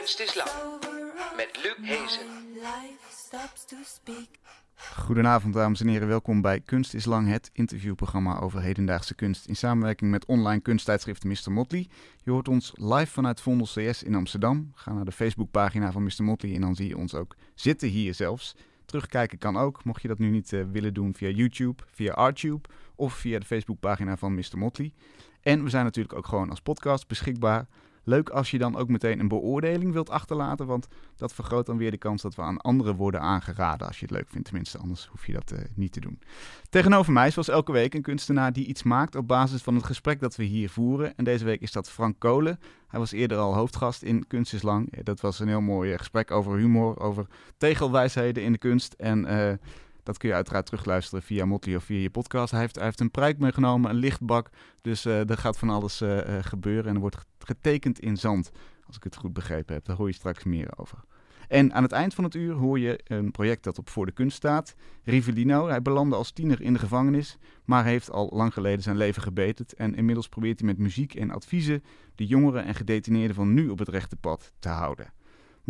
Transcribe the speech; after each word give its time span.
Kunst 0.00 0.20
is 0.20 0.34
Lang 0.34 0.50
met 1.36 1.60
Luc 1.62 1.88
Hezen. 1.88 2.26
Goedenavond 4.96 5.54
dames 5.54 5.80
en 5.80 5.88
heren, 5.88 6.08
welkom 6.08 6.40
bij 6.40 6.60
Kunst 6.60 6.94
is 6.94 7.04
Lang, 7.04 7.28
het 7.28 7.50
interviewprogramma 7.52 8.38
over 8.38 8.62
hedendaagse 8.62 9.14
kunst 9.14 9.46
in 9.46 9.56
samenwerking 9.56 10.10
met 10.10 10.24
online 10.24 10.60
kunsttijdschrift 10.60 11.24
Mr. 11.24 11.52
Motley. 11.52 11.88
Je 12.22 12.30
hoort 12.30 12.48
ons 12.48 12.72
live 12.74 13.06
vanuit 13.06 13.40
Vondel 13.40 13.66
CS 13.66 14.02
in 14.02 14.14
Amsterdam. 14.14 14.72
Ga 14.74 14.92
naar 14.92 15.04
de 15.04 15.12
Facebookpagina 15.12 15.92
van 15.92 16.02
Mr. 16.02 16.24
Motley 16.24 16.54
en 16.54 16.60
dan 16.60 16.74
zie 16.74 16.88
je 16.88 16.96
ons 16.96 17.14
ook 17.14 17.36
zitten 17.54 17.88
hier 17.88 18.14
zelfs. 18.14 18.56
Terugkijken 18.84 19.38
kan 19.38 19.56
ook, 19.56 19.84
mocht 19.84 20.02
je 20.02 20.08
dat 20.08 20.18
nu 20.18 20.30
niet 20.30 20.52
uh, 20.52 20.64
willen 20.72 20.94
doen 20.94 21.14
via 21.14 21.28
YouTube, 21.28 21.82
via 21.90 22.12
Artube 22.12 22.68
of 22.94 23.14
via 23.14 23.38
de 23.38 23.46
Facebookpagina 23.46 24.16
van 24.16 24.34
Mr. 24.34 24.58
Motley. 24.58 24.92
En 25.40 25.64
we 25.64 25.70
zijn 25.70 25.84
natuurlijk 25.84 26.16
ook 26.16 26.26
gewoon 26.26 26.50
als 26.50 26.60
podcast 26.60 27.06
beschikbaar. 27.06 27.66
Leuk 28.04 28.28
als 28.28 28.50
je 28.50 28.58
dan 28.58 28.76
ook 28.76 28.88
meteen 28.88 29.20
een 29.20 29.28
beoordeling 29.28 29.92
wilt 29.92 30.10
achterlaten, 30.10 30.66
want 30.66 30.88
dat 31.16 31.32
vergroot 31.32 31.66
dan 31.66 31.76
weer 31.76 31.90
de 31.90 31.96
kans 31.96 32.22
dat 32.22 32.34
we 32.34 32.42
aan 32.42 32.60
anderen 32.60 32.96
worden 32.96 33.20
aangeraden. 33.20 33.86
Als 33.86 33.98
je 34.00 34.06
het 34.06 34.14
leuk 34.14 34.28
vindt, 34.28 34.46
tenminste, 34.46 34.78
anders 34.78 35.06
hoef 35.06 35.26
je 35.26 35.32
dat 35.32 35.52
uh, 35.52 35.58
niet 35.74 35.92
te 35.92 36.00
doen. 36.00 36.18
Tegenover 36.70 37.12
mij, 37.12 37.30
zoals 37.30 37.48
elke 37.48 37.72
week, 37.72 37.94
een 37.94 38.02
kunstenaar 38.02 38.52
die 38.52 38.66
iets 38.66 38.82
maakt 38.82 39.14
op 39.14 39.28
basis 39.28 39.62
van 39.62 39.74
het 39.74 39.84
gesprek 39.84 40.20
dat 40.20 40.36
we 40.36 40.44
hier 40.44 40.70
voeren. 40.70 41.16
En 41.16 41.24
deze 41.24 41.44
week 41.44 41.60
is 41.60 41.72
dat 41.72 41.90
Frank 41.90 42.18
Kolen. 42.18 42.58
Hij 42.88 43.00
was 43.00 43.12
eerder 43.12 43.38
al 43.38 43.54
hoofdgast 43.54 44.02
in 44.02 44.26
Kunst 44.26 44.54
is 44.54 44.62
Lang. 44.62 45.02
Dat 45.04 45.20
was 45.20 45.40
een 45.40 45.48
heel 45.48 45.60
mooi 45.60 45.98
gesprek 45.98 46.30
over 46.30 46.56
humor, 46.56 47.00
over 47.00 47.26
tegelwijsheden 47.56 48.42
in 48.42 48.52
de 48.52 48.58
kunst. 48.58 48.92
En 48.92 49.58
dat 50.02 50.18
kun 50.18 50.28
je 50.28 50.34
uiteraard 50.34 50.66
terugluisteren 50.66 51.22
via 51.22 51.44
Motley 51.44 51.76
of 51.76 51.84
via 51.84 51.98
je 51.98 52.10
podcast. 52.10 52.50
Hij 52.50 52.68
heeft, 52.72 53.00
een 53.00 53.10
pruik 53.10 53.38
meegenomen, 53.38 53.90
een 53.90 53.96
lichtbak. 53.96 54.48
Dus 54.80 55.06
uh, 55.06 55.30
er 55.30 55.38
gaat 55.38 55.58
van 55.58 55.70
alles 55.70 56.02
uh, 56.02 56.16
uh, 56.16 56.22
gebeuren. 56.40 56.86
En 56.86 56.94
er 56.94 57.00
wordt 57.00 57.26
getekend 57.38 58.00
in 58.00 58.16
zand, 58.16 58.50
als 58.86 58.96
ik 58.96 59.02
het 59.02 59.16
goed 59.16 59.32
begrepen 59.32 59.74
heb. 59.74 59.84
Daar 59.84 59.96
hoor 59.96 60.08
je 60.08 60.14
straks 60.14 60.44
meer 60.44 60.68
over. 60.76 60.98
En 61.50 61.72
aan 61.72 61.82
het 61.82 61.92
eind 61.92 62.14
van 62.14 62.24
het 62.24 62.34
uur 62.34 62.54
hoor 62.54 62.78
je 62.78 63.00
een 63.04 63.30
project 63.30 63.64
dat 63.64 63.78
op 63.78 63.88
Voor 63.88 64.06
de 64.06 64.12
Kunst 64.12 64.36
staat. 64.36 64.74
Rivellino, 65.04 65.68
hij 65.68 65.82
belandde 65.82 66.16
als 66.16 66.30
tiener 66.30 66.60
in 66.60 66.72
de 66.72 66.78
gevangenis, 66.78 67.36
maar 67.64 67.84
heeft 67.84 68.10
al 68.10 68.30
lang 68.32 68.52
geleden 68.52 68.82
zijn 68.82 68.96
leven 68.96 69.22
gebeterd. 69.22 69.74
En 69.74 69.94
inmiddels 69.94 70.28
probeert 70.28 70.58
hij 70.58 70.68
met 70.68 70.78
muziek 70.78 71.14
en 71.14 71.30
adviezen 71.30 71.82
de 72.14 72.26
jongeren 72.26 72.64
en 72.64 72.74
gedetineerden 72.74 73.36
van 73.36 73.54
nu 73.54 73.68
op 73.68 73.78
het 73.78 73.88
rechte 73.88 74.16
pad 74.16 74.52
te 74.58 74.68
houden. 74.68 75.12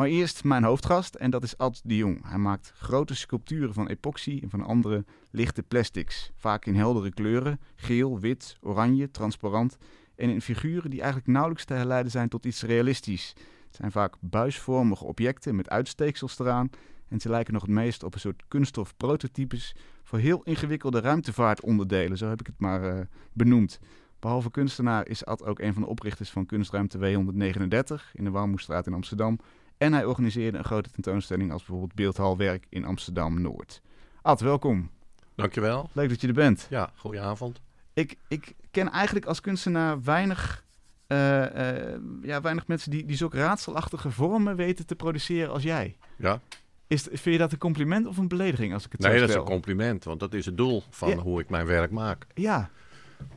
Maar 0.00 0.08
eerst 0.08 0.44
mijn 0.44 0.64
hoofdgast 0.64 1.14
en 1.14 1.30
dat 1.30 1.42
is 1.42 1.58
Ad 1.58 1.80
de 1.84 1.96
Jong. 1.96 2.28
Hij 2.28 2.38
maakt 2.38 2.72
grote 2.76 3.14
sculpturen 3.14 3.74
van 3.74 3.88
epoxy 3.88 4.38
en 4.42 4.50
van 4.50 4.64
andere 4.64 5.04
lichte 5.30 5.62
plastics. 5.62 6.30
Vaak 6.36 6.66
in 6.66 6.74
heldere 6.74 7.10
kleuren, 7.10 7.60
geel, 7.76 8.20
wit, 8.20 8.56
oranje, 8.60 9.10
transparant. 9.10 9.76
En 10.16 10.30
in 10.30 10.40
figuren 10.40 10.90
die 10.90 10.98
eigenlijk 10.98 11.30
nauwelijks 11.30 11.64
te 11.64 11.74
herleiden 11.74 12.12
zijn 12.12 12.28
tot 12.28 12.44
iets 12.44 12.62
realistisch. 12.62 13.32
Het 13.66 13.76
zijn 13.76 13.92
vaak 13.92 14.14
buisvormige 14.20 15.04
objecten 15.04 15.56
met 15.56 15.68
uitsteeksels 15.68 16.38
eraan. 16.38 16.70
En 17.08 17.20
ze 17.20 17.28
lijken 17.28 17.52
nog 17.52 17.62
het 17.62 17.70
meest 17.70 18.02
op 18.02 18.14
een 18.14 18.20
soort 18.20 18.42
kunststof 18.48 18.96
prototypes 18.96 19.74
voor 20.02 20.18
heel 20.18 20.42
ingewikkelde 20.42 21.00
ruimtevaartonderdelen. 21.00 22.18
Zo 22.18 22.28
heb 22.28 22.40
ik 22.40 22.46
het 22.46 22.60
maar 22.60 22.96
uh, 22.96 23.00
benoemd. 23.32 23.78
Behalve 24.18 24.50
kunstenaar 24.50 25.08
is 25.08 25.24
Ad 25.24 25.44
ook 25.44 25.58
een 25.58 25.72
van 25.72 25.82
de 25.82 25.88
oprichters 25.88 26.30
van 26.30 26.46
kunstruimte 26.46 26.98
W139 26.98 28.12
in 28.12 28.24
de 28.24 28.30
Warmoestraat 28.30 28.86
in 28.86 28.94
Amsterdam. 28.94 29.38
En 29.80 29.92
hij 29.92 30.04
organiseerde 30.04 30.58
een 30.58 30.64
grote 30.64 30.90
tentoonstelling 30.90 31.52
als 31.52 31.60
bijvoorbeeld 31.62 31.94
Beeldhalwerk 31.94 32.66
in 32.68 32.84
Amsterdam-Noord. 32.84 33.82
Ad, 34.22 34.40
welkom. 34.40 34.90
Dankjewel. 35.34 35.90
Leuk 35.92 36.08
dat 36.08 36.20
je 36.20 36.26
er 36.26 36.32
bent. 36.32 36.66
Ja, 36.70 36.92
goedenavond. 36.96 37.60
Ik, 37.94 38.16
ik 38.28 38.54
ken 38.70 38.90
eigenlijk 38.90 39.26
als 39.26 39.40
kunstenaar 39.40 40.02
weinig, 40.02 40.64
uh, 41.08 41.18
uh, 41.18 41.96
ja, 42.22 42.40
weinig 42.40 42.66
mensen 42.66 42.90
die, 42.90 43.04
die 43.06 43.16
zulke 43.16 43.36
raadselachtige 43.36 44.10
vormen 44.10 44.56
weten 44.56 44.86
te 44.86 44.94
produceren 44.94 45.52
als 45.52 45.62
jij. 45.62 45.96
Ja. 46.16 46.40
Is, 46.86 47.02
vind 47.02 47.24
je 47.24 47.38
dat 47.38 47.52
een 47.52 47.58
compliment 47.58 48.06
of 48.06 48.16
een 48.16 48.28
belediging 48.28 48.72
als 48.72 48.84
ik 48.84 48.92
het 48.92 49.00
nee, 49.00 49.10
zo? 49.10 49.16
Nee, 49.16 49.26
dat 49.26 49.36
is 49.36 49.42
een 49.42 49.50
compliment, 49.50 50.04
want 50.04 50.20
dat 50.20 50.34
is 50.34 50.46
het 50.46 50.56
doel 50.56 50.82
van 50.90 51.08
ja. 51.08 51.16
hoe 51.16 51.40
ik 51.40 51.50
mijn 51.50 51.66
werk 51.66 51.90
maak. 51.90 52.26
Ja. 52.34 52.70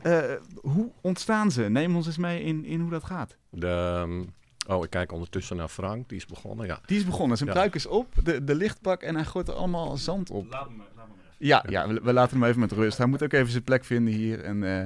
Uh, 0.02 0.22
hoe 0.60 0.90
ontstaan 1.00 1.50
ze? 1.50 1.62
Neem 1.62 1.96
ons 1.96 2.06
eens 2.06 2.18
mee 2.18 2.42
in, 2.42 2.64
in 2.64 2.80
hoe 2.80 2.90
dat 2.90 3.04
gaat. 3.04 3.36
De... 3.50 4.02
Um, 4.06 4.32
Oh, 4.66 4.84
ik 4.84 4.90
kijk 4.90 5.12
ondertussen 5.12 5.56
naar 5.56 5.68
Frank. 5.68 6.08
Die 6.08 6.18
is 6.18 6.26
begonnen, 6.26 6.66
ja. 6.66 6.80
Die 6.86 6.98
is 6.98 7.04
begonnen. 7.04 7.36
Zijn 7.36 7.48
ja. 7.48 7.54
pruik 7.54 7.74
is 7.74 7.86
op, 7.86 8.14
de, 8.22 8.44
de 8.44 8.54
lichtbak 8.54 9.02
en 9.02 9.14
hij 9.14 9.24
gooit 9.24 9.48
er 9.48 9.54
allemaal 9.54 9.96
zand 9.96 10.30
op. 10.30 10.50
Laat 10.50 10.66
hem, 10.66 10.78
laat 10.78 11.06
hem 11.06 11.16
ja, 11.38 11.64
ja 11.68 11.88
we, 11.88 12.00
we, 12.02 12.12
laten 12.12 12.38
hem 12.38 12.48
even 12.48 12.60
met 12.60 12.72
rust. 12.72 12.98
Hij 12.98 13.06
moet 13.06 13.22
ook 13.22 13.32
even 13.32 13.50
zijn 13.50 13.64
plek 13.64 13.84
vinden 13.84 14.14
hier. 14.14 14.40
En, 14.40 14.56
uh, 14.56 14.82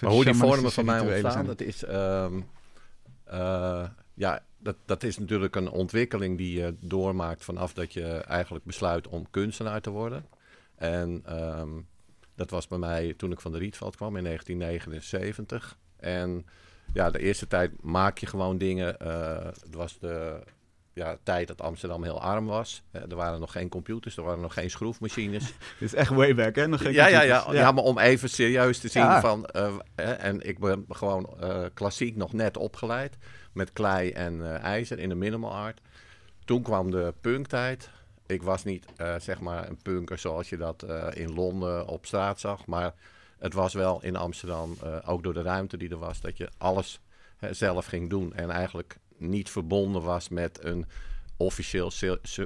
maar 0.00 0.10
hoe 0.10 0.24
die 0.24 0.34
vormen 0.34 0.72
van 0.72 0.84
mij 0.84 1.00
ontstaan, 1.00 1.46
dat 1.46 1.60
is... 1.60 1.86
Um, 1.86 2.46
uh, 3.32 3.84
ja, 4.14 4.42
dat, 4.58 4.76
dat 4.84 5.02
is 5.02 5.18
natuurlijk 5.18 5.56
een 5.56 5.70
ontwikkeling 5.70 6.38
die 6.38 6.58
je 6.58 6.74
doormaakt 6.80 7.44
vanaf 7.44 7.72
dat 7.72 7.92
je 7.92 8.06
eigenlijk 8.06 8.64
besluit 8.64 9.08
om 9.08 9.30
kunstenaar 9.30 9.80
te 9.80 9.90
worden. 9.90 10.26
En 10.74 11.24
um, 11.58 11.86
dat 12.34 12.50
was 12.50 12.68
bij 12.68 12.78
mij 12.78 13.14
toen 13.16 13.32
ik 13.32 13.40
van 13.40 13.52
de 13.52 13.58
Rietveld 13.58 13.96
kwam 13.96 14.16
in 14.16 14.24
1979. 14.24 15.78
En 15.96 16.46
ja, 16.92 17.10
de 17.10 17.18
eerste 17.18 17.46
tijd 17.46 17.82
maak 17.82 18.18
je 18.18 18.26
gewoon 18.26 18.58
dingen. 18.58 18.96
Uh, 19.02 19.44
het 19.44 19.74
was 19.74 19.98
de 19.98 20.42
ja, 20.92 21.16
tijd 21.22 21.48
dat 21.48 21.60
Amsterdam 21.60 22.02
heel 22.02 22.20
arm 22.20 22.46
was. 22.46 22.82
Uh, 22.92 23.02
er 23.02 23.16
waren 23.16 23.40
nog 23.40 23.52
geen 23.52 23.68
computers, 23.68 24.16
er 24.16 24.22
waren 24.22 24.40
nog 24.40 24.54
geen 24.54 24.70
schroefmachines. 24.70 25.44
Dit 25.78 25.92
is 25.92 25.94
echt 25.94 26.10
way 26.10 26.34
back, 26.34 26.54
hè? 26.54 26.68
Nog 26.68 26.82
geen 26.82 26.92
ja, 26.92 27.06
ja, 27.06 27.22
ja, 27.22 27.44
ja, 27.46 27.52
ja, 27.52 27.72
maar 27.72 27.84
om 27.84 27.98
even 27.98 28.30
serieus 28.30 28.78
te 28.78 28.88
zien 28.88 29.02
ja. 29.02 29.20
van... 29.20 29.48
Uh, 29.56 29.74
en 30.24 30.40
ik 30.40 30.58
ben 30.58 30.84
gewoon 30.88 31.36
klassiek 31.74 32.16
nog 32.16 32.32
net 32.32 32.56
opgeleid. 32.56 33.16
Met 33.52 33.72
klei 33.72 34.10
en 34.10 34.60
ijzer 34.60 34.98
in 34.98 35.08
de 35.08 35.14
minimal 35.14 35.54
art. 35.54 35.80
Toen 36.44 36.62
kwam 36.62 36.90
de 36.90 37.14
punktijd. 37.20 37.90
Ik 38.26 38.42
was 38.42 38.64
niet, 38.64 38.86
zeg 39.18 39.40
maar, 39.40 39.68
een 39.68 39.78
punker 39.82 40.18
zoals 40.18 40.48
je 40.48 40.56
dat 40.56 40.86
in 41.12 41.34
Londen 41.34 41.86
op 41.86 42.06
straat 42.06 42.40
zag. 42.40 42.66
Maar 42.66 42.94
het 43.44 43.54
was 43.54 43.74
wel 43.74 44.02
in 44.02 44.16
Amsterdam, 44.16 44.76
uh, 44.84 44.96
ook 45.04 45.22
door 45.22 45.34
de 45.34 45.42
ruimte 45.42 45.76
die 45.76 45.90
er 45.90 45.98
was, 45.98 46.20
dat 46.20 46.36
je 46.36 46.48
alles 46.58 47.00
hè, 47.36 47.54
zelf 47.54 47.86
ging 47.86 48.10
doen. 48.10 48.34
En 48.34 48.50
eigenlijk 48.50 48.96
niet 49.16 49.50
verbonden 49.50 50.02
was 50.02 50.28
met 50.28 50.64
een 50.64 50.86
officieel 51.36 51.92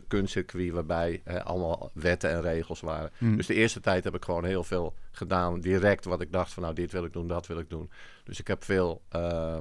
kunstcircuit 0.09 0.73
waarbij 0.73 1.21
hè, 1.25 1.45
allemaal 1.45 1.91
wetten 1.95 2.31
en 2.31 2.41
regels 2.41 2.81
waren. 2.81 3.11
Hmm. 3.19 3.29
Mm. 3.29 3.37
Dus 3.37 3.47
de 3.47 3.55
eerste 3.55 3.81
tijd 3.81 4.05
heb 4.05 4.15
ik 4.15 4.25
gewoon 4.25 4.45
heel 4.45 4.65
veel 4.65 4.95
gedaan, 5.11 5.61
direct 5.61 6.05
wat 6.05 6.21
ik 6.21 6.33
dacht 6.33 6.53
van 6.53 6.63
nou 6.63 6.75
dit 6.75 6.93
wil 6.93 7.05
ik 7.05 7.13
doen, 7.13 7.29
dat 7.29 7.47
wil 7.47 7.59
ik 7.59 7.71
doen. 7.71 7.91
Dus 8.25 8.41
ik 8.41 8.47
heb 8.47 8.65
veel... 8.65 9.03
Uh, 9.17 9.57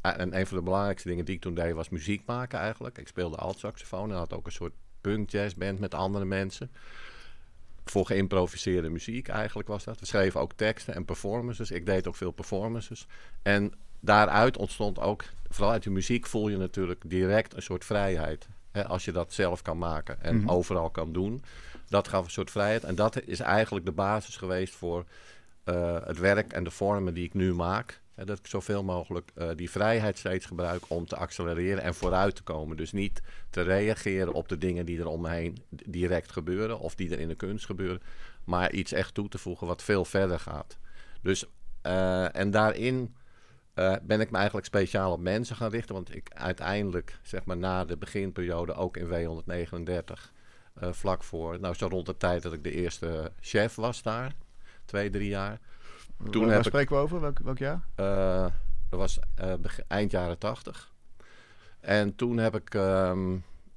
en 0.00 0.38
een 0.38 0.46
van 0.46 0.56
de 0.56 0.62
belangrijkste 0.62 1.08
dingen 1.08 1.24
die 1.24 1.34
ik 1.34 1.40
toen 1.40 1.54
deed 1.54 1.74
was 1.74 1.88
muziek 1.88 2.22
maken 2.26 2.58
eigenlijk. 2.58 2.98
Ik 2.98 3.08
speelde 3.08 3.36
altsaxofoon 3.36 4.10
en 4.10 4.16
had 4.16 4.32
ook 4.32 4.46
een 4.46 4.52
soort 4.52 4.72
punk 5.00 5.30
jazzband 5.30 5.78
met 5.78 5.94
andere 5.94 6.24
mensen 6.24 6.70
voor 7.84 8.06
geïmproviseerde 8.06 8.88
muziek 8.90 9.28
eigenlijk 9.28 9.68
was 9.68 9.84
dat. 9.84 10.00
We 10.00 10.06
schreven 10.06 10.40
ook 10.40 10.52
teksten 10.52 10.94
en 10.94 11.04
performances. 11.04 11.70
Ik 11.70 11.86
deed 11.86 12.06
ook 12.08 12.16
veel 12.16 12.30
performances. 12.30 13.06
En 13.42 13.72
daaruit 14.00 14.56
ontstond 14.56 14.98
ook, 15.00 15.24
vooral 15.48 15.72
uit 15.72 15.82
de 15.82 15.90
muziek 15.90 16.26
voel 16.26 16.48
je 16.48 16.56
natuurlijk 16.56 17.02
direct 17.06 17.54
een 17.56 17.62
soort 17.62 17.84
vrijheid. 17.84 18.48
Hè, 18.70 18.86
als 18.86 19.04
je 19.04 19.12
dat 19.12 19.32
zelf 19.32 19.62
kan 19.62 19.78
maken 19.78 20.22
en 20.22 20.36
Mhm. 20.36 20.48
overal 20.50 20.90
kan 20.90 21.12
doen. 21.12 21.44
Dat 21.88 22.08
gaf 22.08 22.24
een 22.24 22.30
soort 22.30 22.50
vrijheid. 22.50 22.84
En 22.84 22.94
dat 22.94 23.22
is 23.22 23.40
eigenlijk 23.40 23.84
de 23.86 23.92
basis 23.92 24.36
geweest 24.36 24.74
voor 24.74 25.04
eh, 25.64 25.96
het 26.04 26.18
werk 26.18 26.52
en 26.52 26.64
de 26.64 26.70
vormen 26.70 27.14
die 27.14 27.24
ik 27.24 27.34
nu 27.34 27.54
maak. 27.54 28.00
Hè, 28.14 28.24
dat 28.24 28.38
ik 28.38 28.46
zoveel 28.46 28.84
mogelijk 28.84 29.30
eh, 29.34 29.48
die 29.56 29.70
vrijheid 29.70 30.18
steeds 30.18 30.46
gebruik 30.46 30.82
om 30.88 31.06
te 31.06 31.16
accelereren 31.16 31.82
en 31.82 31.94
vooruit 31.94 32.36
te 32.36 32.42
komen. 32.42 32.76
Dus 32.76 32.92
niet 32.92 33.22
te 33.50 33.62
reageren 33.62 34.32
op 34.32 34.48
de 34.48 34.58
dingen 34.58 34.86
die 34.86 34.98
er 34.98 35.06
om 35.06 35.20
me 35.20 35.30
heen 35.30 35.62
direct 35.68 36.32
gebeuren 36.32 36.78
of 36.78 36.94
die 36.94 37.10
er 37.10 37.20
in 37.20 37.28
de 37.28 37.34
kunst 37.34 37.66
gebeuren, 37.66 38.02
maar 38.44 38.72
iets 38.72 38.92
echt 38.92 39.14
toe 39.14 39.28
te 39.28 39.38
voegen 39.38 39.66
wat 39.66 39.82
veel 39.82 40.04
verder 40.04 40.40
gaat. 40.40 40.78
Dus, 41.22 41.44
eh, 41.82 42.36
en 42.36 42.50
daarin 42.50 43.14
eh, 43.74 43.94
ben 44.02 44.20
ik 44.20 44.30
me 44.30 44.36
eigenlijk 44.36 44.66
speciaal 44.66 45.12
op 45.12 45.20
mensen 45.20 45.56
gaan 45.56 45.70
richten, 45.70 45.94
want 45.94 46.14
ik 46.14 46.30
uiteindelijk, 46.34 47.18
zeg 47.22 47.44
maar 47.44 47.56
na 47.56 47.84
de 47.84 47.96
beginperiode, 47.96 48.74
ook 48.74 48.96
in 48.96 49.06
W139, 49.06 50.32
eh, 50.74 50.92
vlak 50.92 51.22
voor, 51.22 51.60
nou 51.60 51.74
zo 51.74 51.86
rond 51.86 52.06
de 52.06 52.16
tijd 52.16 52.42
dat 52.42 52.52
ik 52.52 52.64
de 52.64 52.70
eerste 52.70 53.32
chef 53.40 53.74
was 53.74 54.02
daar, 54.02 54.34
twee, 54.84 55.10
drie 55.10 55.28
jaar. 55.28 55.60
Toen 56.30 56.42
Waar 56.44 56.50
heb 56.50 56.60
ik- 56.60 56.66
spreken 56.66 56.96
we 56.96 57.02
over? 57.02 57.20
Welk, 57.20 57.38
welk 57.38 57.58
jaar? 57.58 57.84
eh, 57.94 58.46
dat 58.90 58.98
was 58.98 59.18
eh, 59.34 59.52
eind 59.88 60.10
jaren 60.10 60.38
tachtig. 60.38 60.92
En 61.80 62.14
toen 62.16 62.36
heb 62.36 62.54
ik. 62.54 62.74
ehm, 62.74 63.36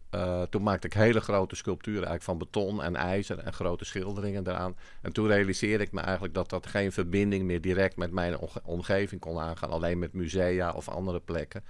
eh, 0.10 0.42
toen 0.42 0.64
maakte 0.64 0.88
ik 0.88 0.94
hele 0.94 1.20
grote 1.22 1.56
sculpturen 1.56 2.08
eigenlijk 2.08 2.24
van 2.24 2.38
beton 2.38 2.84
en 2.84 2.96
ijzer 2.96 3.40
en 3.40 3.54
grote 3.54 3.86
schilderingen 3.86 4.48
eraan. 4.48 4.76
En 5.02 5.14
toen 5.14 5.28
realiseerde 5.28 5.84
ik 5.84 5.92
me 5.92 6.02
eigenlijk 6.02 6.34
dat 6.34 6.50
dat 6.50 6.68
geen 6.68 6.92
verbinding 6.92 7.44
meer 7.44 7.62
direct 7.62 7.96
met 7.98 8.12
mijn 8.12 8.38
omge- 8.38 8.62
omgeving 8.64 9.22
kon 9.22 9.40
aangaan. 9.40 9.70
Alleen 9.70 10.00
met 10.00 10.14
musea 10.14 10.72
of 10.72 10.90
andere 10.90 11.20
plekken. 11.20 11.64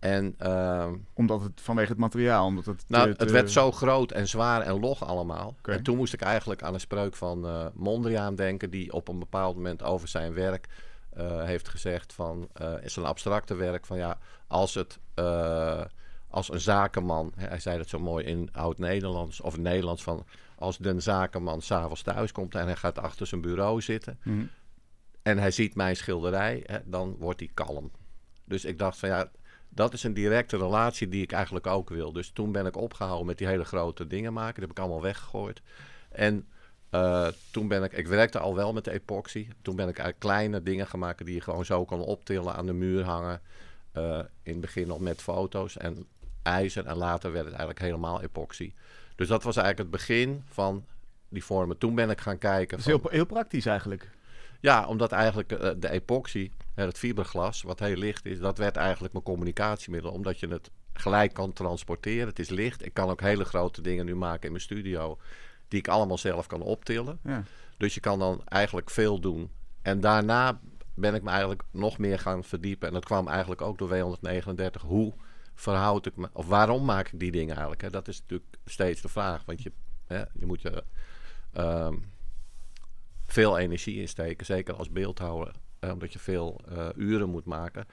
En 0.00 0.34
ehm, 0.38 0.94
Omdat 1.14 1.42
het 1.42 1.60
vanwege 1.60 1.88
het 1.90 1.98
materiaal. 1.98 2.46
Omdat 2.46 2.64
het, 2.66 2.84
nou, 2.86 3.14
te- 3.14 3.22
het 3.22 3.30
werd 3.30 3.50
zo 3.50 3.72
groot 3.72 4.12
en 4.12 4.28
zwaar 4.28 4.62
en 4.62 4.80
log 4.80 5.04
allemaal. 5.04 5.54
En 5.62 5.82
toen 5.82 5.96
moest 5.96 6.12
ik 6.12 6.20
eigenlijk 6.20 6.62
aan 6.62 6.74
een 6.74 6.80
spreuk 6.80 7.16
van 7.16 7.46
eh, 7.46 7.66
Mondriaan 7.74 8.34
denken... 8.34 8.70
die 8.70 8.92
op 8.92 9.08
een 9.08 9.18
bepaald 9.18 9.56
moment 9.56 9.82
over 9.82 10.08
zijn 10.08 10.34
werk 10.34 10.66
eh, 11.10 11.42
heeft 11.44 11.68
gezegd 11.68 12.12
van... 12.12 12.48
eh 12.52 12.72
is 12.82 12.96
een 12.96 13.04
abstracte 13.04 13.54
werk 13.54 13.86
van 13.86 13.96
ja, 13.96 14.18
als 14.46 14.74
het... 14.74 14.98
als 16.28 16.52
een 16.52 16.60
zakenman, 16.60 17.32
hij 17.36 17.58
zei 17.60 17.76
dat 17.78 17.88
zo 17.88 17.98
mooi 17.98 18.24
in 18.24 18.48
oud-Nederlands 18.52 19.40
of 19.40 19.56
Nederlands 19.56 20.02
van 20.02 20.24
als 20.56 20.78
de 20.78 21.00
zakenman 21.00 21.62
s'avonds 21.62 22.02
thuis 22.02 22.32
komt 22.32 22.54
en 22.54 22.64
hij 22.66 22.76
gaat 22.76 22.98
achter 22.98 23.26
zijn 23.26 23.40
bureau 23.40 23.80
zitten 23.80 24.18
Mhm. 24.22 24.44
en 25.22 25.38
hij 25.38 25.50
ziet 25.50 25.74
mijn 25.74 25.96
schilderij, 25.96 26.62
hè, 26.66 26.78
dan 26.84 27.16
wordt 27.18 27.40
hij 27.40 27.50
kalm. 27.54 27.90
Dus 28.44 28.64
ik 28.64 28.78
dacht 28.78 28.98
van 28.98 29.08
ja, 29.08 29.30
dat 29.70 29.92
is 29.92 30.02
een 30.02 30.14
directe 30.14 30.56
relatie 30.56 31.08
die 31.08 31.22
ik 31.22 31.32
eigenlijk 31.32 31.66
ook 31.66 31.88
wil. 31.88 32.12
Dus 32.12 32.30
toen 32.30 32.52
ben 32.52 32.66
ik 32.66 32.76
opgehouden 32.76 33.26
met 33.26 33.38
die 33.38 33.46
hele 33.46 33.64
grote 33.64 34.06
dingen 34.06 34.32
maken. 34.32 34.54
Die 34.54 34.62
heb 34.62 34.70
ik 34.70 34.78
allemaal 34.78 35.02
weggegooid. 35.02 35.62
En 36.08 36.46
eh, 36.90 37.28
toen 37.50 37.68
ben 37.68 37.82
ik, 37.82 37.92
ik 37.92 38.06
werkte 38.06 38.38
al 38.38 38.54
wel 38.54 38.72
met 38.72 38.84
de 38.84 38.90
epoxy. 38.92 39.48
Toen 39.62 39.76
ben 39.76 39.88
ik 39.88 40.14
kleine 40.18 40.62
dingen 40.62 40.86
gaan 40.86 41.00
maken 41.00 41.26
die 41.26 41.34
je 41.34 41.40
gewoon 41.40 41.64
zo 41.64 41.84
kan 41.84 42.00
optillen, 42.00 42.54
aan 42.54 42.66
de 42.66 42.72
muur 42.72 43.04
hangen. 43.04 43.40
Eh, 43.92 44.18
in 44.42 44.52
het 44.52 44.60
begin 44.60 44.86
nog 44.86 45.00
met 45.00 45.22
foto's 45.22 45.76
en 45.76 46.06
ijzer. 46.42 46.86
En 46.86 46.96
later 46.96 47.32
werd 47.32 47.44
het 47.44 47.54
eigenlijk 47.54 47.84
helemaal 47.84 48.22
epoxy. 48.22 48.72
Dus 49.16 49.28
dat 49.28 49.42
was 49.42 49.56
eigenlijk 49.56 49.90
het 49.90 50.00
begin 50.06 50.42
van 50.46 50.84
die 51.28 51.44
vormen. 51.44 51.78
Toen 51.78 51.94
ben 51.94 52.10
ik 52.10 52.20
gaan 52.20 52.38
kijken. 52.38 52.76
Dat 52.76 52.86
is 52.86 52.92
van- 52.92 53.00
heel, 53.02 53.10
heel 53.10 53.26
praktisch 53.26 53.66
eigenlijk. 53.66 54.10
ja, 54.60 54.86
omdat 54.86 55.12
eigenlijk 55.12 55.52
eh, 55.52 55.70
de 55.76 55.90
epoxy, 55.90 56.50
het 56.74 56.98
fiberglas, 56.98 57.62
wat 57.62 57.78
heel 57.78 57.96
licht 57.96 58.26
is, 58.26 58.38
dat 58.38 58.58
werd 58.58 58.76
eigenlijk 58.76 59.12
mijn 59.12 59.24
communicatiemiddel. 59.24 60.10
Omdat 60.10 60.40
je 60.40 60.48
het 60.48 60.70
gelijk 60.92 61.32
kan 61.32 61.52
transporteren. 61.52 62.28
Het 62.28 62.38
is 62.38 62.48
licht. 62.48 62.84
Ik 62.84 62.94
kan 62.94 63.10
ook 63.10 63.20
hele 63.20 63.44
grote 63.44 63.82
dingen 63.82 64.06
nu 64.06 64.14
maken 64.14 64.44
in 64.44 64.50
mijn 64.50 64.62
studio, 64.62 65.18
die 65.68 65.78
ik 65.78 65.88
allemaal 65.88 66.18
zelf 66.18 66.46
kan 66.46 66.62
optillen. 66.62 67.18
Ja. 67.22 67.42
Dus 67.76 67.94
je 67.94 68.00
kan 68.00 68.18
dan 68.18 68.42
eigenlijk 68.44 68.90
veel 68.90 69.20
doen. 69.20 69.50
En 69.82 70.00
daarna 70.00 70.60
ben 70.94 71.14
ik 71.14 71.22
me 71.22 71.30
eigenlijk 71.30 71.62
nog 71.70 71.98
meer 71.98 72.18
gaan 72.18 72.44
verdiepen. 72.44 72.88
En 72.88 72.94
dat 72.94 73.04
kwam 73.04 73.28
eigenlijk 73.28 73.60
ook 73.60 73.78
door 73.78 74.18
W139. 74.18 74.80
Hoe 74.80 75.12
verhoud 75.54 76.06
ik 76.06 76.16
me, 76.16 76.28
of 76.32 76.46
waarom 76.46 76.84
maak 76.84 77.08
ik 77.12 77.20
die 77.20 77.30
dingen 77.30 77.50
eigenlijk? 77.50 77.82
Hè? 77.82 77.90
Dat 77.90 78.08
is 78.08 78.20
natuurlijk 78.20 78.56
steeds 78.64 79.00
de 79.00 79.08
vraag. 79.08 79.44
Want 79.44 79.62
je, 79.62 79.72
hè, 80.06 80.18
je 80.18 80.46
moet 80.46 80.62
je 80.62 80.84
ehm, 81.52 81.94
veel 83.26 83.58
energie 83.58 84.00
insteken, 84.00 84.46
zeker 84.46 84.74
als 84.74 84.90
beeldhouwer, 84.90 85.54
omdat 85.80 86.12
je 86.12 86.18
veel 86.18 86.60
eh, 86.68 86.88
uren 86.96 87.30
moet 87.30 87.44
maken. 87.44 87.86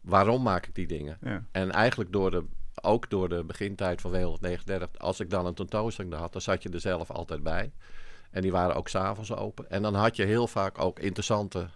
Waarom 0.00 0.42
maak 0.42 0.66
ik 0.66 0.74
die 0.74 0.86
dingen? 0.86 1.18
Ja. 1.20 1.44
En 1.50 1.70
eigenlijk 1.70 2.12
door 2.12 2.30
de, 2.30 2.44
ook 2.82 3.10
door 3.10 3.28
de 3.28 3.44
begintijd 3.44 4.00
van 4.00 4.12
W139, 4.12 4.90
als 4.96 5.20
ik 5.20 5.30
dan 5.30 5.46
een 5.46 5.54
tentoonstelling 5.54 6.14
had, 6.14 6.32
dan 6.32 6.40
zat 6.40 6.62
je 6.62 6.68
er 6.68 6.80
zelf 6.80 7.10
altijd 7.10 7.42
bij. 7.42 7.72
En 8.30 8.42
die 8.42 8.52
waren 8.52 8.76
ook 8.76 8.88
s'avonds 8.88 9.34
open. 9.34 9.70
En 9.70 9.82
dan 9.82 9.94
had 9.94 10.16
je 10.16 10.24
heel 10.24 10.46
vaak 10.46 10.78
ook 10.80 10.98
interessante 10.98 11.68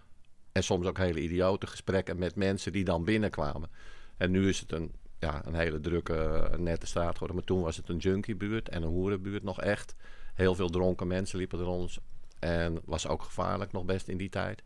en 0.51 0.63
soms 0.63 0.87
ook 0.87 0.97
hele 0.97 1.21
idiote 1.21 1.67
gesprekken 1.67 2.19
met 2.19 2.35
mensen 2.35 2.71
die 2.71 2.83
dan 2.83 3.03
binnenkwamen. 3.03 3.69
En 4.17 4.31
nu 4.31 4.49
is 4.49 4.59
het 4.59 4.71
een, 4.71 4.91
ja, 5.19 5.45
een 5.45 5.55
hele 5.55 5.79
drukke, 5.79 6.15
eh, 6.15 6.57
nette 6.57 6.85
straat 6.85 7.13
geworden. 7.13 7.35
Maar 7.35 7.45
toen 7.45 7.61
was 7.61 7.77
het 7.77 7.89
een 7.89 7.97
junkiebuurt 7.97 8.69
en 8.69 8.83
een 8.83 8.89
hoerenbuurt 8.89 9.43
nog 9.43 9.61
echt. 9.61 9.95
Heel 10.33 10.55
veel 10.55 10.69
dronken 10.69 11.07
mensen 11.07 11.37
liepen 11.37 11.59
er 11.59 11.65
rond. 11.65 11.97
En 12.39 12.79
was 12.85 13.07
ook 13.07 13.21
gevaarlijk 13.21 13.71
nog 13.71 13.85
best 13.85 14.07
in 14.07 14.17
die 14.17 14.29
tijd. 14.29 14.63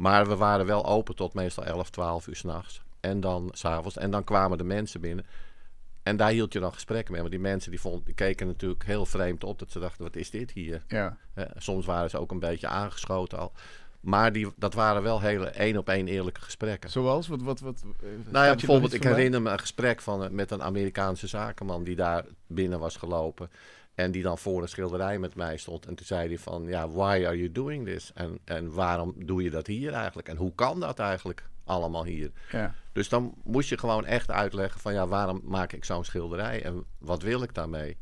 Maar 0.00 0.28
we 0.28 0.36
waren 0.36 0.66
wel 0.66 0.86
open 0.86 1.14
tot 1.14 1.34
meestal 1.34 1.64
11, 1.64 1.90
12 1.90 2.26
uur 2.26 2.36
s'nachts. 2.36 2.82
En 3.00 3.20
dan 3.20 3.48
s'avonds. 3.52 3.96
En 3.96 4.10
dan 4.10 4.24
kwamen 4.24 4.58
de 4.58 4.64
mensen 4.64 5.00
binnen. 5.00 5.26
En 6.02 6.16
daar 6.16 6.30
hield 6.30 6.52
je 6.52 6.60
dan 6.60 6.72
gesprekken 6.72 7.12
mee. 7.12 7.20
Want 7.20 7.32
die 7.32 7.42
mensen 7.42 7.70
die, 7.70 7.80
vond, 7.80 8.06
die 8.06 8.14
keken 8.14 8.46
natuurlijk 8.46 8.84
heel 8.84 9.06
vreemd 9.06 9.44
op. 9.44 9.58
Dat 9.58 9.70
ze 9.70 9.78
dachten, 9.78 10.04
wat 10.04 10.16
is 10.16 10.30
dit 10.30 10.50
hier? 10.50 10.84
Ja. 10.88 11.16
Soms 11.56 11.86
waren 11.86 12.10
ze 12.10 12.18
ook 12.18 12.30
een 12.30 12.38
beetje 12.38 12.66
aangeschoten 12.66 13.38
al. 13.38 13.52
Maar 14.00 14.32
die, 14.32 14.52
dat 14.56 14.74
waren 14.74 15.02
wel 15.02 15.20
hele 15.20 15.46
één 15.46 15.76
op 15.76 15.88
één 15.88 16.08
eerlijke 16.08 16.40
gesprekken. 16.40 16.90
Zoals? 16.90 17.28
Wat, 17.28 17.42
wat, 17.42 17.60
wat, 17.60 17.84
eh, 18.00 18.08
Nou 18.28 18.46
ja, 18.46 18.54
bijvoorbeeld, 18.54 18.92
ik 18.92 19.02
herinner 19.02 19.42
me 19.42 19.50
een 19.50 19.58
gesprek 19.58 20.00
van, 20.00 20.24
eh, 20.24 20.30
met 20.30 20.50
een 20.50 20.62
Amerikaanse 20.62 21.26
zakenman 21.26 21.84
die 21.84 21.96
daar 21.96 22.24
binnen 22.46 22.78
was 22.78 22.96
gelopen. 22.96 23.50
En 23.94 24.10
die 24.10 24.22
dan 24.22 24.38
voor 24.38 24.62
een 24.62 24.68
schilderij 24.68 25.18
met 25.18 25.34
mij 25.34 25.56
stond. 25.56 25.86
En 25.86 25.94
toen 25.94 26.06
zei 26.06 26.28
hij 26.28 26.38
van, 26.38 26.64
ja, 26.66 26.88
why 26.88 27.22
are 27.26 27.36
you 27.36 27.52
doing 27.52 27.86
this? 27.86 28.12
En, 28.14 28.38
en 28.44 28.72
waarom 28.72 29.14
doe 29.16 29.42
je 29.42 29.50
dat 29.50 29.66
hier 29.66 29.92
eigenlijk? 29.92 30.28
En 30.28 30.36
hoe 30.36 30.54
kan 30.54 30.80
dat 30.80 30.98
eigenlijk 30.98 31.48
allemaal 31.64 32.04
hier? 32.04 32.30
Ja. 32.50 32.74
Dus 32.92 33.08
dan 33.08 33.34
moest 33.44 33.68
je 33.68 33.78
gewoon 33.78 34.06
echt 34.06 34.30
uitleggen 34.30 34.80
van, 34.80 34.92
ja, 34.92 35.06
waarom 35.06 35.40
maak 35.44 35.72
ik 35.72 35.84
zo'n 35.84 36.04
schilderij? 36.04 36.62
En 36.62 36.84
wat 36.98 37.22
wil 37.22 37.42
ik 37.42 37.54
daarmee? 37.54 37.96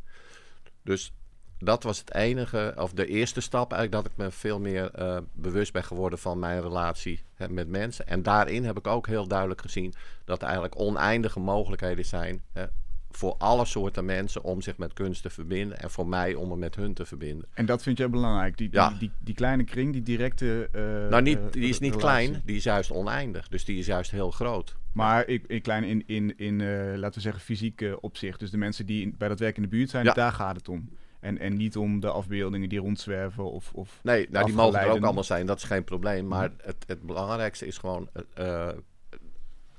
Dus 0.82 1.12
dat 1.58 1.82
was 1.82 1.98
het 1.98 2.14
enige, 2.14 2.74
of 2.76 2.92
de 2.92 3.06
eerste 3.06 3.40
stap 3.40 3.72
eigenlijk, 3.72 4.02
dat 4.04 4.12
ik 4.12 4.18
me 4.18 4.30
veel 4.30 4.60
meer 4.60 4.90
eh, 4.90 5.18
bewust 5.32 5.72
ben 5.72 5.84
geworden 5.84 6.18
van 6.18 6.38
mijn 6.38 6.60
relatie 6.62 7.22
hè, 7.34 7.48
met 7.48 7.68
mensen. 7.68 8.06
En 8.06 8.22
daarin 8.22 8.64
heb 8.64 8.78
ik 8.78 8.86
ook 8.86 9.06
heel 9.06 9.26
duidelijk 9.28 9.60
gezien 9.60 9.94
dat 10.24 10.38
er 10.38 10.44
eigenlijk 10.44 10.78
oneindige 10.80 11.40
mogelijkheden 11.40 12.04
zijn 12.04 12.42
hè, 12.52 12.64
voor 13.10 13.34
alle 13.38 13.64
soorten 13.64 14.04
mensen 14.04 14.42
om 14.42 14.60
zich 14.62 14.76
met 14.76 14.92
kunst 14.92 15.22
te 15.22 15.30
verbinden. 15.30 15.78
En 15.80 15.90
voor 15.90 16.06
mij 16.08 16.34
om 16.34 16.48
me 16.48 16.56
met 16.56 16.74
hun 16.74 16.94
te 16.94 17.04
verbinden. 17.06 17.48
En 17.54 17.66
dat 17.66 17.82
vind 17.82 17.98
jij 17.98 18.10
belangrijk? 18.10 18.56
Die, 18.56 18.68
die, 18.68 18.80
Ja. 18.80 18.90
die, 18.98 19.10
die 19.20 19.34
kleine 19.34 19.64
kring, 19.64 19.92
die 19.92 20.02
directe. 20.02 20.68
eh, 20.72 20.82
nou, 21.10 21.22
niet, 21.22 21.38
eh, 21.38 21.44
die 21.50 21.68
is 21.68 21.78
niet 21.78 21.94
relatie. 21.94 22.26
klein, 22.28 22.42
die 22.44 22.56
is 22.56 22.62
juist 22.64 22.90
oneindig. 22.90 23.48
Dus 23.48 23.64
die 23.64 23.78
is 23.78 23.86
juist 23.86 24.10
heel 24.10 24.30
groot. 24.30 24.76
Maar 24.92 25.26
ik, 25.26 25.44
ik 25.46 25.62
klein 25.62 25.84
in, 25.84 26.02
in, 26.06 26.38
in 26.38 26.56
laten 26.98 27.14
we 27.14 27.20
zeggen, 27.20 27.42
fysiek 27.42 27.84
opzicht. 28.00 28.40
Dus 28.40 28.50
de 28.50 28.56
mensen 28.58 28.86
die 28.86 29.02
in- 29.02 29.14
bij 29.18 29.28
dat 29.28 29.38
werk 29.38 29.56
in 29.56 29.62
de 29.62 29.68
buurt 29.68 29.90
zijn, 29.90 30.04
Ja. 30.04 30.12
daar 30.12 30.32
gaat 30.32 30.56
het 30.56 30.68
om. 30.68 30.88
En, 31.20 31.38
en 31.38 31.56
niet 31.56 31.76
om 31.76 32.00
de 32.00 32.10
afbeeldingen 32.10 32.68
die 32.68 32.78
rondzwerven 32.78 33.50
of... 33.50 33.72
of 33.72 34.00
Nee, 34.02 34.26
nou, 34.30 34.44
die 34.44 34.54
mogen 34.54 34.80
er 34.80 34.90
ook 34.90 35.04
allemaal 35.04 35.24
zijn, 35.24 35.46
dat 35.46 35.56
is 35.56 35.64
geen 35.64 35.84
probleem. 35.84 36.26
Maar 36.26 36.50
het, 36.62 36.84
het 36.86 37.02
belangrijkste 37.02 37.66
is 37.66 37.78
gewoon 37.78 38.08
eh, 38.34 38.68
eh, 38.68 38.76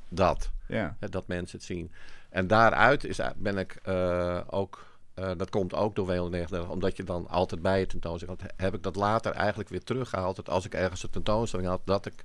dat. 0.09 0.51
ja. 0.67 0.97
Dat 0.99 1.27
mensen 1.27 1.57
het 1.57 1.67
zien. 1.67 1.91
En 2.29 2.47
daaruit 2.47 3.03
is, 3.03 3.19
ben 3.35 3.57
ik 3.57 3.79
eh, 3.83 4.41
ook, 4.49 4.87
dat 5.13 5.49
komt 5.49 5.73
ook 5.73 5.95
door 5.95 6.07
W139, 6.07 6.69
omdat 6.69 6.97
je 6.97 7.03
dan 7.03 7.27
altijd 7.27 7.61
bij 7.61 7.79
je 7.79 7.85
tentoonstelling 7.85 8.41
had, 8.41 8.53
heb 8.55 8.73
ik 8.73 8.83
dat 8.83 8.95
later 8.95 9.31
eigenlijk 9.31 9.69
weer 9.69 9.83
teruggehaald. 9.83 10.35
Dat 10.35 10.49
als 10.49 10.65
ik 10.65 10.73
ergens 10.73 11.03
een 11.03 11.09
tentoonstelling 11.09 11.67
had, 11.67 11.81
dat 11.85 12.05
ik 12.05 12.23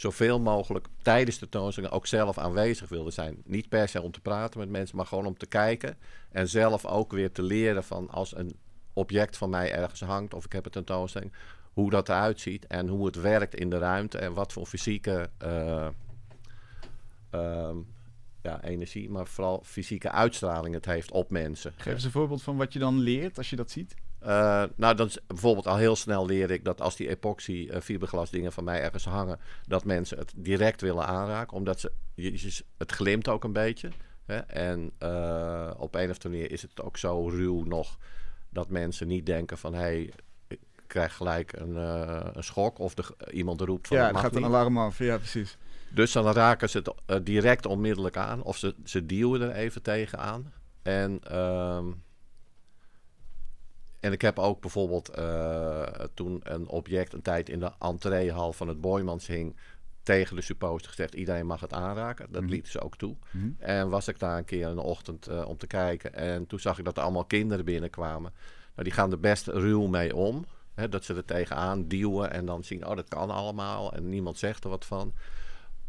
zoveel 0.00 0.40
mogelijk 0.40 0.86
tijdens 1.02 1.38
de 1.38 1.48
tentoonstelling 1.48 1.92
ook 1.92 2.06
zelf 2.06 2.38
aanwezig 2.38 2.88
wilde 2.88 3.10
zijn. 3.10 3.42
Niet 3.44 3.68
per 3.68 3.88
se 3.88 4.02
om 4.02 4.10
te 4.10 4.20
praten 4.20 4.60
met 4.60 4.68
mensen, 4.68 4.96
maar 4.96 5.06
gewoon 5.06 5.26
om 5.26 5.36
te 5.36 5.46
kijken. 5.46 5.96
En 6.30 6.48
zelf 6.48 6.86
ook 6.86 7.12
weer 7.12 7.32
te 7.32 7.42
leren 7.42 7.84
van 7.84 8.10
als 8.10 8.36
een 8.36 8.56
object 8.92 9.36
van 9.36 9.50
mij 9.50 9.72
ergens 9.72 10.00
hangt 10.00 10.34
of 10.34 10.44
ik 10.44 10.52
heb 10.52 10.64
een 10.64 10.70
tentoonstelling, 10.70 11.32
hoe 11.72 11.90
dat 11.90 12.08
eruit 12.08 12.40
ziet 12.40 12.66
en 12.66 12.88
hoe 12.88 13.06
het 13.06 13.20
werkt 13.20 13.54
in 13.54 13.70
de 13.70 13.78
ruimte 13.78 14.18
en 14.18 14.32
wat 14.32 14.52
voor 14.52 14.66
fysieke 14.66 15.30
eh, 15.38 15.88
ehm, 17.30 17.76
ja, 18.42 18.62
energie, 18.62 19.10
maar 19.10 19.26
vooral 19.26 19.62
fysieke 19.64 20.10
uitstraling 20.10 20.74
het 20.74 20.84
heeft 20.84 21.10
op 21.10 21.30
mensen. 21.30 21.72
Geef 21.76 21.92
eens 21.92 22.04
een 22.04 22.10
voorbeeld 22.10 22.42
van 22.42 22.56
wat 22.56 22.72
je 22.72 22.78
dan 22.78 22.98
leert 22.98 23.38
als 23.38 23.50
je 23.50 23.56
dat 23.56 23.70
ziet. 23.70 23.94
Eh, 24.20 24.64
nou, 24.76 24.94
dan 24.94 25.06
is 25.06 25.18
bijvoorbeeld 25.26 25.66
al 25.66 25.76
heel 25.76 25.96
snel 25.96 26.26
leer 26.26 26.50
ik 26.50 26.64
dat 26.64 26.80
als 26.80 26.96
die 26.96 27.08
epoxy 27.08 27.68
eh, 27.70 27.80
fiberglas 27.80 28.30
dingen 28.30 28.52
van 28.52 28.64
mij 28.64 28.80
ergens 28.80 29.04
hangen, 29.04 29.38
dat 29.66 29.84
mensen 29.84 30.18
het 30.18 30.32
direct 30.36 30.80
willen 30.80 31.06
aanraken, 31.06 31.56
omdat 31.56 31.80
ze, 31.80 31.92
het 32.78 32.92
glimt 32.92 33.28
ook 33.28 33.44
een 33.44 33.52
beetje. 33.52 33.88
Hè? 34.26 34.36
En 34.36 34.90
eh, 34.98 35.70
op 35.76 35.94
een 35.94 36.10
of 36.10 36.14
andere 36.14 36.28
manier 36.28 36.50
is 36.50 36.62
het 36.62 36.82
ook 36.82 36.96
zo 36.96 37.28
ruw 37.28 37.64
nog 37.64 37.98
dat 38.48 38.68
mensen 38.68 39.06
niet 39.06 39.26
denken 39.26 39.58
van, 39.58 39.74
hé, 39.74 39.80
hey, 39.80 40.12
ik 40.48 40.58
krijg 40.86 41.16
gelijk 41.16 41.52
een, 41.52 41.74
een 42.36 42.44
schok 42.44 42.78
of 42.78 42.94
de, 42.94 43.04
iemand 43.30 43.60
roept 43.60 43.88
van, 43.88 43.96
ja, 43.96 44.12
dan 44.12 44.20
gaat 44.20 44.36
een 44.36 44.44
alarm 44.44 44.78
af. 44.78 44.98
Ja, 44.98 45.16
precies. 45.16 45.58
Dus 45.94 46.12
dan 46.12 46.32
raken 46.32 46.70
ze 46.70 46.82
het 47.06 47.26
direct 47.26 47.66
onmiddellijk 47.66 48.16
aan. 48.16 48.42
Of 48.42 48.56
ze, 48.56 48.74
ze 48.84 49.06
duwen 49.06 49.40
er 49.40 49.50
even 49.50 49.82
tegenaan. 49.82 50.52
En, 50.82 51.20
ehm, 51.22 51.86
en 54.00 54.12
ik 54.12 54.22
heb 54.22 54.38
ook 54.38 54.60
bijvoorbeeld 54.60 55.08
eh, 55.08 55.82
toen 56.14 56.40
een 56.42 56.68
object 56.68 57.12
een 57.12 57.22
tijd 57.22 57.48
in 57.48 57.60
de 57.60 57.70
entreehal 57.78 58.52
van 58.52 58.68
het 58.68 58.80
Boymans 58.80 59.26
hing. 59.26 59.56
Tegen 60.02 60.36
de 60.36 60.42
supposter 60.42 60.90
gezegd, 60.90 61.14
iedereen 61.14 61.46
mag 61.46 61.60
het 61.60 61.72
aanraken. 61.72 62.26
Dat 62.30 62.40
Mhm. 62.42 62.50
lieten 62.50 62.72
ze 62.72 62.80
ook 62.80 62.96
toe. 62.96 63.16
Mhm. 63.30 63.48
En 63.58 63.88
was 63.88 64.08
ik 64.08 64.18
daar 64.18 64.38
een 64.38 64.44
keer 64.44 64.68
in 64.68 64.74
de 64.74 64.82
ochtend 64.82 65.26
eh, 65.26 65.48
om 65.48 65.56
te 65.56 65.66
kijken. 65.66 66.14
En 66.14 66.46
toen 66.46 66.58
zag 66.60 66.78
ik 66.78 66.84
dat 66.84 66.96
er 66.96 67.02
allemaal 67.02 67.24
kinderen 67.24 67.64
binnenkwamen. 67.64 68.32
Nou, 68.74 68.84
die 68.84 68.92
gaan 68.92 69.10
er 69.12 69.20
best 69.20 69.46
ruw 69.46 69.86
mee 69.86 70.16
om. 70.16 70.44
Hè, 70.74 70.88
dat 70.88 71.04
ze 71.04 71.14
er 71.14 71.24
tegenaan 71.24 71.88
duwen 71.88 72.30
en 72.30 72.46
dan 72.46 72.64
zien, 72.64 72.86
oh 72.86 72.96
dat 72.96 73.08
kan 73.08 73.30
allemaal. 73.30 73.92
En 73.92 74.08
niemand 74.08 74.38
zegt 74.38 74.64
er 74.64 74.70
wat 74.70 74.84
van. 74.84 75.12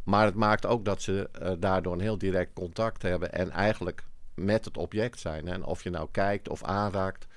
Maar 0.03 0.25
het 0.25 0.35
maakt 0.35 0.65
ook 0.65 0.85
dat 0.85 1.01
ze 1.01 1.29
eh, 1.31 1.51
daardoor 1.59 1.93
een 1.93 1.99
heel 1.99 2.17
direct 2.17 2.53
contact 2.53 3.01
hebben. 3.01 3.31
En 3.33 3.51
eigenlijk 3.51 4.03
met 4.33 4.65
het 4.65 4.77
object 4.77 5.19
zijn. 5.19 5.47
En 5.47 5.63
of 5.63 5.83
je 5.83 5.89
nou 5.89 6.07
kijkt 6.11 6.49
of 6.49 6.63
aanraakt. 6.63 7.27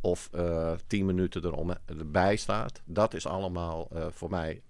Of 0.00 0.28
eh, 0.32 0.72
tien 0.86 1.06
minuten 1.06 1.44
erom, 1.44 1.74
erbij 1.86 2.36
staat. 2.36 2.82
Dat 2.84 3.14
is 3.14 3.26
allemaal 3.26 3.88
eh, 3.92 4.06
voor 4.10 4.30
mij, 4.30 4.62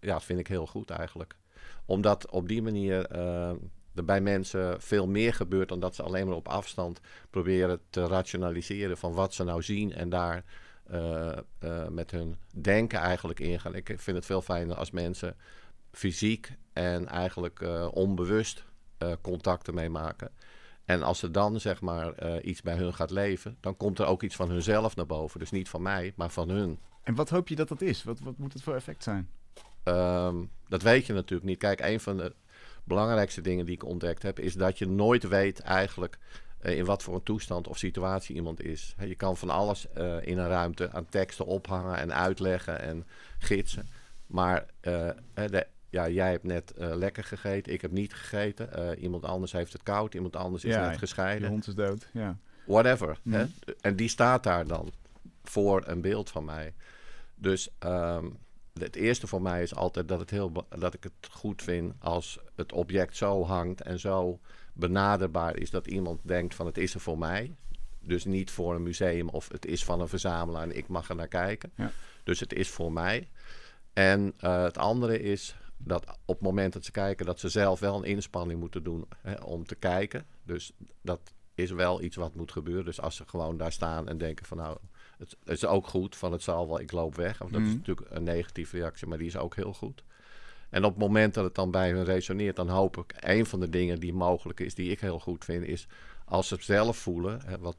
ja, 0.00 0.20
vind 0.20 0.38
ik 0.38 0.46
heel 0.46 0.66
goed 0.66 0.90
eigenlijk. 0.90 1.36
Omdat 1.84 2.30
op 2.30 2.48
die 2.48 2.62
manier 2.62 3.06
eh, 3.06 3.50
er 3.94 4.04
bij 4.04 4.20
mensen 4.20 4.80
veel 4.80 5.06
meer 5.06 5.34
gebeurt 5.34 5.68
dan 5.68 5.80
dat 5.80 5.94
ze 5.94 6.02
alleen 6.02 6.26
maar 6.26 6.36
op 6.36 6.48
afstand 6.48 7.00
proberen 7.30 7.80
te 7.90 8.06
rationaliseren 8.06 8.98
van 8.98 9.12
wat 9.12 9.34
ze 9.34 9.44
nou 9.44 9.62
zien 9.62 9.92
en 9.92 10.08
daar 10.08 10.44
eh, 10.86 11.32
eh, 11.58 11.88
met 11.88 12.10
hun 12.10 12.36
denken 12.54 12.98
eigenlijk 12.98 13.40
ingaan. 13.40 13.74
Ik 13.74 13.94
vind 13.96 14.16
het 14.16 14.26
veel 14.26 14.42
fijner 14.42 14.76
als 14.76 14.90
mensen 14.90 15.36
fysiek 15.92 16.52
en 16.72 17.08
eigenlijk 17.08 17.60
eh, 17.60 17.88
onbewust 17.92 18.64
eh, 18.98 19.12
contacten 19.20 19.74
mee 19.74 19.90
maken. 19.90 20.30
En 20.86 21.02
als 21.02 21.22
er 21.22 21.32
dan 21.32 21.60
zeg 21.60 21.80
maar 21.80 22.12
eh, 22.12 22.48
iets 22.48 22.62
bij 22.62 22.76
hun 22.76 22.94
gaat 22.94 23.10
leven, 23.10 23.56
dan 23.60 23.76
komt 23.76 23.98
er 23.98 24.06
ook 24.06 24.22
iets 24.22 24.36
van 24.36 24.50
hunzelf 24.50 24.96
naar 24.96 25.06
boven. 25.06 25.40
Dus 25.40 25.50
niet 25.50 25.68
van 25.68 25.82
mij, 25.82 26.12
maar 26.16 26.30
van 26.30 26.48
hun. 26.48 26.78
En 27.02 27.14
wat 27.14 27.28
hoop 27.28 27.48
je 27.48 27.56
dat 27.56 27.68
dat 27.68 27.80
is? 27.80 28.04
Wat, 28.04 28.20
wat 28.20 28.38
moet 28.38 28.52
het 28.52 28.62
voor 28.62 28.74
effect 28.74 29.02
zijn? 29.02 29.30
Ehm, 29.82 30.36
dat 30.68 30.82
weet 30.82 31.06
je 31.06 31.12
natuurlijk 31.12 31.48
niet. 31.48 31.58
Kijk, 31.58 31.80
een 31.80 32.00
van 32.00 32.16
de 32.16 32.34
belangrijkste 32.84 33.40
dingen 33.40 33.66
die 33.66 33.74
ik 33.74 33.84
ontdekt 33.84 34.22
heb, 34.22 34.38
is 34.38 34.54
dat 34.54 34.78
je 34.78 34.86
nooit 34.86 35.28
weet 35.28 35.60
eigenlijk 35.60 36.18
eh, 36.58 36.76
in 36.76 36.84
wat 36.84 37.02
voor 37.02 37.14
een 37.14 37.22
toestand 37.22 37.68
of 37.68 37.78
situatie 37.78 38.34
iemand 38.36 38.62
is. 38.62 38.94
Je 38.98 39.14
kan 39.14 39.36
van 39.36 39.50
alles 39.50 39.92
eh, 39.92 40.26
in 40.26 40.38
een 40.38 40.48
ruimte 40.48 40.90
aan 40.92 41.06
teksten 41.08 41.46
ophangen 41.46 41.96
en 41.96 42.14
uitleggen 42.14 42.80
en 42.80 43.06
gidsen. 43.38 43.88
Maar 44.26 44.66
de, 44.80 45.66
ja, 45.96 46.08
jij 46.08 46.30
hebt 46.30 46.44
net 46.44 46.72
eh, 46.72 46.94
lekker 46.94 47.24
gegeten, 47.24 47.72
ik 47.72 47.80
heb 47.80 47.90
niet 47.90 48.14
gegeten. 48.14 48.72
Eh, 48.72 49.02
iemand 49.02 49.24
anders 49.24 49.52
heeft 49.52 49.72
het 49.72 49.82
koud, 49.82 50.14
iemand 50.14 50.36
anders 50.36 50.64
is 50.64 50.74
Ja, 50.74 50.88
net 50.88 50.98
gescheiden. 50.98 51.48
hond 51.48 51.66
is 51.66 51.74
dood, 51.74 52.08
ja. 52.12 52.36
Whatever. 52.66 53.18
Mhm. 53.22 53.36
Hè? 53.36 53.44
En 53.80 53.96
die 53.96 54.08
staat 54.08 54.42
daar 54.42 54.66
dan 54.66 54.92
voor 55.44 55.82
een 55.86 56.00
beeld 56.00 56.30
van 56.30 56.44
mij. 56.44 56.74
Dus 57.34 57.68
ehm, 57.78 58.26
het 58.78 58.96
eerste 58.96 59.26
voor 59.26 59.42
mij 59.42 59.62
is 59.62 59.74
altijd 59.74 60.08
dat, 60.08 60.20
het 60.20 60.30
heel, 60.30 60.66
dat 60.78 60.94
ik 60.94 61.02
het 61.02 61.28
goed 61.30 61.62
vind 61.62 61.94
als 61.98 62.38
het 62.54 62.72
object 62.72 63.16
zo 63.16 63.44
hangt 63.44 63.80
en 63.82 63.98
zo 63.98 64.40
benaderbaar 64.72 65.56
is 65.56 65.70
dat 65.70 65.86
iemand 65.86 66.20
denkt 66.22 66.54
van 66.54 66.66
het 66.66 66.78
is 66.78 66.94
er 66.94 67.00
voor 67.00 67.18
mij. 67.18 67.54
Dus 68.00 68.24
niet 68.24 68.50
voor 68.50 68.74
een 68.74 68.82
museum 68.82 69.28
of 69.28 69.48
het 69.52 69.66
is 69.66 69.84
van 69.84 70.00
een 70.00 70.08
verzamelaar 70.08 70.62
en 70.62 70.76
ik 70.76 70.88
mag 70.88 71.08
er 71.08 71.16
naar 71.16 71.28
kijken. 71.28 71.72
Ja. 71.76 71.90
Dus 72.24 72.40
het 72.40 72.52
is 72.52 72.68
voor 72.68 72.92
mij. 72.92 73.28
En 73.92 74.32
eh, 74.38 74.62
het 74.62 74.78
andere 74.78 75.20
is 75.20 75.56
dat 75.76 76.06
op 76.24 76.34
het 76.34 76.44
moment 76.44 76.72
dat 76.72 76.84
ze 76.84 76.90
kijken, 76.90 77.26
dat 77.26 77.40
ze 77.40 77.48
zelf 77.48 77.80
wel 77.80 77.96
een 77.96 78.04
inspanning 78.04 78.60
moeten 78.60 78.82
doen 78.82 79.04
hè, 79.20 79.34
om 79.34 79.64
te 79.66 79.74
kijken. 79.74 80.26
Dus 80.42 80.72
dat 81.00 81.20
is 81.54 81.70
wel 81.70 82.02
iets 82.02 82.16
wat 82.16 82.34
moet 82.34 82.52
gebeuren. 82.52 82.84
Dus 82.84 83.00
als 83.00 83.16
ze 83.16 83.24
gewoon 83.26 83.56
daar 83.56 83.72
staan 83.72 84.08
en 84.08 84.18
denken 84.18 84.46
van 84.46 84.56
nou, 84.56 84.76
het, 85.18 85.36
het 85.44 85.56
is 85.56 85.64
ook 85.66 85.86
goed, 85.86 86.16
van 86.16 86.32
het 86.32 86.42
zal 86.42 86.66
wel, 86.68 86.80
ik 86.80 86.92
loop 86.92 87.14
weg. 87.14 87.38
Want 87.38 87.52
dat 87.52 87.60
is 87.60 87.66
Mhm. 87.66 87.76
natuurlijk 87.76 88.10
een 88.10 88.22
negatieve 88.22 88.76
reactie, 88.76 89.06
maar 89.06 89.18
die 89.18 89.26
is 89.26 89.36
ook 89.36 89.56
heel 89.56 89.72
goed. 89.72 90.04
En 90.70 90.84
op 90.84 90.90
het 90.90 91.00
moment 91.00 91.34
dat 91.34 91.44
het 91.44 91.54
dan 91.54 91.70
bij 91.70 91.90
hun 91.90 92.04
resoneert, 92.04 92.56
dan 92.56 92.68
hoop 92.68 92.96
ik, 92.96 93.14
een 93.16 93.46
van 93.46 93.60
de 93.60 93.68
dingen 93.70 94.00
die 94.00 94.12
mogelijk 94.12 94.60
is, 94.60 94.74
die 94.74 94.90
ik 94.90 95.00
heel 95.00 95.18
goed 95.20 95.44
vind, 95.44 95.64
is 95.64 95.86
als 96.24 96.48
ze 96.48 96.54
het 96.54 96.64
zelf 96.64 96.96
voelen, 96.96 97.40
hè, 97.44 97.58
wat 97.58 97.76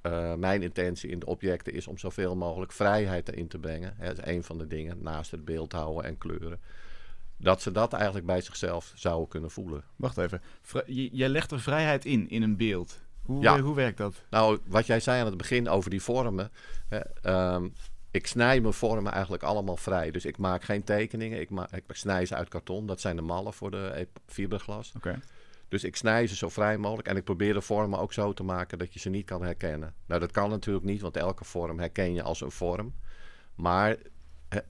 eh, 0.00 0.34
mijn 0.34 0.62
intentie 0.62 1.10
in 1.10 1.18
de 1.18 1.26
objecten 1.26 1.72
is 1.72 1.86
om 1.86 1.98
zoveel 1.98 2.36
mogelijk 2.36 2.72
vrijheid 2.72 3.28
erin 3.28 3.48
te 3.48 3.58
brengen. 3.58 3.94
Hè, 3.96 4.06
dat 4.14 4.26
is 4.26 4.32
een 4.32 4.44
van 4.44 4.58
de 4.58 4.66
dingen, 4.66 5.02
naast 5.02 5.30
het 5.30 5.44
beeld 5.44 5.72
houden 5.72 6.04
en 6.04 6.18
kleuren. 6.18 6.60
Dat 7.38 7.62
ze 7.62 7.70
dat 7.72 7.92
eigenlijk 7.92 8.26
bij 8.26 8.40
zichzelf 8.40 8.92
zouden 8.94 9.28
kunnen 9.28 9.50
voelen. 9.50 9.84
Wacht 9.96 10.18
even. 10.18 10.42
Vri- 10.62 11.08
jij 11.12 11.28
legt 11.28 11.50
er 11.50 11.60
vrijheid 11.60 12.04
in, 12.04 12.28
in 12.28 12.42
een 12.42 12.56
beeld. 12.56 13.00
Hoe, 13.22 13.42
Ja. 13.42 13.56
eh, 13.56 13.62
hoe 13.62 13.74
werkt 13.74 13.98
dat? 13.98 14.22
Nou, 14.30 14.58
wat 14.66 14.86
jij 14.86 15.00
zei 15.00 15.20
aan 15.20 15.26
het 15.26 15.36
begin 15.36 15.68
over 15.68 15.90
die 15.90 16.02
vormen. 16.02 16.50
Hè, 16.88 16.98
ehm, 17.22 17.68
ik 18.10 18.26
snij 18.26 18.60
mijn 18.60 18.72
vormen 18.72 19.12
eigenlijk 19.12 19.42
allemaal 19.42 19.76
vrij. 19.76 20.10
Dus 20.10 20.24
ik 20.24 20.38
maak 20.38 20.62
geen 20.62 20.84
tekeningen. 20.84 21.40
Ik, 21.40 21.50
ik 21.70 21.82
snij 21.88 22.26
ze 22.26 22.34
uit 22.34 22.48
karton. 22.48 22.86
Dat 22.86 23.00
zijn 23.00 23.16
de 23.16 23.22
mallen 23.22 23.52
voor 23.52 23.70
de 23.70 24.08
fiberglas. 24.26 24.92
Oké. 24.96 25.20
Dus 25.68 25.84
ik 25.84 25.96
snij 25.96 26.26
ze 26.26 26.36
zo 26.36 26.48
vrij 26.48 26.78
mogelijk. 26.78 27.08
En 27.08 27.16
ik 27.16 27.24
probeer 27.24 27.52
de 27.52 27.60
vormen 27.60 27.98
ook 27.98 28.12
zo 28.12 28.32
te 28.32 28.42
maken 28.42 28.78
dat 28.78 28.92
je 28.92 28.98
ze 28.98 29.08
niet 29.10 29.24
kan 29.26 29.42
herkennen. 29.42 29.94
Nou, 30.06 30.20
dat 30.20 30.30
kan 30.30 30.50
natuurlijk 30.50 30.84
niet, 30.86 31.00
want 31.00 31.16
elke 31.16 31.44
vorm 31.44 31.78
herken 31.78 32.14
je 32.14 32.22
als 32.22 32.40
een 32.40 32.50
vorm. 32.50 32.94
Maar 33.54 33.96
hè, 34.48 34.60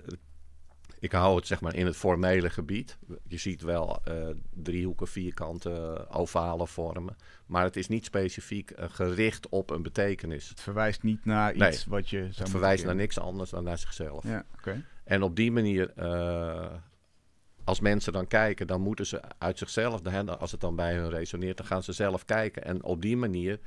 ik 1.00 1.12
hou 1.12 1.36
het 1.36 1.46
zeg 1.46 1.60
maar 1.60 1.74
in 1.74 1.86
het 1.86 1.96
formele 1.96 2.50
gebied. 2.50 2.98
Je 3.28 3.36
ziet 3.36 3.62
wel 3.62 4.00
eh, 4.04 4.28
driehoeken, 4.54 5.08
vierkante, 5.08 6.06
ovale 6.10 6.66
vormen. 6.66 7.16
Maar 7.46 7.64
het 7.64 7.76
is 7.76 7.88
niet 7.88 8.04
specifiek 8.04 8.70
eh, 8.70 8.86
gericht 8.90 9.48
op 9.48 9.70
een 9.70 9.82
betekenis. 9.82 10.48
Het 10.48 10.60
verwijst 10.60 11.02
niet 11.02 11.24
naar 11.24 11.54
iets 11.54 11.58
Nee. 11.84 11.84
wat 11.88 12.10
je 12.10 12.18
zou 12.18 12.34
Het 12.36 12.48
verwijst 12.50 12.84
naar 12.84 12.94
niks 12.94 13.18
anders 13.18 13.50
dan 13.50 13.64
naar 13.64 13.78
zichzelf. 13.78 14.24
Ja. 14.24 14.44
En 15.04 15.22
op 15.22 15.36
die 15.36 15.52
manier, 15.52 15.92
eh, 15.96 16.72
als 17.64 17.80
mensen 17.80 18.12
dan 18.12 18.26
kijken, 18.26 18.66
dan 18.66 18.80
moeten 18.80 19.06
ze 19.06 19.20
uit 19.38 19.58
zichzelf, 19.58 20.00
als 20.38 20.52
het 20.52 20.60
dan 20.60 20.76
bij 20.76 20.94
hun 20.94 21.10
resoneert, 21.10 21.56
dan 21.56 21.66
gaan 21.66 21.82
ze 21.82 21.92
zelf 21.92 22.24
kijken. 22.24 22.64
En 22.64 22.82
op 22.82 23.02
die 23.02 23.16
manier 23.16 23.58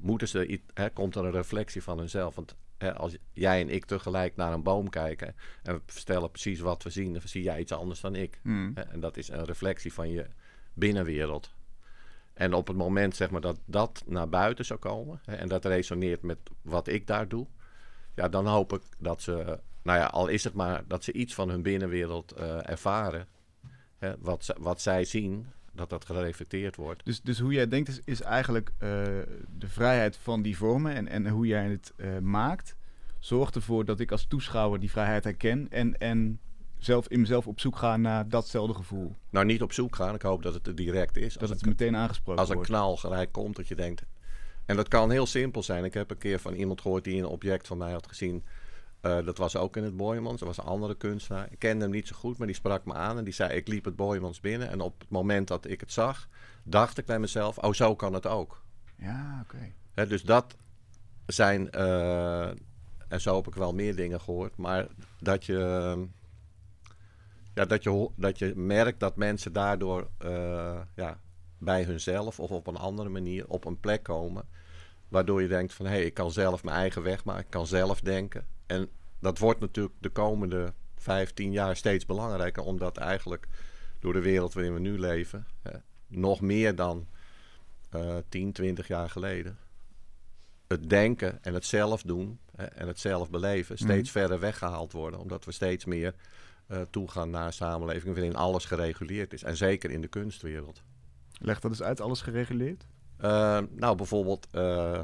moeten 0.00 0.28
ze, 0.28 0.60
hè, 0.74 0.90
komt 0.90 1.14
er 1.14 1.24
een 1.24 1.30
reflectie 1.30 1.82
van 1.82 1.98
hunzelf. 1.98 2.34
Want 2.34 2.56
als 2.96 3.16
jij 3.32 3.60
en 3.60 3.70
ik 3.70 3.84
tegelijk 3.84 4.36
naar 4.36 4.52
een 4.52 4.62
boom 4.62 4.88
kijken 4.88 5.34
en 5.62 5.74
we 5.74 5.80
vertellen 5.86 6.30
precies 6.30 6.60
wat 6.60 6.82
we 6.82 6.90
zien, 6.90 7.12
dan 7.12 7.22
zie 7.24 7.42
jij 7.42 7.60
iets 7.60 7.72
anders 7.72 8.00
dan 8.00 8.14
ik. 8.14 8.38
Hmm. 8.42 8.72
En 8.74 9.00
dat 9.00 9.16
is 9.16 9.28
een 9.28 9.44
reflectie 9.44 9.92
van 9.92 10.10
je 10.10 10.26
binnenwereld. 10.74 11.54
En 12.34 12.54
op 12.54 12.66
het 12.66 12.76
moment 12.76 13.16
zeg 13.16 13.30
maar, 13.30 13.40
dat 13.40 13.58
dat 13.64 14.02
naar 14.06 14.28
buiten 14.28 14.64
zou 14.64 14.78
komen 14.78 15.20
hè, 15.24 15.34
en 15.34 15.48
dat 15.48 15.64
resoneert 15.64 16.22
met 16.22 16.38
wat 16.62 16.88
ik 16.88 17.06
daar 17.06 17.28
doe, 17.28 17.46
ja, 18.14 18.28
dan 18.28 18.46
hoop 18.46 18.72
ik 18.72 18.82
dat 18.98 19.22
ze, 19.22 19.60
nou 19.82 19.98
ja, 19.98 20.06
al 20.06 20.26
is 20.28 20.44
het 20.44 20.54
maar 20.54 20.84
dat 20.86 21.04
ze 21.04 21.12
iets 21.12 21.34
van 21.34 21.48
hun 21.48 21.62
binnenwereld 21.62 22.32
eh, 22.32 22.68
ervaren, 22.70 23.28
hè, 23.98 24.18
wat, 24.18 24.54
wat 24.58 24.80
zij 24.80 25.04
zien, 25.04 25.46
dat 25.76 25.90
dat 25.90 26.04
gereflecteerd 26.04 26.76
wordt. 26.76 27.04
Dus, 27.04 27.20
dus 27.20 27.38
hoe 27.38 27.52
jij 27.52 27.68
denkt 27.68 27.88
is, 27.88 28.00
is 28.04 28.20
eigenlijk 28.20 28.68
eh, 28.78 28.88
de 29.58 29.68
vrijheid 29.68 30.16
van 30.16 30.42
die 30.42 30.56
vormen 30.56 30.94
en, 30.94 31.08
en 31.08 31.28
hoe 31.28 31.46
jij 31.46 31.68
het 31.70 31.92
eh, 31.96 32.18
maakt, 32.18 32.76
zorgt 33.18 33.54
ervoor 33.54 33.84
dat 33.84 34.00
ik 34.00 34.12
als 34.12 34.26
toeschouwer 34.26 34.80
die 34.80 34.90
vrijheid 34.90 35.24
herken 35.24 35.66
en, 35.70 35.98
en 35.98 36.40
zelf 36.78 37.08
in 37.08 37.20
mezelf 37.20 37.46
op 37.46 37.60
zoek 37.60 37.76
ga 37.76 37.96
naar 37.96 38.28
datzelfde 38.28 38.74
gevoel. 38.74 39.14
Nou, 39.30 39.46
niet 39.46 39.62
op 39.62 39.72
zoek 39.72 39.96
gaan, 39.96 40.14
ik 40.14 40.22
hoop 40.22 40.42
dat 40.42 40.54
het 40.54 40.66
er 40.66 40.74
direct 40.74 41.16
is. 41.16 41.32
Dat 41.32 41.42
Als 41.42 41.50
het 41.50 41.62
een, 41.62 41.68
meteen 41.68 41.96
aangesproken 41.96 42.40
als 42.40 42.48
een 42.48 42.54
wordt. 42.54 42.70
knal 42.70 42.96
gelijk 42.96 43.32
komt, 43.32 43.56
dat 43.56 43.68
je 43.68 43.74
denkt... 43.74 44.04
En 44.66 44.76
dat 44.76 44.88
kan 44.88 45.10
heel 45.10 45.26
simpel 45.26 45.62
zijn. 45.62 45.84
Ik 45.84 45.94
heb 45.94 46.10
een 46.10 46.18
keer 46.18 46.38
van 46.38 46.54
iemand 46.54 46.80
gehoord 46.80 47.04
die 47.04 47.18
een 47.18 47.26
object 47.26 47.66
van 47.66 47.78
mij 47.78 47.92
had 47.92 48.06
gezien. 48.06 48.44
Eh, 49.06 49.24
dat 49.24 49.38
was 49.38 49.56
ook 49.56 49.76
in 49.76 49.82
het 49.82 49.96
Boijmans. 49.96 50.38
Dat 50.38 50.48
was 50.48 50.58
een 50.58 50.64
andere 50.64 50.94
kunstenaar. 50.94 51.48
Ik 51.50 51.58
kende 51.58 51.84
hem 51.84 51.92
niet 51.92 52.08
zo 52.08 52.16
goed, 52.16 52.38
maar 52.38 52.46
die 52.46 52.56
sprak 52.56 52.84
me 52.84 52.94
aan 52.94 53.18
en 53.18 53.24
die 53.24 53.32
zei: 53.32 53.52
Ik 53.52 53.68
liep 53.68 53.84
het 53.84 53.96
Boijmans 53.96 54.40
binnen. 54.40 54.68
En 54.68 54.80
op 54.80 55.00
het 55.00 55.10
moment 55.10 55.48
dat 55.48 55.66
ik 55.66 55.80
het 55.80 55.92
zag, 55.92 56.28
dacht 56.62 56.98
ik 56.98 57.04
bij 57.06 57.18
mezelf: 57.18 57.58
Oh, 57.58 57.72
zo 57.72 57.96
kan 57.96 58.12
het 58.12 58.26
ook. 58.26 58.62
Ja, 58.96 59.44
oké. 59.44 59.72
Dus 60.08 60.22
dat 60.22 60.56
zijn, 61.26 61.70
eh, 61.70 62.48
en 63.08 63.20
zo 63.20 63.36
heb 63.36 63.46
ik 63.46 63.54
wel 63.54 63.74
meer 63.74 63.96
dingen 63.96 64.20
gehoord, 64.20 64.56
maar 64.56 64.86
dat 65.20 65.44
je, 65.44 65.58
ja, 67.54 67.64
dat 67.64 67.82
je, 67.82 68.10
dat 68.16 68.38
je 68.38 68.52
merkt 68.56 69.00
dat 69.00 69.16
mensen 69.16 69.52
daardoor 69.52 70.08
eh, 70.18 70.80
ja, 70.94 71.20
bij 71.58 71.82
hunzelf 71.82 72.40
of 72.40 72.50
op 72.50 72.66
een 72.66 72.76
andere 72.76 73.08
manier 73.08 73.48
op 73.48 73.64
een 73.64 73.80
plek 73.80 74.02
komen, 74.02 74.48
waardoor 75.16 75.42
je 75.42 75.48
denkt 75.48 75.74
van 75.74 75.86
hé, 75.86 75.92
hey, 75.92 76.04
ik 76.04 76.14
kan 76.14 76.32
zelf 76.32 76.64
mijn 76.64 76.76
eigen 76.76 77.02
weg 77.02 77.24
maken, 77.24 77.44
ik 77.44 77.50
kan 77.50 77.66
zelf 77.66 78.00
denken. 78.00 78.46
En 78.66 78.88
dat 79.18 79.38
wordt 79.38 79.60
natuurlijk 79.60 79.94
de 79.98 80.08
komende 80.08 80.72
15 80.96 81.52
jaar 81.52 81.76
steeds 81.76 82.06
belangrijker, 82.06 82.62
omdat 82.62 82.96
eigenlijk 82.96 83.48
door 84.00 84.12
de 84.12 84.20
wereld 84.20 84.52
waarin 84.54 84.74
we 84.74 84.80
nu 84.80 84.98
leven, 84.98 85.46
eh, 85.62 85.74
nog 86.06 86.40
meer 86.40 86.74
dan 86.74 87.06
eh 87.90 88.16
10, 88.28 88.52
20 88.52 88.86
jaar 88.86 89.10
geleden, 89.10 89.58
het 90.66 90.90
denken 90.90 91.42
en 91.42 91.54
het 91.54 91.64
zelf 91.64 92.02
doen 92.02 92.38
hè, 92.56 92.64
en 92.64 92.86
het 92.86 93.00
zelf 93.00 93.30
beleven 93.30 93.78
steeds 93.78 94.10
verder 94.10 94.40
weggehaald 94.40 94.92
worden. 94.92 95.20
Omdat 95.20 95.44
we 95.44 95.52
steeds 95.52 95.84
meer 95.84 96.14
eh, 96.66 96.80
toegaan 96.90 97.30
naar 97.30 97.46
een 97.46 97.52
samenleving 97.52 98.14
waarin 98.14 98.36
alles 98.36 98.64
gereguleerd 98.64 99.32
is. 99.32 99.42
En 99.42 99.56
zeker 99.56 99.90
in 99.90 100.00
de 100.00 100.08
kunstwereld. 100.08 100.82
Leg 101.38 101.60
dat 101.60 101.70
eens 101.70 101.82
uit, 101.82 102.00
alles 102.00 102.20
gereguleerd? 102.20 102.86
Eh, 103.16 103.58
nou, 103.70 103.96
bijvoorbeeld 103.96 104.46
eh, 104.50 105.00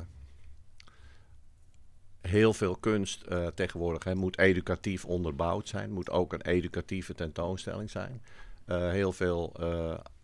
heel 2.21 2.53
veel 2.53 2.77
kunst 2.77 3.23
eh, 3.23 3.47
tegenwoordig 3.47 4.05
hè, 4.05 4.15
moet 4.15 4.39
educatief 4.39 5.05
onderbouwd 5.05 5.69
zijn. 5.69 5.93
Moet 5.93 6.11
ook 6.11 6.33
een 6.33 6.43
educatieve 6.43 7.15
tentoonstelling 7.15 7.91
zijn. 7.91 8.23
Eh, 8.65 8.91
heel 8.91 9.13
veel, 9.13 9.57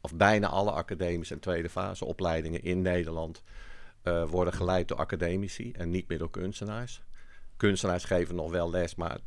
of 0.00 0.14
bijna 0.14 0.48
alle 0.48 0.70
academische 0.70 1.34
en 1.34 1.40
tweede 1.40 1.68
fase 1.68 2.04
opleidingen 2.04 2.62
in 2.62 2.82
Nederland 2.82 3.42
worden 4.28 4.52
geleid 4.52 4.88
door 4.88 4.98
academici 4.98 5.72
en 5.72 5.90
niet 5.90 6.08
meer 6.08 6.18
door 6.18 6.30
kunstenaars. 6.30 7.02
Kunstenaars 7.56 8.04
geven 8.04 8.34
nog 8.34 8.50
wel 8.50 8.70
les, 8.70 8.94
maar 8.94 9.18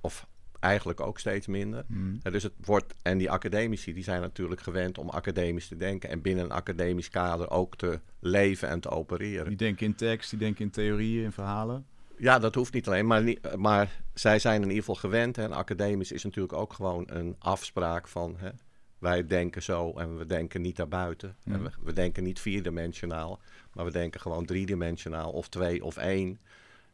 of 0.00 0.26
eigenlijk 0.62 1.00
ook 1.00 1.18
steeds 1.18 1.46
minder. 1.46 1.84
Hmm. 1.86 2.18
Dus 2.22 2.42
het 2.42 2.52
wordt, 2.64 2.94
en 3.02 3.18
die 3.18 3.30
academici 3.30 3.92
die 3.94 4.02
zijn 4.04 4.20
natuurlijk 4.20 4.60
gewend 4.60 4.98
om 4.98 5.08
academisch 5.08 5.68
te 5.68 5.76
denken 5.76 6.08
en 6.08 6.22
binnen 6.22 6.44
een 6.44 6.50
academisch 6.52 7.08
kader 7.10 7.50
ook 7.50 7.76
te 7.76 8.00
leven 8.20 8.68
en 8.68 8.80
te 8.80 8.88
opereren. 8.90 9.48
Die 9.48 9.56
denken 9.56 9.86
in 9.86 9.94
tekst, 9.94 10.30
die 10.30 10.38
denken 10.38 10.64
in 10.64 10.70
theorieën, 10.70 11.24
in 11.24 11.32
verhalen. 11.32 11.86
Ja, 12.18 12.38
dat 12.38 12.54
hoeft 12.54 12.72
niet 12.72 12.86
alleen, 12.86 13.06
maar, 13.06 13.22
niet- 13.22 13.56
maar 13.56 14.02
zij 14.14 14.38
zijn 14.38 14.56
in 14.56 14.68
ieder 14.68 14.78
geval 14.78 14.94
gewend. 14.94 15.36
hè. 15.36 15.42
En 15.42 15.52
academisch 15.52 16.12
is 16.12 16.24
natuurlijk 16.24 16.52
ook 16.54 16.72
gewoon 16.72 17.04
een 17.06 17.36
afspraak 17.38 18.08
van 18.08 18.34
hè, 18.38 18.50
wij 18.98 19.26
denken 19.26 19.62
zo 19.62 19.92
en 19.92 20.18
we 20.18 20.26
denken 20.26 20.60
niet 20.62 20.76
daarbuiten. 20.76 21.36
En 21.44 21.62
we, 21.62 21.70
we 21.82 21.92
denken 21.92 22.22
niet 22.22 22.40
vierdimensionaal, 22.40 23.40
maar 23.72 23.84
we 23.84 23.90
denken 23.92 24.20
gewoon 24.20 24.44
driedimensionaal 24.46 25.30
of 25.32 25.48
twee 25.48 25.84
of 25.84 25.96
één. 25.96 26.38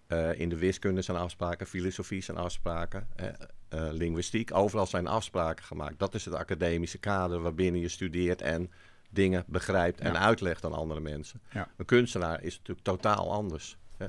Eh, 0.07 0.41
in 0.41 0.49
de 0.49 0.57
wiskunde 0.59 1.03
zijn 1.03 1.17
afspraken, 1.17 1.67
filosofie 1.67 2.23
zijn 2.23 2.37
afspraken, 2.37 3.09
linguïstiek, 3.71 4.55
overal 4.55 4.87
zijn 4.87 5.07
afspraken 5.07 5.65
gemaakt. 5.65 5.99
Dat 5.99 6.15
is 6.15 6.25
het 6.25 6.35
academische 6.35 6.99
kader 6.99 7.41
waarbinnen 7.41 7.81
je 7.81 7.89
studeert 7.89 8.43
en 8.43 8.71
dingen 9.11 9.45
begrijpt 9.47 10.01
en 10.01 10.13
Ja. 10.13 10.19
uitlegt 10.19 10.65
aan 10.65 10.73
andere 10.73 11.01
mensen. 11.01 11.41
Ja. 11.53 11.69
Een 11.77 11.85
kunstenaar 11.85 12.43
is 12.43 12.57
natuurlijk 12.57 12.87
totaal 12.87 13.33
anders. 13.33 13.77
Hè. 13.97 14.07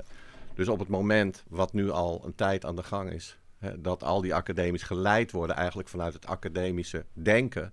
Dus 0.54 0.68
op 0.68 0.78
het 0.78 0.88
moment, 0.88 1.44
wat 1.48 1.72
nu 1.72 1.90
al 1.90 2.22
een 2.24 2.34
tijd 2.34 2.64
aan 2.64 2.76
de 2.76 2.82
gang 2.82 3.10
is, 3.12 3.38
hè, 3.58 3.80
dat 3.80 4.02
al 4.02 4.20
die 4.20 4.34
academisch 4.34 4.82
geleid 4.82 5.30
worden 5.30 5.56
eigenlijk 5.56 5.88
vanuit 5.88 6.12
het 6.14 6.26
academische 6.26 7.04
denken, 7.12 7.72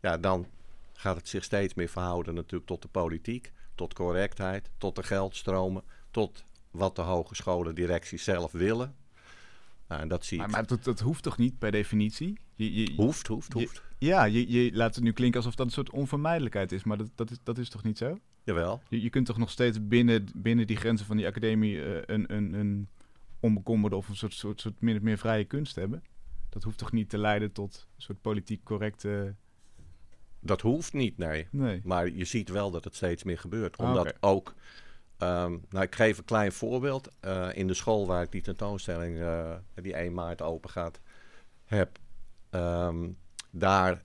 ja, 0.00 0.16
dan 0.18 0.46
gaat 0.92 1.16
het 1.16 1.28
zich 1.28 1.44
steeds 1.44 1.74
meer 1.74 1.88
verhouden 1.88 2.34
natuurlijk 2.34 2.66
tot 2.66 2.82
de 2.82 2.88
politiek, 2.88 3.52
tot 3.74 3.94
correctheid, 3.94 4.70
tot 4.78 4.96
de 4.96 5.02
geldstromen, 5.02 5.82
tot 6.10 6.44
wat 6.70 6.96
de 6.96 7.02
hogescholen 7.02 7.74
directies 7.74 8.24
zelf 8.24 8.52
willen. 8.52 8.94
Nou, 9.88 10.00
en 10.02 10.08
dat 10.08 10.24
zie 10.24 10.38
Maar, 10.38 10.46
ik. 10.46 10.52
maar 10.52 10.66
dat, 10.66 10.84
dat 10.84 11.00
hoeft 11.00 11.22
toch 11.22 11.38
niet 11.38 11.58
per 11.58 11.70
definitie? 11.70 12.38
Je, 12.54 12.72
je, 12.74 12.92
Hoeft, 12.96 13.26
hoeft, 13.26 13.52
je- 13.52 13.58
hoeft. 13.58 13.82
Ja, 13.98 14.24
je, 14.24 14.50
je 14.50 14.72
laat 14.72 14.94
het 14.94 15.04
nu 15.04 15.12
klinken 15.12 15.38
alsof 15.40 15.54
dat 15.54 15.66
een 15.66 15.72
soort 15.72 15.90
onvermijdelijkheid 15.90 16.72
is, 16.72 16.84
maar 16.84 16.98
dat, 16.98 17.10
dat, 17.14 17.30
is, 17.30 17.36
dat 17.42 17.58
is 17.58 17.68
toch 17.68 17.82
niet 17.82 17.98
zo? 17.98 18.18
Jawel. 18.44 18.82
Je, 18.88 19.02
je 19.02 19.10
kunt 19.10 19.26
toch 19.26 19.38
nog 19.38 19.50
steeds 19.50 19.86
binnen, 19.88 20.26
binnen 20.34 20.66
die 20.66 20.76
grenzen 20.76 21.06
van 21.06 21.16
die 21.16 21.26
academie 21.26 21.82
eh, 21.84 22.02
een, 22.14 22.34
een, 22.34 22.52
een 22.52 22.88
onbekommerde 23.40 23.96
of 23.96 24.08
een 24.08 24.16
soort, 24.16 24.34
soort, 24.34 24.60
soort 24.60 24.80
min 24.80 24.96
of 24.96 25.02
meer 25.02 25.18
vrije 25.18 25.44
kunst 25.44 25.74
hebben? 25.76 26.02
Dat 26.48 26.62
hoeft 26.62 26.78
toch 26.78 26.92
niet 26.92 27.08
te 27.10 27.18
leiden 27.18 27.52
tot 27.52 27.86
een 27.96 28.02
soort 28.02 28.20
politiek 28.20 28.64
correcte... 28.64 29.34
Dat 30.40 30.60
hoeft 30.60 30.92
niet, 30.92 31.16
nee. 31.18 31.46
Nee. 31.50 31.80
Maar 31.84 32.10
je 32.10 32.24
ziet 32.24 32.48
wel 32.48 32.70
dat 32.70 32.84
het 32.84 32.94
steeds 32.94 33.22
meer 33.22 33.38
gebeurt. 33.38 33.76
Ah, 33.76 33.88
Omdat 33.88 34.16
ook. 34.20 34.54
Ehm, 35.18 35.56
nou, 35.68 35.84
ik 35.84 35.94
geef 35.94 36.18
een 36.18 36.24
klein 36.24 36.52
voorbeeld. 36.52 37.08
Eh, 37.20 37.48
in 37.52 37.66
de 37.66 37.74
school 37.74 38.06
waar 38.06 38.22
ik 38.22 38.32
die 38.32 38.42
tentoonstelling, 38.42 39.20
eh, 39.20 39.54
die 39.74 39.96
1 39.98 40.14
maart 40.14 40.42
open 40.42 40.70
gaat, 40.70 41.00
heb. 41.64 41.98
ehm, 42.50 43.08
daar 43.50 44.02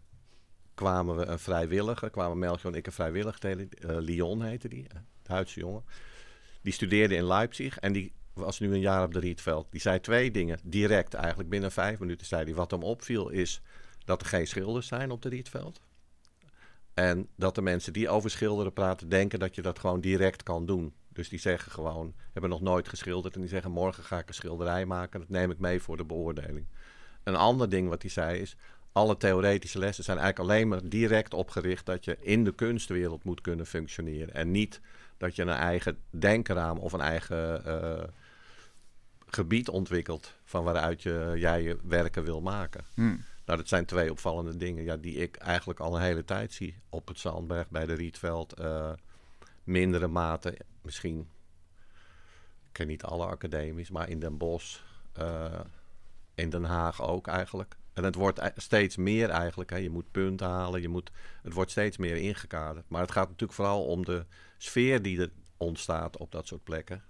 kwamen 0.74 1.16
we 1.16 1.26
een 1.26 1.40
vrijwilliger, 1.40 2.10
kwamen 2.10 2.40
Melchior 2.40 2.72
en 2.72 2.78
ik 2.78 2.86
een 2.86 2.92
vrijwilliger 2.92 3.40
tegen. 3.40 3.70
eh, 3.70 4.42
heette 4.42 4.68
die, 4.68 4.86
een 4.88 5.06
Duitse 5.24 5.60
jongen. 5.60 5.84
Die 6.62 6.74
studeerde 6.74 7.16
in 7.16 7.28
Leipzig 7.28 7.80
en 7.80 7.94
die 7.94 8.14
was 8.34 8.60
nu 8.60 8.74
een 8.74 8.80
jaar 8.80 9.04
op 9.04 9.14
de 9.14 9.20
Rietveld. 9.20 9.68
Die 9.70 9.82
zei 9.82 10.00
twee 10.00 10.32
dingen, 10.32 10.60
direct 10.64 11.14
eigenlijk. 11.14 11.50
Binnen 11.50 11.72
vijf 11.72 12.00
minuten 12.00 12.28
zei 12.28 12.44
hij. 12.44 12.54
Wat 12.54 12.72
hem 12.72 12.84
opviel 12.84 13.30
is 13.30 13.62
dat 14.06 14.22
er 14.22 14.28
geen 14.28 14.48
schilders 14.48 14.88
zijn 14.88 15.12
op 15.12 15.22
de 15.22 15.30
Rietveld. 15.30 15.82
En 16.94 17.28
dat 17.36 17.56
de 17.56 17.62
mensen 17.62 17.94
die 17.94 18.10
over 18.10 18.30
schilderen 18.30 18.74
praten, 18.74 19.10
denken 19.10 19.40
dat 19.40 19.56
je 19.56 19.62
dat 19.62 19.80
gewoon 19.80 20.02
direct 20.02 20.44
kan 20.44 20.66
doen. 20.66 20.94
Dus 21.14 21.30
die 21.30 21.40
zeggen 21.40 21.72
gewoon, 21.72 22.14
hebben 22.32 22.50
nog 22.52 22.62
nooit 22.62 22.90
geschilderd. 22.90 23.36
En 23.36 23.42
die 23.42 23.50
zeggen, 23.50 23.72
morgen 23.72 24.04
ga 24.04 24.20
ik 24.20 24.28
een 24.28 24.34
schilderij 24.34 24.86
maken. 24.86 25.20
Dat 25.20 25.30
neem 25.30 25.52
ik 25.52 25.60
mee 25.60 25.82
voor 25.82 25.98
de 25.98 26.06
beoordeling. 26.06 26.66
Een 27.24 27.36
ander 27.36 27.70
ding 27.70 27.90
wat 27.90 28.02
hij 28.02 28.12
zei 28.12 28.40
is, 28.40 28.56
alle 28.92 29.18
theoretische 29.18 29.80
lessen 29.80 30.04
zijn 30.04 30.18
eigenlijk 30.18 30.50
alleen 30.50 30.68
maar 30.68 30.90
direct 30.90 31.34
opgericht 31.34 31.86
dat 31.86 32.06
je 32.06 32.18
in 32.20 32.44
de 32.44 32.54
kunstwereld 32.54 33.24
moet 33.24 33.42
kunnen 33.42 33.66
functioneren. 33.66 34.34
En 34.34 34.52
niet 34.52 34.82
dat 35.18 35.36
je 35.36 35.42
een 35.42 35.50
eigen 35.50 35.98
denkraam 36.10 36.78
of 36.78 36.94
een 36.94 37.02
eigen 37.02 37.66
eh, 37.66 38.04
gebied 39.26 39.70
ontwikkelt 39.70 40.34
van 40.44 40.64
waaruit 40.64 41.02
je, 41.02 41.34
jij 41.36 41.62
je 41.64 41.78
werken 41.84 42.24
wil 42.24 42.42
maken. 42.42 42.86
Hm. 42.94 43.16
Nou, 43.46 43.58
dat 43.60 43.68
zijn 43.68 43.86
twee 43.86 44.12
opvallende 44.12 44.58
dingen 44.58 44.84
ja, 44.84 44.98
die 44.98 45.16
ik 45.16 45.36
eigenlijk 45.36 45.80
al 45.80 45.96
een 45.96 46.02
hele 46.02 46.26
tijd 46.26 46.54
zie. 46.54 46.78
Op 46.90 47.08
het 47.08 47.20
Zandberg, 47.20 47.70
bij 47.70 47.86
de 47.86 47.94
Rietveld. 47.94 48.54
eh, 48.54 48.92
mindere 49.64 50.08
mate, 50.08 50.58
misschien, 50.82 51.20
ik 52.68 52.72
ken 52.72 52.88
niet 52.88 53.04
alle 53.04 53.26
academies, 53.26 53.90
maar 53.90 54.10
in 54.10 54.20
Den 54.20 54.38
Bosch, 54.38 54.80
eh, 55.14 55.60
in 56.36 56.50
Den 56.50 56.64
Haag 56.64 57.02
ook 57.02 57.28
eigenlijk. 57.28 57.76
En 57.94 58.04
het 58.04 58.16
wordt 58.16 58.38
ei- 58.38 58.52
steeds 58.56 58.96
meer 58.96 59.30
eigenlijk. 59.30 59.70
Hè. 59.70 59.78
Je 59.78 59.90
moet 59.90 60.12
punten 60.12 60.48
halen, 60.48 60.82
je 60.82 60.90
moet, 60.90 61.12
het 61.42 61.54
wordt 61.54 61.72
steeds 61.72 61.98
meer 61.98 62.16
ingekaderd. 62.16 62.90
Maar 62.90 63.02
het 63.02 63.12
gaat 63.12 63.28
natuurlijk 63.28 63.54
vooral 63.54 63.86
om 63.86 64.06
de 64.06 64.26
sfeer 64.58 65.02
die 65.02 65.20
er 65.22 65.32
ontstaat 65.58 66.18
op 66.18 66.32
dat 66.32 66.48
soort 66.48 66.64
plekken. 66.64 67.04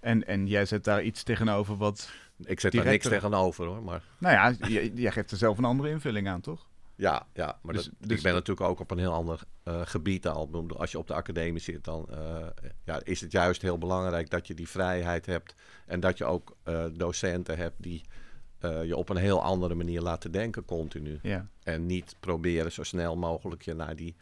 En, 0.00 0.26
en 0.26 0.46
jij 0.46 0.64
zet 0.66 0.84
daar 0.84 1.02
iets 1.02 1.22
tegenover 1.22 1.76
wat... 1.76 2.10
Ik 2.38 2.60
zet 2.60 2.72
daar 2.72 2.84
niks 2.84 3.08
tegenover 3.08 3.66
hoor, 3.66 3.82
maar... 3.82 4.02
Nou 4.18 4.34
ja, 4.34 4.68
jij 4.94 5.12
geeft 5.12 5.30
er 5.30 5.36
zelf 5.36 5.58
een 5.58 5.64
andere 5.64 5.88
invulling 5.90 6.28
aan, 6.28 6.40
toch? 6.40 6.66
Ja, 6.94 7.26
ja 7.32 7.58
maar 7.62 7.74
Dus- 7.74 7.84
dat, 7.84 7.94
dus- 7.98 8.16
ik 8.16 8.22
ben 8.22 8.32
natuurlijk 8.32 8.68
ook 8.68 8.80
op 8.80 8.90
een 8.90 8.98
heel 8.98 9.12
ander 9.12 9.40
eh, 9.62 9.80
gebied 9.84 10.26
al. 10.26 10.68
Als 10.76 10.90
je 10.90 10.98
op 10.98 11.06
de 11.06 11.14
academie 11.14 11.60
zit, 11.60 11.84
dan 11.84 12.08
eh, 12.10 12.46
ja, 12.84 13.00
is 13.04 13.20
het 13.20 13.32
juist 13.32 13.62
heel 13.62 13.78
belangrijk 13.78 14.30
dat 14.30 14.46
je 14.46 14.54
die 14.54 14.68
vrijheid 14.68 15.26
hebt. 15.26 15.54
En 15.86 16.00
dat 16.00 16.18
je 16.18 16.24
ook 16.24 16.56
eh, 16.62 16.84
docenten 16.92 17.56
hebt 17.56 17.82
die 17.82 18.02
je 18.84 18.96
op 18.96 19.08
een 19.08 19.16
heel 19.16 19.42
andere 19.42 19.74
manier 19.74 20.00
laten 20.00 20.32
denken 20.32 20.64
continu. 20.64 21.18
Ja. 21.22 21.46
En 21.62 21.86
niet 21.86 22.16
proberen 22.20 22.72
zo 22.72 22.82
snel 22.82 23.16
mogelijk 23.16 23.62
je 23.62 23.74
naar 23.74 23.96
die, 23.96 24.16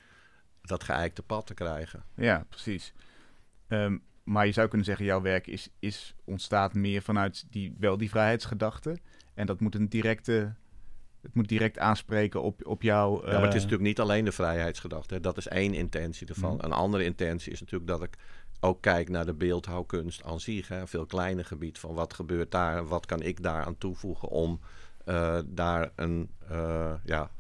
dat 0.63 0.85
geëikte 0.85 1.23
pad 1.23 1.47
te 1.47 1.55
krijgen. 1.55 2.05
Ja, 2.15 2.47
precies. 2.49 2.93
Ehm, 3.69 3.97
maar 4.23 4.47
je 4.47 4.53
zou 4.53 4.69
kunnen 4.69 4.87
zeggen, 4.87 5.05
jouw 5.05 5.21
werk 5.21 5.47
is, 5.47 5.69
is, 5.79 6.15
ontstaat 6.25 6.75
meer 6.75 7.03
vanuit 7.03 7.47
die, 7.51 7.75
wel 7.79 7.97
die 7.97 8.11
vrijheidsgedachte. 8.11 8.99
En 9.35 9.47
dat 9.47 9.61
moet 9.61 9.75
een 9.75 9.89
directe, 9.89 10.55
het 11.23 11.35
moet 11.35 11.49
direct 11.49 11.79
aanspreken 11.79 12.43
op, 12.43 12.67
op 12.67 12.83
jouw... 12.83 13.27
Ja, 13.27 13.33
maar 13.33 13.43
het 13.43 13.43
is 13.43 13.49
eh, 13.49 13.55
natuurlijk 13.55 13.83
niet 13.83 14.01
alleen 14.01 14.25
de 14.25 14.33
vrijheidsgedachte. 14.33 15.15
hè. 15.15 15.21
Dat 15.21 15.37
is 15.37 15.49
één 15.49 15.75
intentie 15.75 16.27
ervan. 16.27 16.55
Mhm. 16.55 16.65
Een 16.65 16.73
andere 16.73 17.05
intentie 17.05 17.53
is 17.53 17.61
natuurlijk 17.61 17.91
dat 17.91 18.03
ik 18.03 18.17
ook 18.61 18.81
kijk 18.81 19.09
naar 19.09 19.27
de 19.27 19.35
beeldhouwkunst 19.35 20.25
aan 20.25 20.41
zich. 20.41 20.69
Hè. 20.69 20.81
Een 20.81 20.89
veel 20.89 21.07
kleiner 21.07 21.45
gebied 21.45 21.79
van 21.79 21.95
wat 21.95 22.15
gebeurt 22.15 22.51
daar 22.51 22.77
en 22.77 22.87
wat 22.87 23.07
kan 23.07 23.23
ik 23.23 23.43
daar 23.43 23.65
aan 23.65 23.79
toevoegen 23.79 24.29
om 24.29 24.61
eh, 25.05 25.39
daar 25.47 25.91
een, 25.97 26.31
eh, 26.49 26.93
ja, 27.05 27.31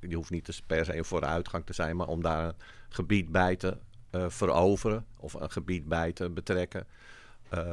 je 0.00 0.14
hoeft 0.14 0.30
niet 0.30 0.62
per 0.66 0.84
se 0.84 0.96
een 0.96 1.04
vooruitgang 1.04 1.66
te 1.66 1.72
zijn, 1.72 1.96
maar 1.96 2.08
om 2.08 2.22
daar 2.22 2.44
een 2.44 2.54
gebied 2.88 3.32
bij 3.32 3.56
te 3.56 3.76
veroveren 4.28 5.06
of 5.16 5.34
een 5.34 5.50
gebied 5.50 5.88
bij 5.88 6.12
te 6.12 6.30
betrekken 6.30 6.86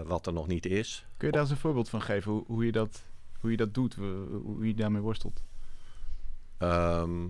wat 0.06 0.28
er 0.28 0.34
nog 0.34 0.47
niet 0.47 0.65
is. 0.65 1.06
Kun 1.17 1.28
je 1.28 1.34
daar 1.34 1.41
eens 1.41 1.52
een 1.52 1.58
voorbeeld 1.58 1.89
van 1.89 2.02
geven, 2.02 2.32
hoe, 2.32 2.43
hoe, 2.47 2.65
je, 2.65 2.71
dat, 2.71 3.04
hoe 3.39 3.52
je 3.52 3.58
dat 3.58 3.73
doet, 3.73 3.95
hoe 4.43 4.67
je 4.67 4.73
daarmee 4.73 5.02
worstelt? 5.02 5.43
Ehm, 6.63 7.28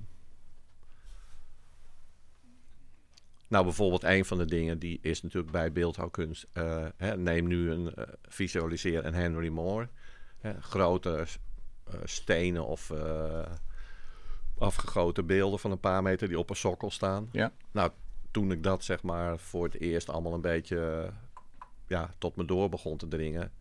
nou, 3.47 3.63
bijvoorbeeld 3.63 4.03
een 4.03 4.25
van 4.25 4.37
de 4.37 4.45
dingen 4.45 4.79
die 4.79 4.99
is 5.01 5.21
natuurlijk 5.21 5.51
bij 5.51 5.71
beeldhouwkunst. 5.71 6.47
eh, 6.53 6.85
hè, 6.97 7.17
neem 7.17 7.47
nu 7.47 7.71
een 7.71 7.95
eh, 7.95 8.07
visualiseer 8.21 9.05
een 9.05 9.13
Henry 9.13 9.49
Moore. 9.49 9.87
Hè, 10.37 10.61
grote 10.61 11.25
eh, 11.83 11.93
stenen 12.03 12.65
of 12.65 12.91
afgegoten 14.57 15.25
beelden 15.25 15.59
van 15.59 15.71
een 15.71 15.79
paar 15.79 16.01
meter 16.01 16.27
die 16.27 16.39
op 16.39 16.49
een 16.49 16.55
sokkel 16.55 16.91
staan. 16.91 17.29
Ja. 17.31 17.51
Nou, 17.71 17.91
toen 18.31 18.51
ik 18.51 18.63
dat 18.63 18.83
zeg 18.83 19.03
maar 19.03 19.39
voor 19.39 19.63
het 19.63 19.79
eerst 19.79 20.09
allemaal 20.09 20.33
een 20.33 20.41
beetje 20.41 21.11
ja, 21.87 22.09
tot 22.17 22.35
me 22.35 22.45
door 22.45 22.69
begon 22.69 22.97
te 22.97 23.07
dringen, 23.07 23.51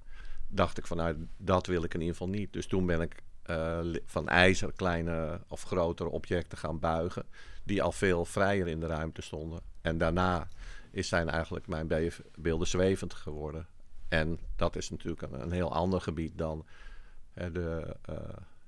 dacht 0.48 0.78
ik 0.78 0.86
van 0.86 0.96
nou, 0.96 1.26
dat 1.36 1.66
wil 1.66 1.84
ik 1.84 1.94
in 1.94 2.00
ieder 2.00 2.16
geval 2.16 2.32
niet. 2.32 2.52
Dus 2.52 2.66
toen 2.66 2.86
ben 2.86 3.00
ik 3.00 3.22
eh, 3.42 3.80
van 4.04 4.28
ijzer 4.28 4.72
kleine 4.72 5.40
of 5.48 5.62
grotere 5.62 6.08
objecten 6.10 6.58
gaan 6.58 6.78
buigen, 6.78 7.24
die 7.64 7.82
al 7.82 7.92
veel 7.92 8.24
vrijer 8.24 8.68
in 8.68 8.80
de 8.80 8.86
ruimte 8.86 9.22
stonden. 9.22 9.60
En 9.80 9.98
daarna 9.98 10.48
is 10.90 11.08
zijn 11.08 11.28
eigenlijk 11.28 11.66
mijn 11.66 11.86
be- 11.86 12.12
beelden 12.38 12.66
zwevend 12.66 13.14
geworden. 13.14 13.66
En 14.08 14.38
dat 14.56 14.76
is 14.76 14.90
natuurlijk 14.90 15.22
een, 15.22 15.40
een 15.42 15.52
heel 15.52 15.72
ander 15.72 16.00
gebied 16.00 16.38
dan 16.38 16.66
hè, 17.32 17.52
de, 17.52 17.96
eh, 18.02 18.14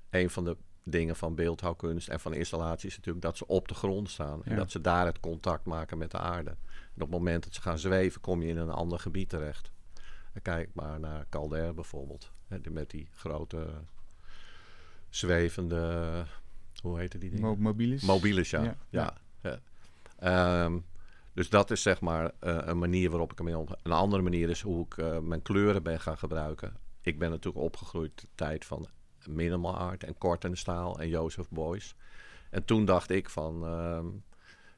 een 0.09 0.29
van 0.29 0.43
de 0.45 0.57
dingen 0.83 1.15
van 1.15 1.35
beeldhouwkunst 1.35 2.07
en 2.09 2.19
van 2.19 2.33
installaties 2.33 2.89
is 2.89 2.95
natuurlijk 2.97 3.25
dat 3.25 3.37
ze 3.37 3.47
op 3.47 3.67
de 3.67 3.73
grond 3.73 4.09
staan. 4.09 4.43
En 4.43 4.51
Ja. 4.51 4.57
dat 4.57 4.71
ze 4.71 4.81
daar 4.81 5.05
het 5.05 5.19
contact 5.19 5.65
maken 5.65 5.97
met 5.97 6.11
de 6.11 6.17
aarde. 6.17 6.49
En 6.49 6.57
op 6.93 6.99
het 7.01 7.09
moment 7.09 7.43
dat 7.43 7.53
ze 7.53 7.61
gaan 7.61 7.79
zweven, 7.79 8.21
kom 8.21 8.41
je 8.41 8.47
in 8.47 8.57
een 8.57 8.69
ander 8.69 8.99
gebied 8.99 9.29
terecht. 9.29 9.71
En 10.33 10.41
kijk 10.41 10.69
maar 10.73 10.99
naar 10.99 11.25
Calder 11.29 11.73
bijvoorbeeld. 11.73 12.31
Hè, 12.47 12.61
die- 12.61 12.71
met 12.71 12.89
die 12.89 13.07
grote 13.15 13.67
zwevende, 15.15 16.23
hoe 16.81 16.99
heette 16.99 17.17
die 17.17 17.29
dingen? 17.29 17.45
Mo 17.45 17.55
mobilis? 17.55 18.01
Mobiles, 18.01 18.49
ja. 18.49 18.63
Ja, 18.63 18.77
ja. 18.89 19.17
ja. 19.41 19.59
Ehm, 20.19 20.79
dus 21.33 21.49
dat 21.49 21.71
is 21.71 21.81
zeg 21.81 22.01
maar 22.01 22.31
eh, 22.39 22.57
een 22.61 22.77
manier 22.77 23.09
waarop 23.09 23.31
ik 23.31 23.37
ermee 23.37 23.57
omga. 23.57 23.75
Een 23.83 23.91
andere 23.91 24.21
manier 24.21 24.49
is 24.49 24.61
hoe 24.61 24.85
ik 24.85 24.97
eh, 24.97 25.19
mijn 25.19 25.41
kleuren 25.41 25.83
ben 25.83 25.99
gaan 25.99 26.17
gebruiken. 26.17 26.73
Ik 27.01 27.19
ben 27.19 27.29
natuurlijk 27.29 27.65
opgegroeid 27.65 28.21
de 28.21 28.27
tijd 28.35 28.65
van 28.65 28.87
minimal 29.25 29.77
art 29.77 30.03
en 30.03 30.17
kort 30.17 30.43
en 30.43 30.57
staal 30.57 30.99
en 30.99 31.09
Joseph 31.09 31.49
Beuys. 31.49 31.95
En 32.49 32.65
toen 32.65 32.85
dacht 32.85 33.09
ik 33.09 33.29
van, 33.29 33.65
ehm, 33.65 34.05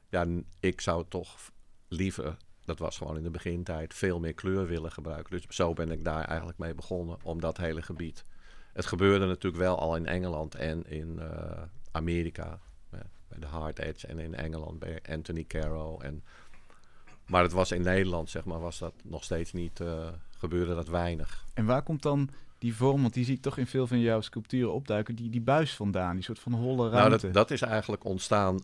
ja, 0.08 0.42
ik 0.60 0.80
zou 0.80 1.04
toch 1.08 1.38
liever, 1.88 2.36
dat 2.64 2.78
was 2.78 2.98
gewoon 2.98 3.16
in 3.16 3.22
de 3.22 3.30
begintijd, 3.30 3.94
veel 3.94 4.20
meer 4.20 4.34
kleur 4.34 4.66
willen 4.66 4.92
gebruiken. 4.92 5.30
Dus 5.30 5.56
zo 5.56 5.72
ben 5.72 5.90
ik 5.90 6.04
daar 6.04 6.24
eigenlijk 6.24 6.58
mee 6.58 6.74
begonnen, 6.74 7.18
om 7.22 7.40
dat 7.40 7.56
hele 7.56 7.82
gebied. 7.82 8.24
Het 8.78 8.86
gebeurde 8.86 9.26
natuurlijk 9.26 9.62
wel 9.62 9.78
al 9.78 9.96
in 9.96 10.06
Engeland 10.06 10.54
en 10.54 10.90
in 10.90 11.18
eh, 11.18 11.62
Amerika. 11.90 12.58
bij 13.28 13.38
de 13.38 13.46
Hard 13.46 13.78
Edge 13.78 14.06
en 14.06 14.18
in 14.18 14.34
Engeland 14.34 14.78
bij 14.78 15.00
Anthony 15.08 15.44
Caro. 15.44 15.98
En, 16.00 16.22
maar 17.26 17.42
het 17.42 17.52
was 17.52 17.72
in 17.72 17.82
Nederland, 17.82 18.30
zeg 18.30 18.44
maar, 18.44 18.60
was 18.60 18.78
dat 18.78 18.92
nog 19.02 19.24
steeds 19.24 19.52
niet, 19.52 19.80
eh, 19.80 20.08
gebeurde 20.38 20.74
dat 20.74 20.88
weinig. 20.88 21.44
En 21.54 21.64
waar 21.64 21.82
komt 21.82 22.02
dan 22.02 22.30
die 22.58 22.74
vorm, 22.74 23.00
want 23.00 23.14
die 23.14 23.24
zie 23.24 23.34
ik 23.34 23.42
toch 23.42 23.58
in 23.58 23.66
veel 23.66 23.86
van 23.86 24.00
jouw 24.00 24.20
sculpturen 24.20 24.72
opduiken, 24.72 25.14
die, 25.14 25.30
die 25.30 25.40
buis 25.40 25.74
vandaan, 25.74 26.14
die 26.14 26.24
soort 26.24 26.38
van 26.38 26.52
holle 26.52 26.76
Nou, 26.76 26.90
ruimte? 26.90 27.26
dat, 27.26 27.34
dat 27.34 27.50
is 27.50 27.62
eigenlijk 27.62 28.04
ontstaan 28.04 28.60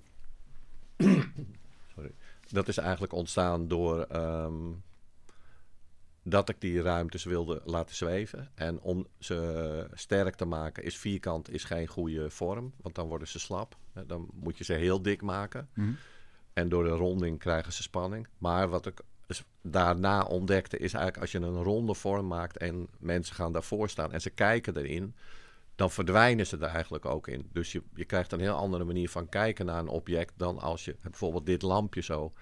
Sorry. 1.95 2.11
Dat 2.49 2.69
is 2.69 2.77
eigenlijk 2.77 3.13
ontstaan 3.13 3.69
door 3.69 4.01
ehm, 4.01 4.55
dat 6.27 6.49
ik 6.49 6.61
die 6.61 6.83
ruimtes 6.83 7.25
wilde 7.25 7.61
laten 7.65 7.97
zweven. 7.97 8.51
En 8.55 8.81
om 8.81 9.07
ze 9.19 9.89
sterk 9.93 10.35
te 10.35 10.45
maken 10.45 10.85
is 10.85 10.97
vierkant 10.97 11.51
is 11.51 11.65
geen 11.65 11.87
goede 11.87 12.31
vorm, 12.31 12.73
want 12.83 12.95
dan 12.95 13.09
worden 13.09 13.29
ze 13.29 13.39
slap. 13.39 13.77
Dan 14.07 14.29
moet 14.33 14.59
je 14.59 14.65
ze 14.65 14.73
heel 14.73 15.03
dik 15.03 15.23
maken. 15.23 15.69
Mhm. 15.75 15.93
En 16.53 16.69
door 16.69 16.85
de 16.85 16.91
ronding 16.91 17.39
krijgen 17.39 17.73
ze 17.73 17.83
spanning. 17.83 18.27
Maar 18.39 18.69
wat 18.69 18.87
ik 18.87 19.01
dus 19.27 19.45
daarna 19.63 20.23
ontdekte 20.23 20.79
is 20.79 20.93
eigenlijk 20.93 21.23
als 21.23 21.33
je 21.33 21.39
een 21.39 21.63
ronde 21.63 21.95
vorm 21.95 22.27
maakt 22.27 22.57
en 22.57 22.89
mensen 22.99 23.35
gaan 23.35 23.53
daarvoor 23.53 23.89
staan 23.89 24.13
en 24.13 24.21
ze 24.21 24.31
kijken 24.31 24.77
erin, 24.77 25.15
dan 25.75 25.91
verdwijnen 25.91 26.47
ze 26.47 26.57
er 26.57 26.69
eigenlijk 26.69 27.05
ook 27.05 27.29
in. 27.29 27.49
Dus 27.53 27.73
je, 27.73 27.83
je 27.95 28.05
krijgt 28.05 28.33
een 28.33 28.41
heel 28.41 28.57
andere 28.57 28.85
manier 28.85 29.11
van 29.11 29.29
kijken 29.29 29.67
naar 29.67 29.79
een 29.79 29.89
object 29.89 30.33
dan 30.37 30.59
als 30.59 30.85
je 30.85 30.97
bijvoorbeeld 31.03 31.47
dit 31.47 31.63
lampje 31.63 32.03
zo 32.03 32.33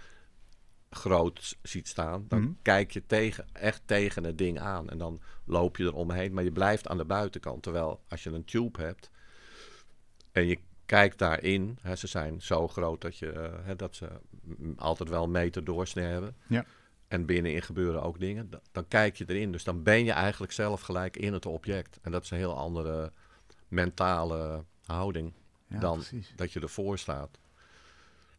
groot 0.94 1.56
ziet 1.62 1.88
staan. 1.88 2.24
Dan 2.28 2.40
Mhm. 2.40 2.52
kijk 2.62 2.90
je 2.90 3.06
tegen, 3.06 3.46
echt 3.52 3.82
tegen 3.84 4.24
het 4.24 4.38
ding 4.38 4.60
aan 4.60 4.90
en 4.90 4.98
dan 4.98 5.20
loop 5.44 5.76
je 5.76 5.84
er 5.84 5.94
omheen, 5.94 6.32
maar 6.32 6.44
je 6.44 6.52
blijft 6.52 6.88
aan 6.88 6.96
de 6.96 7.04
buitenkant. 7.04 7.62
Terwijl 7.62 8.00
als 8.08 8.22
je 8.22 8.30
een 8.30 8.44
tube 8.44 8.82
hebt 8.82 9.10
en 10.32 10.46
je 10.46 10.58
kijkt 10.86 11.18
daarin, 11.18 11.78
hè, 11.80 11.96
ze 11.96 12.06
zijn 12.06 12.42
zo 12.42 12.68
groot 12.68 13.00
dat, 13.00 13.16
je, 13.16 13.30
eh, 13.32 13.52
hè, 13.64 13.76
dat 13.76 13.96
ze 13.96 14.08
altijd 14.76 15.08
wel 15.08 15.24
een 15.24 15.30
meter 15.30 15.64
doorsnee 15.64 16.04
hebben. 16.06 16.36
Ja. 16.46 16.64
En 17.08 17.26
binnenin 17.26 17.62
gebeuren 17.62 18.02
ook 18.02 18.18
dingen. 18.20 18.50
Da- 18.50 18.60
Dan 18.72 18.88
kijk 18.88 19.16
je 19.16 19.24
erin. 19.28 19.52
Dus 19.52 19.64
dan 19.64 19.82
ben 19.82 20.04
je 20.04 20.12
eigenlijk 20.12 20.52
zelf 20.52 20.80
gelijk 20.80 21.16
in 21.16 21.32
het 21.32 21.46
object. 21.46 21.98
En 22.02 22.12
dat 22.12 22.22
is 22.24 22.30
een 22.30 22.36
heel 22.38 22.56
andere 22.56 23.12
mentale 23.68 24.64
houding 24.84 25.32
Ja, 25.66 25.78
dan 25.78 25.94
precies. 25.98 26.32
dat 26.36 26.52
je 26.52 26.60
ervoor 26.60 26.98
staat. 26.98 27.38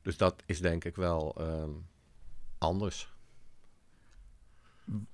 Dus 0.02 0.18
dat 0.18 0.44
is 0.46 0.60
denk 0.62 0.84
ik 0.86 0.96
wel 0.96 1.36
ehm, 1.38 1.70
anders. 2.64 3.12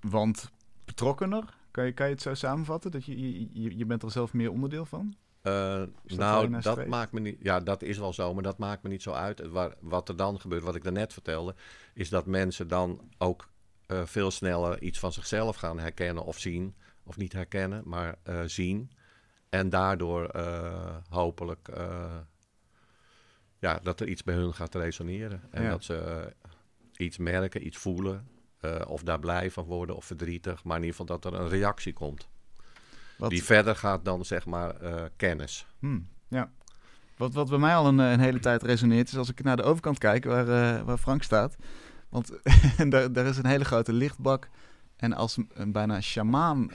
Want 0.01 0.51
betrokkener, 0.85 1.57
kan 1.71 1.85
je, 1.85 1.91
kan 1.91 2.05
je 2.07 2.13
het 2.13 2.21
zo 2.21 2.33
samenvatten? 2.33 2.91
Dat 2.91 3.05
je, 3.05 3.19
je, 3.53 3.77
je- 3.77 3.85
bent 3.85 4.03
er 4.03 4.11
zelf 4.11 4.33
meer 4.33 4.51
onderdeel 4.51 4.85
van? 4.85 5.15
Je 5.43 5.89
nou, 6.15 6.59
dat 6.61 6.85
maakt 6.87 7.11
me 7.11 7.19
niet. 7.19 7.37
Ja, 7.41 7.59
dat 7.59 7.81
is 7.81 7.97
wel 7.97 8.13
zo, 8.13 8.33
maar 8.33 8.43
dat 8.43 8.57
maakt 8.57 8.83
me 8.83 8.89
niet 8.89 9.01
zo 9.01 9.11
uit. 9.11 9.47
Waar, 9.47 9.73
wat 9.79 10.09
er 10.09 10.15
dan 10.15 10.39
gebeurt, 10.39 10.63
wat 10.63 10.75
ik 10.75 10.83
daarnet 10.83 11.13
vertelde, 11.13 11.55
is 11.93 12.09
dat 12.09 12.25
mensen 12.25 12.67
dan 12.67 13.01
ook 13.17 13.49
eh, 13.85 14.05
veel 14.05 14.31
sneller 14.31 14.81
iets 14.81 14.99
van 14.99 15.13
zichzelf 15.13 15.55
gaan 15.55 15.79
herkennen 15.79 16.23
of 16.25 16.39
zien. 16.39 16.75
Of 17.03 17.17
niet 17.17 17.33
herkennen, 17.33 17.81
maar 17.85 18.15
eh, 18.23 18.41
zien. 18.45 18.91
En 19.49 19.69
daardoor 19.69 20.31
hopelijk 21.09 21.69
ja, 23.59 23.79
dat 23.83 23.99
er 23.99 24.07
iets 24.07 24.23
bij 24.23 24.35
hun 24.35 24.53
gaat 24.53 24.75
resoneren. 24.75 25.41
En 25.51 25.63
Ja. 25.63 25.69
dat 25.69 25.83
ze 25.83 26.33
iets 26.99 27.17
merken, 27.17 27.65
iets 27.65 27.77
voelen. 27.77 28.27
eh, 28.59 28.81
of 28.87 29.03
daar 29.03 29.19
blij 29.19 29.51
van 29.51 29.63
worden 29.65 29.95
of 29.95 30.05
verdrietig. 30.05 30.63
Maar 30.63 30.77
in 30.77 30.83
ieder 30.83 30.97
geval 30.99 31.17
dat 31.19 31.33
er 31.33 31.39
een 31.39 31.49
reactie 31.49 31.93
komt. 31.93 32.27
Wat, 33.17 33.29
Die 33.29 33.43
verder 33.43 33.75
gaat 33.75 34.05
dan 34.05 34.25
zeg 34.25 34.45
maar 34.45 34.75
eh, 34.75 35.03
kennis. 35.15 35.65
Hmm, 35.79 36.07
ja. 36.27 36.51
Wat, 37.17 37.33
wat 37.33 37.49
bij 37.49 37.57
mij 37.57 37.75
al 37.75 37.87
een, 37.87 37.99
eh, 37.99 38.11
een 38.11 38.19
hele 38.19 38.39
tijd 38.39 38.63
resoneert, 38.63 39.07
is 39.07 39.17
als 39.17 39.29
ik 39.29 39.43
naar 39.43 39.57
de 39.57 39.63
overkant 39.63 39.97
kijk, 39.97 40.25
waar, 40.25 40.85
waar 40.85 40.97
Frank 40.97 41.23
staat. 41.23 41.55
Want 42.09 42.31
daar, 42.89 43.13
daar 43.13 43.25
is 43.25 43.37
een 43.37 43.45
hele 43.45 43.65
grote 43.65 43.93
lichtbak. 43.93 44.49
En 44.95 45.13
als 45.13 45.37
een, 45.53 45.71
bijna 45.71 46.01
sjamaan 46.01 46.69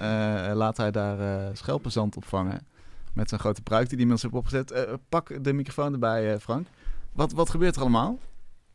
laat 0.56 0.76
hij 0.76 0.90
daar 0.90 1.56
schelpenzand 1.56 2.16
opvangen. 2.16 2.66
Met 3.12 3.28
zijn 3.28 3.40
grote 3.40 3.62
pruik 3.62 3.88
die 3.88 3.98
hij 3.98 4.06
inmiddels 4.06 4.22
heeft 4.22 4.44
opgezet. 4.44 4.98
Pak 5.08 5.44
de 5.44 5.52
microfoon 5.52 5.92
erbij, 5.92 6.40
Frank. 6.40 6.66
Wat, 7.12 7.32
wat 7.32 7.50
gebeurt 7.50 7.74
er 7.76 7.80
allemaal? 7.80 8.18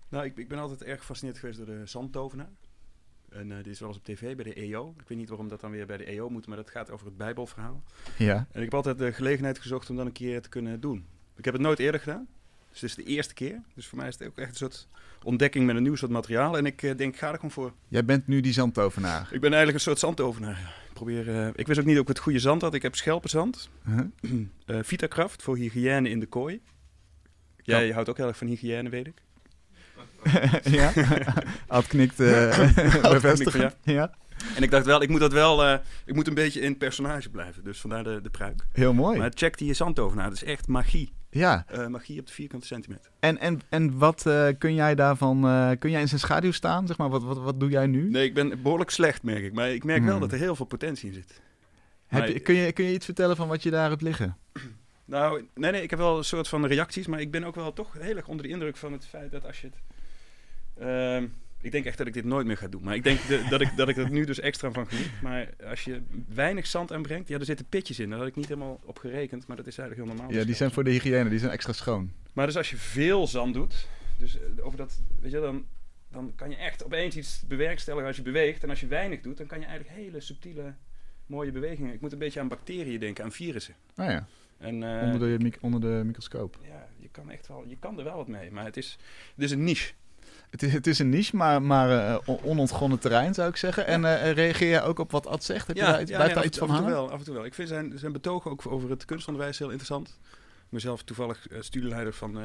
Nou, 0.09 0.25
ik, 0.25 0.37
ik 0.37 0.47
ben 0.47 0.59
altijd 0.59 0.83
erg 0.83 0.99
gefascineerd 0.99 1.37
geweest 1.37 1.57
door 1.57 1.67
de 1.67 1.85
zandtovenaar. 1.85 2.49
En 3.29 3.51
eh 3.51 3.63
die 3.63 3.71
is 3.71 3.79
wel 3.79 3.89
eens 3.89 3.97
op 3.97 4.03
tv 4.03 4.35
bij 4.35 4.45
de 4.45 4.53
EO. 4.53 4.93
Ik 4.99 5.07
weet 5.07 5.17
niet 5.17 5.29
waarom 5.29 5.47
dat 5.47 5.61
dan 5.61 5.71
weer 5.71 5.85
bij 5.85 5.97
de 5.97 6.05
EO 6.05 6.29
moet, 6.29 6.47
maar 6.47 6.57
dat 6.57 6.69
gaat 6.69 6.91
over 6.91 7.05
het 7.05 7.17
Bijbelverhaal. 7.17 7.83
Ja. 8.17 8.35
En 8.35 8.57
ik 8.57 8.61
heb 8.61 8.73
altijd 8.73 8.97
de 8.97 9.13
gelegenheid 9.13 9.59
gezocht 9.59 9.89
om 9.89 9.95
dat 9.95 10.05
een 10.05 10.11
keer 10.11 10.41
te 10.41 10.49
kunnen 10.49 10.79
doen. 10.79 11.05
Ik 11.35 11.45
heb 11.45 11.53
het 11.53 11.63
nooit 11.63 11.79
eerder 11.79 11.99
gedaan. 11.99 12.27
Dus 12.71 12.81
het 12.81 12.89
is 12.89 12.95
de 12.95 13.11
eerste 13.11 13.33
keer. 13.33 13.61
Dus 13.75 13.87
voor 13.87 13.97
mij 13.97 14.07
is 14.07 14.17
het 14.19 14.27
ook 14.27 14.37
echt 14.37 14.49
een 14.49 14.55
soort 14.55 14.87
ontdekking 15.23 15.65
met 15.65 15.75
een 15.75 15.83
nieuw 15.83 15.95
soort 15.95 16.11
materiaal. 16.11 16.57
En 16.57 16.65
ik 16.65 16.83
eh, 16.83 16.97
denk, 16.97 17.17
ga 17.17 17.27
er 17.27 17.35
gewoon 17.35 17.51
voor. 17.51 17.73
Jij 17.87 18.05
bent 18.05 18.27
nu 18.27 18.41
die 18.41 18.53
zandtovenaar. 18.53 19.21
Ik 19.21 19.41
ben 19.41 19.53
eigenlijk 19.53 19.73
een 19.73 19.79
soort 19.79 19.99
zandtovenaar. 19.99 20.81
Ik, 20.87 20.93
probeer, 20.93 21.29
eh, 21.29 21.47
ik 21.55 21.67
wist 21.67 21.79
ook 21.79 21.85
niet 21.85 21.95
of 21.95 22.01
ik 22.01 22.07
het 22.07 22.19
goede 22.19 22.39
zand 22.39 22.61
had. 22.61 22.73
Ik 22.73 22.81
heb 22.81 22.95
schelpenzand. 22.95 23.69
Huh? 23.85 24.81
Vitakraft 24.83 25.43
voor 25.43 25.57
hygiëne 25.57 26.09
in 26.09 26.19
de 26.19 26.25
kooi. 26.25 26.61
Jij 27.61 27.91
houdt 27.91 28.09
ook 28.09 28.17
heel 28.17 28.27
erg 28.27 28.37
van 28.37 28.47
hygiëne, 28.47 28.89
weet 28.89 29.07
ik. 29.07 29.21
ja. 30.79 30.91
Ad 31.67 31.87
knikt 31.87 32.19
eh 32.19 32.59
bevestigend. 33.11 33.75
Ja. 33.83 34.11
En 34.55 34.63
ik 34.63 34.71
dacht 34.71 34.85
wel, 34.85 35.01
ik 35.01 35.09
moet 35.09 35.19
dat 35.19 35.33
wel, 35.33 35.65
eh, 35.65 35.79
ik 36.05 36.15
moet 36.15 36.27
een 36.27 36.33
beetje 36.33 36.59
in 36.61 36.69
het 36.69 36.77
personage 36.77 37.29
blijven. 37.29 37.63
Dus 37.63 37.79
vandaar 37.79 38.03
de, 38.03 38.19
de 38.21 38.29
pruik. 38.29 38.65
Heel 38.71 38.93
mooi. 38.93 39.17
Maar 39.17 39.31
check 39.33 39.57
die 39.57 39.73
zandtovenaar, 39.73 40.27
dat 40.27 40.33
is 40.33 40.43
echt 40.43 40.67
magie. 40.67 41.13
Ja. 41.29 41.65
Eh, 41.67 41.87
magie 41.87 42.19
op 42.19 42.27
de 42.27 42.33
vierkante 42.33 42.65
centimeter. 42.67 43.11
En, 43.19 43.37
en, 43.39 43.61
en 43.69 43.97
wat 43.97 44.29
kun 44.57 44.73
jij 44.73 44.95
daarvan... 44.95 45.41
kun 45.79 45.91
jij 45.91 46.01
in 46.01 46.07
zijn 46.07 46.19
schaduw 46.19 46.51
staan? 46.51 46.87
Zeg 46.87 46.97
maar, 46.97 47.09
wat, 47.09 47.23
wat, 47.23 47.37
wat 47.37 47.59
doe 47.59 47.69
jij 47.69 47.87
nu? 47.87 48.09
Nee, 48.09 48.25
ik 48.25 48.33
ben 48.33 48.61
behoorlijk 48.61 48.89
slecht, 48.89 49.23
merk 49.23 49.43
ik. 49.43 49.53
Maar 49.53 49.69
ik 49.69 49.83
merk 49.83 50.03
wel 50.03 50.11
Hmm. 50.11 50.19
dat 50.19 50.31
er 50.31 50.37
heel 50.37 50.55
veel 50.55 50.65
potentie 50.65 51.07
in 51.07 51.13
zit. 51.13 51.41
Heb 52.07 52.27
je, 52.27 52.39
kun, 52.39 52.55
je, 52.55 52.71
kun 52.71 52.85
je 52.85 52.93
iets 52.93 53.05
vertellen 53.05 53.35
van 53.35 53.47
wat 53.47 53.63
je 53.63 53.69
daar 53.69 53.89
hebt 53.89 54.01
liggen? 54.01 54.37
Nou, 55.05 55.45
nee, 55.55 55.71
nee, 55.71 55.81
ik 55.81 55.89
heb 55.89 55.99
wel 55.99 56.17
een 56.17 56.23
soort 56.23 56.47
van 56.47 56.65
reacties. 56.65 57.07
Maar 57.07 57.19
ik 57.21 57.31
ben 57.31 57.43
ook 57.43 57.55
wel 57.55 57.73
toch 57.73 57.93
heel 57.99 58.15
erg 58.15 58.27
onder 58.27 58.45
de 58.45 58.51
indruk 58.51 58.77
van 58.77 58.91
het 58.91 59.05
feit 59.05 59.31
dat 59.31 59.45
als 59.45 59.61
je 59.61 59.67
het... 59.67 59.75
Ehm, 60.79 61.25
ik 61.61 61.71
denk 61.71 61.85
echt 61.85 61.97
dat 61.97 62.07
ik 62.07 62.13
dit 62.13 62.25
nooit 62.25 62.45
meer 62.47 62.57
ga 62.57 62.67
doen. 62.67 62.83
Maar 62.83 62.95
ik 62.95 63.03
denk 63.03 63.27
de- 63.27 63.45
dat, 63.49 63.61
ik, 63.61 63.71
dat 63.75 63.89
ik 63.89 63.97
er 63.97 64.09
nu 64.09 64.25
dus 64.25 64.39
extra 64.39 64.71
van 64.71 64.87
geniet. 64.87 65.11
Maar 65.21 65.49
als 65.65 65.83
je 65.83 66.01
weinig 66.27 66.67
zand 66.67 66.91
aanbrengt... 66.91 67.27
Ja, 67.27 67.39
er 67.39 67.45
zitten 67.45 67.65
pitjes 67.65 67.99
in. 67.99 68.09
Daar 68.09 68.19
had 68.19 68.27
ik 68.27 68.35
niet 68.35 68.47
helemaal 68.47 68.79
op 68.85 68.97
gerekend. 68.97 69.47
Maar 69.47 69.57
dat 69.57 69.67
is 69.67 69.77
eigenlijk 69.77 70.07
heel 70.09 70.17
normaal. 70.17 70.37
Ja, 70.37 70.45
die 70.45 70.55
zijn 70.55 70.71
voor 70.71 70.83
de 70.83 70.89
hygiëne, 70.91 71.29
die 71.29 71.39
zijn 71.39 71.51
extra 71.51 71.73
schoon. 71.73 72.11
Maar 72.33 72.45
dus 72.45 72.57
als 72.57 72.69
je 72.69 72.77
veel 72.77 73.27
zand 73.27 73.53
doet, 73.53 73.87
dus 74.17 74.37
eh, 74.39 74.65
over 74.65 74.77
dat, 74.77 75.01
weet 75.19 75.31
je, 75.31 75.39
dan, 75.39 75.65
dan 76.11 76.31
kan 76.35 76.49
je 76.49 76.55
echt 76.55 76.85
opeens 76.85 77.15
iets 77.17 77.43
bewerkstelligen 77.47 78.07
als 78.07 78.15
je 78.15 78.21
beweegt. 78.21 78.63
En 78.63 78.69
als 78.69 78.79
je 78.79 78.87
weinig 78.87 79.21
doet, 79.21 79.37
dan 79.37 79.47
kan 79.47 79.59
je 79.59 79.65
eigenlijk 79.65 79.95
hele 79.97 80.19
subtiele, 80.21 80.73
mooie 81.25 81.51
bewegingen. 81.51 81.93
Ik 81.93 82.01
moet 82.01 82.11
een 82.11 82.17
beetje 82.19 82.39
aan 82.39 82.47
bacteriën 82.47 82.99
denken, 82.99 83.23
aan 83.23 83.31
virussen. 83.31 83.75
Nou 83.95 84.11
ja, 84.11 84.27
En 84.57 84.83
eh, 84.83 85.03
onder, 85.13 85.39
de, 85.39 85.51
onder 85.61 85.81
de 85.81 86.01
microscoop. 86.05 86.57
ja, 86.67 86.87
je 86.99 87.09
kan 87.11 87.29
echt 87.31 87.47
wel, 87.47 87.63
je 87.67 87.77
kan 87.79 87.97
er 87.97 88.03
wel 88.03 88.15
wat 88.15 88.27
mee. 88.27 88.51
Maar 88.51 88.65
het 88.65 88.77
is, 88.77 88.97
het 89.35 89.43
is 89.43 89.51
een 89.51 89.63
niche. 89.63 89.93
Het 90.49 90.63
is, 90.63 90.73
het 90.73 90.87
is 90.87 90.99
een 90.99 91.09
niche, 91.09 91.35
maar, 91.35 91.61
maar 91.61 92.07
eh, 92.09 92.17
on- 92.25 92.39
onontgonnen 92.43 92.99
terrein 92.99 93.33
zou 93.33 93.49
ik 93.49 93.55
zeggen. 93.57 93.85
En 93.85 94.05
eh, 94.21 94.31
reageer 94.31 94.69
jij 94.69 94.83
ook 94.83 94.99
op 94.99 95.11
wat 95.11 95.27
Ad 95.27 95.43
zegt? 95.43 95.67
Heb 95.67 95.75
je 95.75 95.81
daar 95.81 96.01
iets, 96.01 96.11
blijft 96.11 96.17
nee, 96.25 96.27
daar 96.33 96.37
af, 96.43 96.49
iets 96.49 96.59
en- 96.59 96.65
van 96.67 96.75
hangen? 96.75 96.91
wel, 96.91 97.11
af 97.11 97.19
en 97.19 97.25
toe 97.25 97.33
wel. 97.33 97.45
Ik 97.45 97.53
vind 97.53 97.67
zijn, 97.67 97.91
zijn 97.95 98.11
betoog 98.11 98.47
ook 98.47 98.61
over 98.67 98.89
het 98.89 99.05
kunstonderwijs 99.05 99.57
heel 99.59 99.67
interessant. 99.67 100.07
Ik 100.07 100.75
ben 100.75 100.81
zelf 100.81 101.03
toevallig 101.03 101.47
eh, 101.47 101.57
studieleider 101.61 102.13
van 102.13 102.39
eh, 102.39 102.43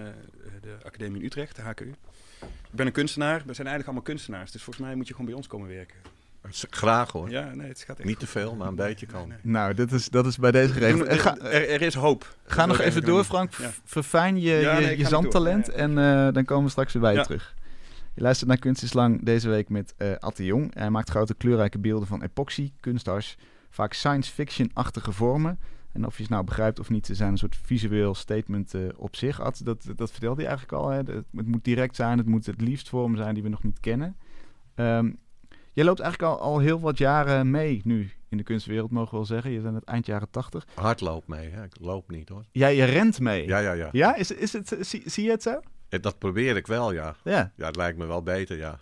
de 0.62 0.74
Academie 0.84 1.20
in 1.20 1.26
Utrecht, 1.26 1.56
de 1.56 1.62
HKU. 1.62 1.94
Ik 2.40 2.46
ben 2.70 2.86
een 2.86 2.92
kunstenaar. 2.92 3.36
We 3.46 3.54
zijn 3.54 3.66
eigenlijk 3.66 3.86
allemaal 3.86 4.02
kunstenaars. 4.02 4.50
Dus 4.50 4.62
volgens 4.62 4.86
mij 4.86 4.94
moet 4.94 5.06
je 5.06 5.12
gewoon 5.12 5.26
bij 5.28 5.36
ons 5.38 5.46
komen 5.46 5.68
werken. 5.68 5.96
Graag 6.70 7.10
hoor. 7.12 7.30
Ja, 7.30 7.54
nee, 7.54 7.68
het 7.68 7.84
gaat 7.86 7.98
echt 7.98 8.08
Niet 8.08 8.18
te 8.18 8.26
veel, 8.26 8.54
maar 8.54 8.68
een 8.68 8.74
beetje 8.74 9.06
kan. 9.06 9.28
Nee, 9.28 9.38
Nou, 9.42 9.74
dit 9.74 9.92
is, 9.92 10.08
dat 10.08 10.26
is 10.26 10.38
bij 10.38 10.50
deze 10.50 10.72
geregeld. 10.72 11.08
Ga, 11.20 11.36
er, 11.38 11.68
er 11.68 11.82
is 11.82 11.94
hoop. 11.94 12.36
ga 12.46 12.66
nog 12.66 12.80
even 12.80 13.02
door. 13.02 13.24
Frank. 13.24 13.52
Ja. 13.54 13.70
Verfijn 13.84 14.40
je, 14.40 14.52
Ja, 14.54 14.78
je, 14.78 14.98
je 14.98 15.06
zandtalent 15.06 15.66
door. 15.66 15.74
en 15.74 15.98
eh, 15.98 16.32
dan 16.32 16.44
komen 16.44 16.64
we 16.64 16.70
straks 16.70 16.92
weer 16.92 17.02
bij 17.02 17.12
je 17.12 17.18
Ja. 17.18 17.24
terug. 17.24 17.54
Je 18.14 18.22
luistert 18.22 18.48
naar 18.48 18.58
Kunst 18.58 18.82
is 18.82 18.92
Lang 18.92 19.24
deze 19.24 19.48
week 19.48 19.68
met 19.68 19.94
Ad 20.18 20.36
de 20.36 20.44
Jong. 20.44 20.74
Hij 20.74 20.90
maakt 20.90 21.10
grote 21.10 21.34
kleurrijke 21.34 21.78
beelden 21.78 22.08
van 22.08 22.22
epoxy, 22.22 22.72
kunsthars, 22.80 23.36
vaak 23.70 23.92
science 23.92 24.32
fiction-achtige 24.32 25.12
vormen. 25.12 25.58
En 25.92 26.06
of 26.06 26.16
je 26.16 26.22
het 26.22 26.30
nou 26.30 26.44
begrijpt 26.44 26.80
of 26.80 26.90
niet, 26.90 27.06
ze 27.06 27.14
zijn 27.14 27.30
een 27.30 27.38
soort 27.38 27.56
visueel 27.62 28.14
statement 28.14 28.74
eh, 28.74 28.82
op 28.96 29.16
zich. 29.16 29.40
Ad, 29.40 29.60
dat, 29.64 29.92
dat 29.96 30.10
vertelde 30.10 30.40
hij 30.40 30.50
eigenlijk 30.50 30.82
al. 30.82 30.88
Hè? 30.88 30.96
Het, 30.96 31.08
het 31.08 31.46
moet 31.46 31.64
direct 31.64 31.96
zijn, 31.96 32.18
het 32.18 32.26
moet 32.26 32.46
het 32.46 32.60
liefst 32.60 32.88
vormen 32.88 33.18
zijn 33.18 33.34
die 33.34 33.42
we 33.42 33.48
nog 33.48 33.62
niet 33.62 33.80
kennen. 33.80 34.16
Ehm 34.74 35.10
jij 35.72 35.84
loopt 35.84 36.00
eigenlijk 36.00 36.32
al, 36.32 36.40
al 36.40 36.58
heel 36.58 36.80
wat 36.80 36.98
jaren 36.98 37.50
mee 37.50 37.80
nu 37.84 38.10
in 38.28 38.36
de 38.36 38.42
kunstwereld, 38.42 38.90
mogen 38.90 39.10
we 39.10 39.16
wel 39.16 39.26
zeggen. 39.26 39.50
Je 39.50 39.60
bent 39.60 39.74
het 39.74 39.84
eind 39.84 40.06
jaren 40.06 40.30
tachtig. 40.30 40.66
Hardloop 40.74 41.26
mee, 41.26 41.50
hè? 41.50 41.64
ik 41.64 41.76
loop 41.80 42.10
niet 42.10 42.28
hoor. 42.28 42.44
Jij 42.52 42.76
je 42.76 42.84
rent 42.84 43.20
mee. 43.20 43.46
Ja, 43.46 43.58
ja, 43.58 43.72
ja. 43.72 43.88
Ja, 43.92 44.14
is, 44.14 44.30
is 44.30 44.52
het, 44.52 44.76
zie, 44.80 45.02
zie 45.04 45.24
je 45.24 45.30
het 45.30 45.42
zo? 45.42 45.60
Dat 46.00 46.18
probeer 46.18 46.56
ik 46.56 46.66
wel, 46.66 46.92
ja. 46.92 47.16
Ja. 47.24 47.52
Ja, 47.56 47.66
het 47.66 47.76
lijkt 47.76 47.98
me 47.98 48.06
wel 48.06 48.22
beter, 48.22 48.56
ja. 48.56 48.78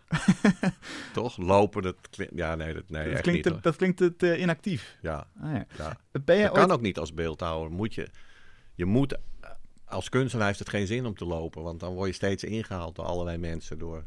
Toch? 1.13 1.37
Lopen, 1.37 1.83
dat 1.83 1.97
klinkt... 2.11 2.33
Ja, 2.37 2.55
nee, 2.55 2.75
dat, 2.75 2.89
nee 2.89 3.05
dat, 3.05 3.13
echt 3.13 3.23
klinkt 3.23 3.33
niet 3.33 3.43
te, 3.43 3.51
hoor. 3.53 3.61
dat 3.63 3.77
klinkt 3.77 4.19
te 4.19 4.39
inactief. 4.39 4.99
Ja, 5.03 5.27
Ah, 5.41 5.53
ja. 5.53 5.67
ja. 5.79 5.97
Ben 6.25 6.37
je 6.37 6.43
Dat 6.43 6.51
ooit... 6.51 6.61
kan 6.67 6.71
ook 6.77 6.81
niet 6.83 6.99
als 6.99 7.15
beeldhouwer. 7.15 7.71
Moet 7.71 7.95
je, 7.95 8.09
je 8.75 8.85
moet... 8.85 9.19
Als 9.85 10.09
kunstenaar 10.09 10.47
heeft 10.47 10.59
het 10.59 10.69
geen 10.69 10.87
zin 10.87 11.07
om 11.07 11.15
te 11.15 11.25
lopen. 11.25 11.63
Want 11.63 11.81
dan 11.81 11.95
word 11.95 12.09
je 12.09 12.15
steeds 12.15 12.45
ingehaald 12.45 12.97
door 12.97 13.05
allerlei 13.05 13.39
mensen. 13.39 13.79
Door 13.79 14.05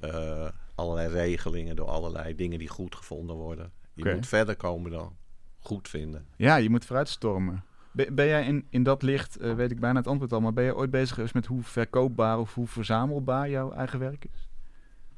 eh, 0.00 0.48
allerlei 0.74 1.08
regelingen. 1.08 1.76
Door 1.76 1.88
allerlei 1.88 2.34
dingen 2.34 2.58
die 2.58 2.68
goed 2.68 2.94
gevonden 2.94 3.36
worden. 3.36 3.72
Je 3.94 4.14
moet 4.14 4.26
verder 4.26 4.56
komen 4.56 4.90
dan 4.90 5.16
goed 5.58 5.88
vinden. 5.88 6.26
Ja, 6.36 6.56
je 6.56 6.70
moet 6.70 6.84
vooruitstormen. 6.84 7.64
Ben, 7.92 8.14
jij 8.14 8.44
in, 8.44 8.66
in 8.68 8.82
dat 8.82 9.02
licht, 9.02 9.36
eh, 9.36 9.54
weet 9.54 9.70
ik 9.70 9.80
bijna 9.80 9.98
het 9.98 10.06
antwoord 10.06 10.32
al, 10.32 10.40
maar 10.40 10.52
ben 10.52 10.64
je 10.64 10.76
ooit 10.76 10.90
bezig 10.90 11.14
geweest 11.14 11.34
met 11.34 11.46
hoe 11.46 11.62
verkoopbaar 11.62 12.38
of 12.38 12.54
hoe 12.54 12.66
verzamelbaar 12.66 13.50
jouw 13.50 13.72
eigen 13.72 13.98
werk 13.98 14.24
is? 14.32 14.48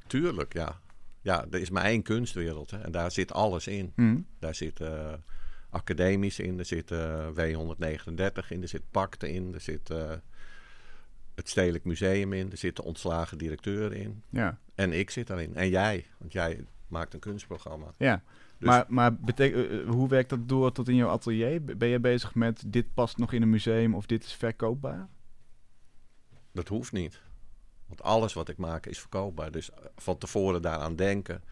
Tuurlijk, 0.06 0.52
ja. 0.52 0.80
Ja, 1.20 1.46
er 1.50 1.60
is 1.60 1.70
maar 1.70 1.84
één 1.84 2.02
kunstwereld 2.02 2.70
hè, 2.70 2.78
en 2.78 2.92
daar 2.92 3.10
zit 3.10 3.32
alles 3.32 3.66
in. 3.66 3.92
Hm. 3.94 4.20
Daar 4.38 4.54
zit 4.54 4.80
eh, 4.80 5.12
academisch 5.70 6.38
in, 6.38 6.58
er 6.58 6.64
zit 6.64 6.90
eh, 6.90 7.28
W139 7.28 8.48
in, 8.48 8.62
er 8.62 8.68
zit 8.68 8.82
Pakte 8.90 9.32
in, 9.32 9.54
er 9.54 9.60
zit 9.60 9.88
het 11.34 11.48
Stedelijk 11.48 11.84
Museum 11.84 12.32
in, 12.32 12.50
er 12.50 12.56
zit 12.56 12.76
de 12.76 12.84
ontslagen 12.84 13.38
directeur 13.38 13.92
in. 13.92 14.22
Ja, 14.28 14.58
En 14.74 14.92
ik 14.92 15.10
zit 15.10 15.26
daarin. 15.26 15.54
En 15.54 15.68
jij, 15.68 16.06
want 16.18 16.32
jij 16.32 16.64
maakt 16.88 17.14
een 17.14 17.20
kunstprogramma. 17.20 17.92
ja. 17.98 18.22
Dus- 18.62 18.70
maar 18.70 18.84
maar 18.88 19.14
betek- 19.16 19.54
eh, 19.54 19.80
eh, 19.80 19.88
hoe 19.88 20.08
werkt 20.08 20.30
dat 20.30 20.48
door 20.48 20.72
tot 20.72 20.88
in 20.88 20.94
jouw 20.94 21.08
atelier? 21.08 21.64
Ben 21.64 21.88
je 21.88 22.00
bezig 22.00 22.34
met 22.34 22.62
dit 22.66 22.94
past 22.94 23.16
nog 23.16 23.32
in 23.32 23.42
een 23.42 23.50
museum 23.50 23.94
of 23.94 24.06
dit 24.06 24.24
is 24.24 24.32
verkoopbaar? 24.34 25.08
Dat 26.52 26.68
hoeft 26.68 26.92
niet. 26.92 27.20
Want 27.86 28.02
alles 28.02 28.32
wat 28.32 28.48
ik 28.48 28.56
maak 28.56 28.86
is 28.86 29.00
verkoopbaar. 29.00 29.50
Dus 29.50 29.70
eh, 29.70 29.78
van 29.96 30.18
tevoren 30.18 30.62
daaraan 30.62 30.96
denken, 30.96 31.42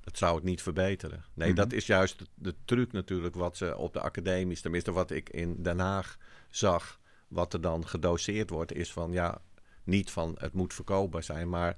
dat 0.00 0.18
zou 0.18 0.34
het 0.34 0.44
niet 0.44 0.62
verbeteren. 0.62 1.24
Nee, 1.34 1.48
Mhm. 1.48 1.56
dat 1.56 1.72
is 1.72 1.86
juist 1.86 2.18
de, 2.18 2.26
de 2.34 2.54
truc 2.64 2.92
natuurlijk 2.92 3.34
wat 3.34 3.56
ze 3.56 3.76
op 3.76 3.92
de 3.92 4.00
academies, 4.00 4.60
tenminste 4.60 4.92
wat 4.92 5.10
ik 5.10 5.28
in 5.30 5.62
Den 5.62 5.78
Haag 5.78 6.16
zag, 6.50 7.00
wat 7.28 7.52
er 7.52 7.60
dan 7.60 7.86
gedoseerd 7.86 8.50
wordt, 8.50 8.72
is 8.72 8.92
van 8.92 9.12
ja, 9.12 9.40
niet 9.84 10.10
van 10.10 10.36
het 10.38 10.52
moet 10.52 10.74
verkoopbaar 10.74 11.22
zijn, 11.22 11.48
maar 11.48 11.76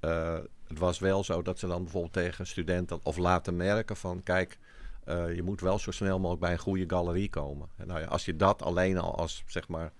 eh, 0.00 0.38
het 0.68 0.78
was 0.78 0.98
wel 0.98 1.24
zo 1.24 1.42
dat 1.42 1.58
ze 1.58 1.66
dan 1.66 1.82
bijvoorbeeld 1.82 2.12
tegen 2.12 2.46
studenten 2.46 3.00
of 3.02 3.16
laten 3.16 3.56
merken 3.56 3.96
van 3.96 4.22
kijk, 4.22 4.58
eh, 5.04 5.34
je 5.34 5.42
moet 5.42 5.60
wel 5.60 5.78
zo 5.78 5.90
snel 5.90 6.18
mogelijk 6.18 6.40
bij 6.40 6.52
een 6.52 6.58
goede 6.58 6.84
galerie 6.86 7.30
komen. 7.30 7.68
En 7.76 7.86
nou 7.86 8.00
ja, 8.00 8.06
als 8.06 8.24
je 8.24 8.36
dat 8.36 8.62
alleen 8.62 8.98
al 8.98 9.16
als 9.16 9.44
zeg 9.46 9.68
maar 9.68 9.92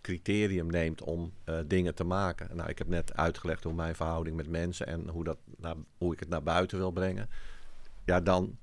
criterium 0.00 0.70
neemt 0.70 1.02
om 1.02 1.32
eh, 1.44 1.58
dingen 1.66 1.94
te 1.94 2.04
maken. 2.04 2.56
Nou, 2.56 2.68
ik 2.68 2.78
heb 2.78 2.88
net 2.88 3.16
uitgelegd 3.16 3.64
hoe 3.64 3.72
mijn 3.72 3.94
verhouding 3.94 4.36
met 4.36 4.48
mensen 4.48 4.86
en 4.86 5.08
hoe, 5.08 5.24
dat 5.24 5.38
naar, 5.56 5.74
hoe 5.98 6.12
ik 6.12 6.20
het 6.20 6.28
naar 6.28 6.42
buiten 6.42 6.78
wil 6.78 6.90
brengen. 6.90 7.28
Ja, 8.04 8.20
dan 8.20 8.58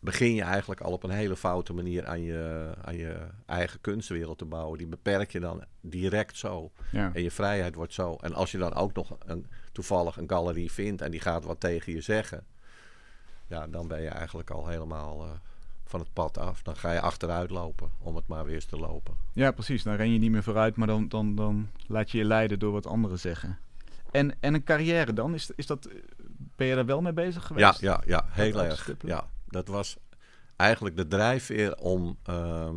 begin 0.00 0.34
je 0.34 0.42
eigenlijk 0.42 0.80
al 0.80 0.92
op 0.92 1.02
een 1.02 1.10
hele 1.10 1.36
foute 1.36 1.72
manier 1.72 2.06
aan 2.06 2.22
je, 2.22 2.72
aan 2.82 2.96
je 2.96 3.16
eigen 3.46 3.80
kunstwereld 3.80 4.38
te 4.38 4.44
bouwen. 4.44 4.78
Die 4.78 4.86
beperk 4.86 5.30
je 5.30 5.40
dan 5.40 5.64
direct 5.80 6.36
zo. 6.36 6.70
Ja. 6.92 7.10
En 7.14 7.22
je 7.22 7.30
vrijheid 7.30 7.74
wordt 7.74 7.94
zo. 7.94 8.16
En 8.20 8.34
als 8.34 8.50
je 8.50 8.58
dan 8.58 8.74
ook 8.74 8.94
nog 8.94 9.16
een, 9.26 9.46
toevallig 9.72 10.16
een 10.16 10.28
galerie 10.28 10.72
vindt 10.72 11.02
en 11.02 11.10
die 11.10 11.20
gaat 11.20 11.44
wat 11.44 11.60
tegen 11.60 11.92
je 11.92 12.00
zeggen. 12.00 12.44
Ja, 13.46 13.66
dan 13.66 13.88
ben 13.88 14.02
je 14.02 14.08
eigenlijk 14.08 14.50
al 14.50 14.66
helemaal 14.66 15.22
eh, 15.24 15.30
van 15.84 16.00
het 16.00 16.12
pad 16.12 16.38
af. 16.38 16.62
Dan 16.62 16.76
ga 16.76 16.92
je 16.92 17.00
achteruit 17.00 17.50
lopen 17.50 17.90
om 17.98 18.16
het 18.16 18.26
maar 18.26 18.44
weer 18.44 18.54
eens 18.54 18.64
te 18.64 18.76
lopen. 18.76 19.14
Ja, 19.32 19.50
precies. 19.50 19.82
Dan 19.82 19.94
ren 19.94 20.12
je 20.12 20.18
niet 20.18 20.30
meer 20.30 20.42
vooruit, 20.42 20.76
maar 20.76 20.86
dan, 20.86 21.08
dan, 21.08 21.34
dan 21.34 21.70
laat 21.86 22.10
je 22.10 22.18
je 22.18 22.24
leiden 22.24 22.58
door 22.58 22.72
wat 22.72 22.86
anderen 22.86 23.18
zeggen. 23.18 23.58
En, 24.10 24.40
en 24.40 24.54
een 24.54 24.64
carrière 24.64 25.12
dan? 25.12 25.34
Is, 25.34 25.50
is 25.56 25.66
dat, 25.66 25.88
ben 26.56 26.66
je 26.66 26.74
daar 26.74 26.86
wel 26.86 27.00
mee 27.00 27.12
bezig 27.12 27.42
Ja, 27.42 27.46
geweest? 27.46 27.80
ja, 27.80 28.02
ja, 28.06 28.24
heel 28.28 28.58
uit 28.58 28.84
te 28.84 28.90
erg. 28.92 29.02
Ja, 29.06 29.28
dat 29.46 29.68
was 29.68 29.96
eigenlijk 30.56 30.96
de 30.96 31.06
drijfveer 31.06 31.76
om 31.76 32.18
ehm, 32.22 32.74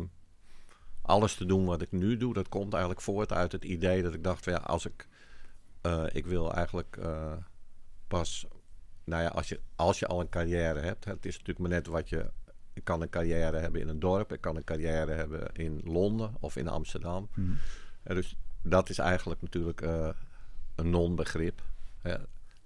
alles 1.02 1.34
te 1.34 1.44
doen 1.46 1.64
wat 1.64 1.82
ik 1.82 1.92
nu 1.92 2.16
doe. 2.16 2.34
Dat 2.34 2.48
komt 2.48 2.72
eigenlijk 2.72 3.02
voort 3.02 3.32
uit 3.32 3.52
het 3.52 3.64
idee 3.64 4.02
dat 4.02 4.14
ik 4.14 4.24
dacht, 4.24 4.44
ja, 4.44 4.56
als 4.56 4.86
ik, 4.86 5.08
eh, 5.84 6.04
ik 6.12 6.26
wil 6.26 6.52
eigenlijk 6.52 6.96
eh, 6.96 7.32
pas, 8.08 8.46
nou 9.04 9.22
ja, 9.22 9.28
als 9.28 9.48
je, 9.48 9.60
als 9.76 9.98
je 9.98 10.06
al 10.06 10.20
een 10.20 10.28
carrière 10.28 10.80
hebt, 10.80 11.04
het 11.04 11.26
is 11.26 11.32
natuurlijk 11.32 11.58
maar 11.58 11.68
net 11.68 11.86
wat 11.86 12.08
je, 12.08 12.30
ik 12.72 12.84
kan 12.84 13.02
een 13.02 13.08
carrière 13.08 13.56
hebben 13.56 13.80
in 13.80 13.88
een 13.88 13.98
dorp, 13.98 14.32
ik 14.32 14.40
kan 14.40 14.56
een 14.56 14.64
carrière 14.64 15.12
hebben 15.12 15.52
in 15.52 15.80
Londen 15.84 16.34
of 16.40 16.56
in 16.56 16.68
Amsterdam. 16.68 17.28
Mhm. 17.34 17.52
Ja, 18.04 18.14
dus 18.14 18.36
dat 18.62 18.88
is 18.88 18.98
eigenlijk 18.98 19.42
natuurlijk 19.42 19.80
eh, 19.80 20.08
een 20.74 20.90
non-begrip. 20.90 21.62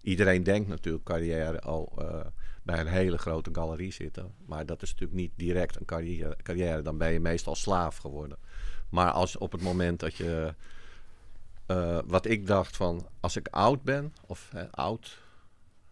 iedereen 0.00 0.42
denkt 0.42 0.68
natuurlijk 0.68 1.04
carrière 1.04 1.60
al 1.60 1.92
eh, 1.98 2.20
bij 2.62 2.80
een 2.80 2.86
hele 2.86 3.18
grote 3.18 3.50
galerie 3.52 3.92
zitten. 3.92 4.34
Maar 4.46 4.66
dat 4.66 4.82
is 4.82 4.90
natuurlijk 4.90 5.20
niet 5.20 5.32
direct 5.36 5.76
een 5.76 5.84
carrière. 5.84 6.36
carrière. 6.42 6.82
Dan 6.82 6.98
ben 6.98 7.12
je 7.12 7.20
meestal 7.20 7.54
slaaf 7.54 7.96
geworden. 7.96 8.38
Maar 8.88 9.10
als 9.10 9.36
op 9.36 9.52
het 9.52 9.62
moment 9.62 10.00
dat 10.00 10.14
je... 10.14 10.54
eh, 11.68 11.98
wat 12.06 12.26
ik 12.26 12.46
dacht 12.46 12.76
van, 12.76 13.06
als 13.20 13.36
ik 13.36 13.48
oud 13.50 13.82
ben, 13.82 14.14
of 14.26 14.48
hè, 14.52 14.70
oud... 14.70 15.18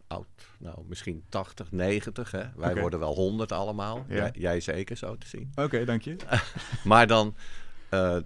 Oud, 0.08 0.26
nou 0.58 0.76
misschien 0.86 1.24
80, 1.28 1.72
90. 1.72 2.30
Hè? 2.30 2.42
Wij 2.56 2.76
worden 2.80 2.98
wel 2.98 3.14
100 3.14 3.52
allemaal. 3.52 4.04
Ja. 4.08 4.14
Jij, 4.14 4.30
jij 4.34 4.60
zeker 4.60 4.96
zo 4.96 5.16
te 5.18 5.26
zien. 5.26 5.52
Oké, 5.54 5.84
dank 5.84 6.02
je. 6.02 6.16
Maar 6.84 7.06
dan, 7.06 7.34
eh, 7.88 8.18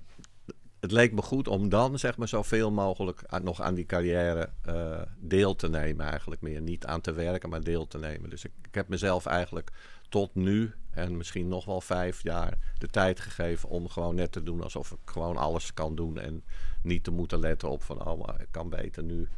het 0.81 0.91
leek 0.93 1.13
me 1.13 1.23
goed 1.23 1.49
om 1.49 1.69
dan 1.69 1.99
zeg 1.99 2.17
maar 2.17 2.29
zoveel 2.29 2.71
mogelijk 2.71 3.23
aan- 3.27 3.45
nog 3.45 3.61
aan 3.61 3.75
die 3.75 3.87
carrière 3.87 4.51
eh, 4.63 5.01
deel 5.19 5.57
te 5.57 5.69
nemen 5.69 6.07
eigenlijk 6.07 6.41
meer. 6.41 6.61
Niet 6.61 6.87
aan 6.87 7.01
te 7.01 7.13
werken, 7.13 7.49
maar 7.49 7.63
deel 7.65 7.87
te 7.87 7.99
nemen. 7.99 8.31
Dus 8.31 8.45
ik, 8.45 8.53
ik 8.63 8.75
heb 8.75 8.89
mezelf 8.89 9.27
eigenlijk 9.27 9.71
tot 10.09 10.35
nu 10.35 10.75
en 10.91 11.17
misschien 11.17 11.49
nog 11.49 11.65
wel 11.65 11.81
vijf 11.81 12.23
jaar 12.23 12.59
de 12.79 12.87
tijd 12.87 13.21
gegeven 13.21 13.69
om 13.69 13.89
gewoon 13.89 14.15
net 14.15 14.33
te 14.33 14.43
doen 14.43 14.63
alsof 14.63 14.91
ik 14.91 14.99
gewoon 15.05 15.37
alles 15.37 15.75
kan 15.75 15.95
doen. 15.95 16.19
En 16.19 16.43
niet 16.83 17.05
te 17.05 17.11
moeten 17.11 17.39
letten 17.39 17.71
op 17.71 17.83
van, 17.83 18.07
oh 18.07 18.27
maar 18.27 18.41
ik 18.41 18.49
kan 18.51 18.69
beter 18.71 19.03
nu 19.03 19.29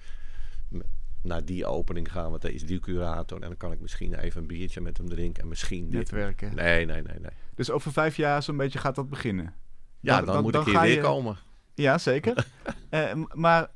naar 1.22 1.44
die 1.44 1.66
opening 1.66 2.12
gaan, 2.12 2.30
want 2.30 2.44
er 2.44 2.54
is 2.54 2.66
die 2.66 2.80
curator. 2.80 3.40
En 3.42 3.48
dan 3.48 3.56
kan 3.56 3.72
ik 3.72 3.80
misschien 3.80 4.14
even 4.14 4.40
een 4.40 4.46
biertje 4.46 4.80
met 4.80 4.96
hem 4.96 5.08
drinken 5.08 5.42
en 5.42 5.48
misschien 5.48 5.84
dit. 5.84 5.92
Netwerken. 5.92 6.54
Nee, 6.54 6.86
nee, 6.86 7.02
nee, 7.02 7.18
nee. 7.20 7.30
Dus 7.54 7.70
over 7.70 7.92
vijf 7.92 8.16
jaar 8.16 8.42
zo'n 8.42 8.56
beetje 8.56 8.78
gaat 8.78 8.94
dat 8.94 9.08
beginnen? 9.08 9.54
Ja, 10.00 10.16
Dan- 10.16 10.24
dan, 10.24 10.34
dan- 10.34 10.42
moet 10.42 10.52
dan 10.52 10.62
ik 10.62 10.68
hier 10.68 10.80
weer 10.80 10.94
je- 10.94 11.00
komen. 11.00 11.36
Ja, 11.74 11.98
zeker. 11.98 12.46
Eh, 12.88 13.12
maar 13.32 13.70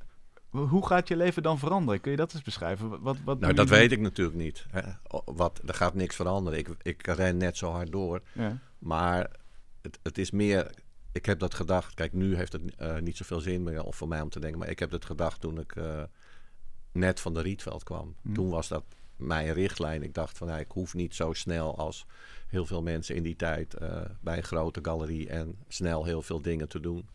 hoe 0.64 0.86
gaat 0.86 1.08
je 1.08 1.16
leven 1.16 1.42
dan 1.42 1.58
veranderen? 1.58 2.00
Kun 2.00 2.10
je 2.10 2.16
dat 2.16 2.34
eens 2.34 2.42
beschrijven? 2.42 3.02
Wat, 3.02 3.16
wat, 3.24 3.40
Nou, 3.40 3.54
dat 3.54 3.68
weet 3.68 3.92
ik 3.92 4.00
natuurlijk 4.00 4.36
niet. 4.36 4.66
Hè. 4.70 4.82
Wat, 5.24 5.60
er 5.66 5.74
gaat 5.74 5.94
niks 5.94 6.16
veranderen. 6.16 6.58
Ik, 6.58 6.68
ik 6.82 7.06
ren 7.06 7.36
net 7.36 7.56
zo 7.56 7.70
hard 7.70 7.92
door. 7.92 8.20
Ja. 8.32 8.58
Maar 8.78 9.30
het, 9.82 9.98
het 10.02 10.18
is 10.18 10.30
meer... 10.30 10.70
Ik 11.12 11.26
heb 11.26 11.38
dat 11.38 11.54
gedacht... 11.54 11.94
Kijk, 11.94 12.12
nu 12.12 12.36
heeft 12.36 12.52
het 12.52 12.76
eh, 12.76 12.98
niet 12.98 13.16
zoveel 13.16 13.40
zin 13.40 13.62
meer 13.62 13.84
of 13.84 13.96
voor 13.96 14.08
mij 14.08 14.20
om 14.20 14.28
te 14.28 14.40
denken. 14.40 14.58
Maar 14.58 14.70
ik 14.70 14.78
heb 14.78 14.90
het 14.90 15.04
gedacht 15.04 15.40
toen 15.40 15.60
ik 15.60 15.76
eh, 15.76 16.02
net 16.92 17.20
van 17.20 17.34
de 17.34 17.40
Rietveld 17.40 17.82
kwam. 17.82 18.14
Hm. 18.22 18.32
Toen 18.32 18.50
was 18.50 18.68
dat 18.68 18.84
mijn 19.16 19.52
richtlijn. 19.52 20.02
Ik 20.02 20.14
dacht 20.14 20.38
van... 20.38 20.48
ja, 20.48 20.58
ik 20.58 20.70
hoef 20.70 20.94
niet 20.94 21.14
zo 21.14 21.32
snel 21.32 21.78
als 21.78 22.06
heel 22.46 22.66
veel 22.66 22.82
mensen 22.82 23.14
in 23.14 23.22
die 23.22 23.36
tijd... 23.36 23.74
eh, 23.74 24.00
bij 24.20 24.36
een 24.36 24.42
grote 24.42 24.80
galerie 24.82 25.28
en 25.28 25.56
snel 25.68 26.04
heel 26.04 26.22
veel 26.22 26.42
dingen 26.42 26.68
te 26.68 26.80
doen. 26.80 27.08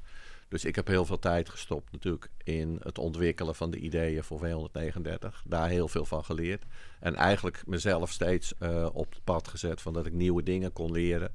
Dus 0.52 0.66
ik 0.66 0.76
heb 0.76 0.88
heel 0.88 1.06
veel 1.06 1.20
tijd 1.20 1.50
gestopt 1.50 1.92
natuurlijk 1.92 2.30
in 2.44 2.80
het 2.84 2.98
ontwikkelen 2.98 3.56
van 3.56 3.72
de 3.72 3.78
ideeën 3.78 4.24
voor 4.24 4.40
V139. 4.46 5.44
Daar 5.46 5.70
heel 5.70 5.88
veel 5.88 6.06
van 6.06 6.24
geleerd. 6.24 6.64
En 7.00 7.16
eigenlijk 7.16 7.64
mezelf 7.66 8.12
steeds 8.12 8.58
eh, 8.58 8.90
op 8.94 9.10
het 9.10 9.24
pad 9.24 9.48
gezet 9.48 9.82
van 9.82 9.94
dat 9.94 10.06
ik 10.06 10.14
nieuwe 10.14 10.44
dingen 10.44 10.74
kon 10.74 10.92
leren. 10.92 11.34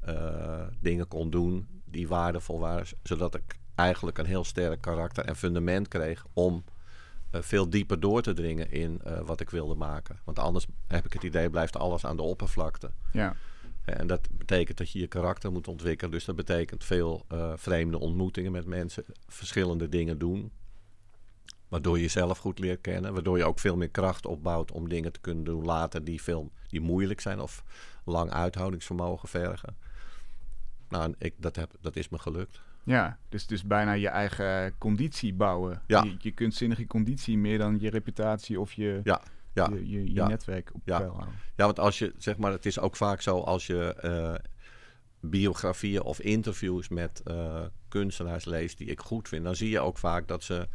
eh, 0.00 0.66
dingen 0.80 1.08
kon 1.08 1.30
doen 1.30 1.68
die 1.84 2.08
waardevol 2.08 2.58
waren. 2.58 2.86
Zodat 3.02 3.34
ik 3.34 3.58
eigenlijk 3.74 4.18
een 4.18 4.26
heel 4.26 4.44
sterk 4.44 4.80
karakter 4.80 5.24
en 5.24 5.36
fundament 5.36 5.88
kreeg 5.88 6.26
om 6.32 6.64
eh, 7.30 7.40
veel 7.42 7.70
dieper 7.70 8.00
door 8.00 8.22
te 8.22 8.32
dringen 8.32 8.70
in 8.70 9.00
wat 9.24 9.40
ik 9.40 9.50
wilde 9.50 9.74
maken. 9.74 10.18
Want 10.24 10.38
anders 10.38 10.66
heb 10.86 11.04
ik 11.04 11.12
het 11.12 11.22
idee, 11.22 11.50
blijft 11.50 11.76
alles 11.76 12.04
aan 12.04 12.16
de 12.16 12.22
oppervlakte. 12.22 12.90
ja. 13.12 13.36
En 13.84 14.06
dat 14.06 14.28
betekent 14.30 14.78
dat 14.78 14.90
je 14.90 14.98
je 14.98 15.06
karakter 15.06 15.52
moet 15.52 15.68
ontwikkelen. 15.68 16.12
Dus 16.12 16.24
dat 16.24 16.36
betekent 16.36 16.84
veel 16.84 17.24
eh, 17.28 17.52
vreemde 17.56 17.98
ontmoetingen 17.98 18.52
met 18.52 18.66
mensen, 18.66 19.04
verschillende 19.26 19.88
dingen 19.88 20.18
doen. 20.18 20.52
Waardoor 21.68 21.96
je 21.96 22.02
jezelf 22.02 22.38
goed 22.38 22.58
leert 22.58 22.80
kennen. 22.80 23.12
Waardoor 23.12 23.38
je 23.38 23.44
ook 23.44 23.58
veel 23.58 23.76
meer 23.76 23.88
kracht 23.88 24.26
opbouwt 24.26 24.72
om 24.72 24.88
dingen 24.88 25.12
te 25.12 25.20
kunnen 25.20 25.44
doen 25.44 25.64
later 25.64 26.04
die, 26.04 26.22
veel, 26.22 26.50
die 26.68 26.80
moeilijk 26.80 27.20
zijn 27.20 27.40
of 27.40 27.64
lang 28.04 28.30
uithoudingsvermogen 28.30 29.28
vergen. 29.28 29.76
Nou, 30.88 31.14
ik, 31.18 31.34
dat, 31.36 31.56
heb, 31.56 31.70
dat 31.80 31.96
is 31.96 32.08
me 32.08 32.18
gelukt. 32.18 32.60
Ja, 32.84 33.18
dus, 33.28 33.46
dus 33.46 33.64
bijna 33.64 33.92
je 33.92 34.08
eigen 34.08 34.78
conditie 34.78 35.34
bouwen. 35.34 35.82
Ja. 35.86 36.02
Je, 36.02 36.14
je 36.18 36.30
kunstzinnige 36.30 36.86
conditie 36.86 37.38
meer 37.38 37.58
dan 37.58 37.80
je 37.80 37.90
reputatie 37.90 38.60
of 38.60 38.72
je, 38.72 39.00
Ja, 39.04 39.22
ja, 39.54 39.68
je, 39.72 39.90
je, 39.90 40.04
je 40.04 40.12
ja. 40.14 40.26
netwerk 40.28 40.70
op 40.74 40.80
Ja. 40.84 40.98
peil 40.98 41.12
houden. 41.12 41.34
Ja, 41.56 41.64
want 41.64 41.78
als 41.78 41.98
je, 41.98 42.14
zeg 42.18 42.36
maar, 42.36 42.52
het 42.52 42.66
is 42.66 42.78
ook 42.78 42.96
vaak 42.96 43.20
zo 43.20 43.40
als 43.40 43.66
je 43.66 43.94
eh, 43.94 44.34
biografieën 45.20 46.02
of 46.02 46.20
interviews 46.20 46.88
met 46.88 47.20
eh, 47.24 47.62
kunstenaars 47.88 48.44
leest 48.44 48.78
die 48.78 48.86
ik 48.86 49.00
goed 49.00 49.28
vind, 49.28 49.44
dan 49.44 49.56
zie 49.56 49.70
je 49.70 49.80
ook 49.80 49.98
vaak 49.98 50.28
dat 50.28 50.42
ze 50.42 50.68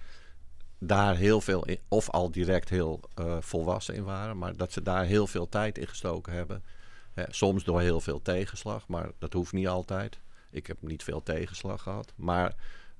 daar 0.79 1.15
heel 1.15 1.41
veel 1.41 1.65
in, 1.65 1.79
of 1.87 2.09
al 2.09 2.31
direct 2.31 2.69
heel 2.69 2.99
eh, 3.15 3.37
volwassen 3.39 3.95
in 3.95 4.03
waren, 4.03 4.37
maar 4.37 4.55
dat 4.55 4.71
ze 4.71 4.81
daar 4.81 5.05
heel 5.05 5.27
veel 5.27 5.49
tijd 5.49 5.77
in 5.77 5.87
gestoken 5.87 6.33
hebben. 6.33 6.63
Hè, 7.13 7.23
soms 7.29 7.63
door 7.63 7.81
heel 7.81 8.01
veel 8.01 8.21
tegenslag, 8.21 8.87
maar 8.87 9.11
dat 9.17 9.33
hoeft 9.33 9.53
niet 9.53 9.67
altijd. 9.67 10.19
Ik 10.51 10.67
heb 10.67 10.77
niet 10.81 11.03
veel 11.03 11.23
tegenslag 11.23 11.81
gehad, 11.81 12.13
maar 12.15 12.55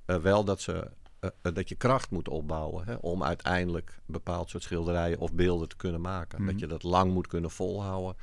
wel 0.06 0.44
dat 0.44 0.62
ze 0.62 0.92
dat 1.42 1.70
je 1.70 1.76
kracht 1.76 2.12
moet 2.12 2.28
opbouwen 2.28 2.86
hè, 2.86 2.94
om 2.94 3.24
uiteindelijk 3.24 3.90
een 3.90 4.14
bepaald 4.14 4.50
soort 4.50 4.64
schilderijen 4.64 5.20
of 5.20 5.34
beelden 5.34 5.70
te 5.70 5.76
kunnen 5.76 6.02
maken. 6.02 6.42
Mhm. 6.42 6.52
Dat 6.52 6.60
je 6.60 6.68
dat 6.68 6.84
lang 6.84 7.14
moet 7.14 7.28
kunnen 7.28 7.52
volhouden 7.52 8.16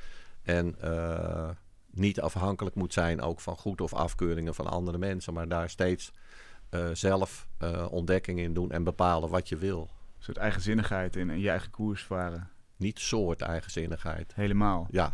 en 0.43 0.81
eh, 0.81 1.49
niet 1.91 2.21
afhankelijk 2.21 2.75
moet 2.75 2.93
zijn 2.93 3.21
ook 3.21 3.41
van 3.41 3.57
goed 3.57 3.81
of 3.81 3.95
afkeuringen 3.95 4.55
van 4.55 4.67
andere 4.67 4.99
mensen, 4.99 5.33
maar 5.35 5.49
daar 5.49 5.71
steeds 5.71 6.13
eh, 6.69 6.89
zelf 6.93 7.49
eh, 7.59 7.87
ontdekkingen 7.91 8.45
in 8.45 8.55
doen 8.55 8.71
en 8.71 8.85
bepalen 8.85 9.29
wat 9.29 9.49
je 9.49 9.57
wil. 9.57 9.81
Een 9.81 10.23
soort 10.23 10.37
eigenzinnigheid 10.37 11.17
in 11.17 11.31
en 11.31 11.41
je 11.41 11.51
eigen 11.51 11.71
koers 11.71 12.05
varen. 12.05 12.51
Niet 12.77 12.99
soort 12.99 13.41
eigenzinnigheid. 13.41 14.35
Helemaal. 14.35 14.87
Ja, 14.91 15.13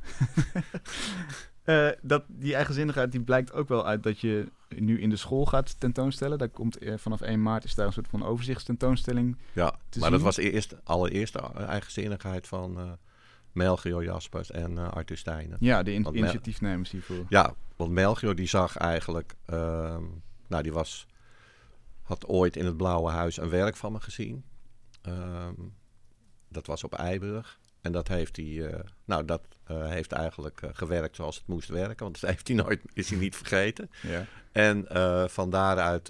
Eh, 1.68 1.88
dat, 2.02 2.24
die 2.26 2.54
eigenzinnigheid 2.54 3.12
die 3.12 3.20
blijkt 3.20 3.52
ook 3.52 3.68
wel 3.68 3.86
uit 3.86 4.02
dat 4.02 4.20
je 4.20 4.46
nu 4.68 5.00
in 5.00 5.10
de 5.10 5.16
school 5.16 5.46
gaat 5.46 5.80
tentoonstellen. 5.80 6.38
Daar 6.38 6.48
komt 6.48 6.78
eh, 6.78 6.94
vanaf 6.96 7.20
1 7.20 7.42
maart 7.42 7.64
is 7.64 7.74
daar 7.74 7.86
een 7.86 7.92
soort 7.92 8.08
van 8.08 8.24
overzichtstentoonstelling. 8.24 9.36
ja. 9.52 9.74
Maar 9.98 10.10
dat 10.10 10.20
was 10.20 10.36
eerst 10.36 10.74
allereerst 10.84 11.32
de 11.32 11.40
eigenzinnigheid 11.40 12.46
van 12.46 12.78
eh 12.78 12.92
Melchior 13.52 14.04
Jaspers 14.04 14.50
en 14.50 14.78
eh, 14.78 14.90
Arthur. 14.90 15.56
Ja, 15.60 15.82
de 15.82 15.92
in- 15.92 16.06
initiatiefnemers 16.12 16.90
hiervoor. 16.90 17.24
Ja, 17.28 17.54
want 17.76 17.90
Melchior 17.90 18.34
die 18.34 18.48
zag 18.48 18.76
eigenlijk, 18.76 19.34
ehm, 19.46 20.02
nou 20.46 20.62
die 20.62 20.72
was, 20.72 21.06
had 22.02 22.26
ooit 22.26 22.56
in 22.56 22.64
het 22.64 22.76
Blauwe 22.76 23.10
Huis 23.10 23.36
een 23.36 23.50
werk 23.50 23.76
van 23.76 23.92
me 23.92 24.00
gezien. 24.00 24.44
Ehm, 25.02 25.54
dat 26.48 26.66
was 26.66 26.84
op 26.84 26.94
Eiburg. 26.94 27.58
En 27.88 27.94
dat 27.94 28.08
heeft 28.08 28.36
hij, 28.36 28.66
eh, 28.66 28.80
nou 29.04 29.24
dat 29.24 29.42
eh, 29.64 29.88
heeft 29.88 30.12
eigenlijk 30.12 30.62
eh, 30.62 30.70
gewerkt 30.72 31.16
zoals 31.16 31.36
het 31.36 31.46
moest 31.46 31.68
werken. 31.68 32.04
Want 32.04 32.20
dat 32.20 32.30
heeft 32.34 32.48
hij 32.48 32.56
nooit, 32.56 32.80
is 32.92 33.10
hij 33.10 33.18
niet 33.18 33.36
vergeten. 33.36 33.90
Ja. 34.02 34.24
En 34.52 34.86
van 35.30 35.50
daaruit 35.50 36.08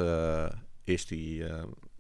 is 0.85 1.09
hij 1.09 1.51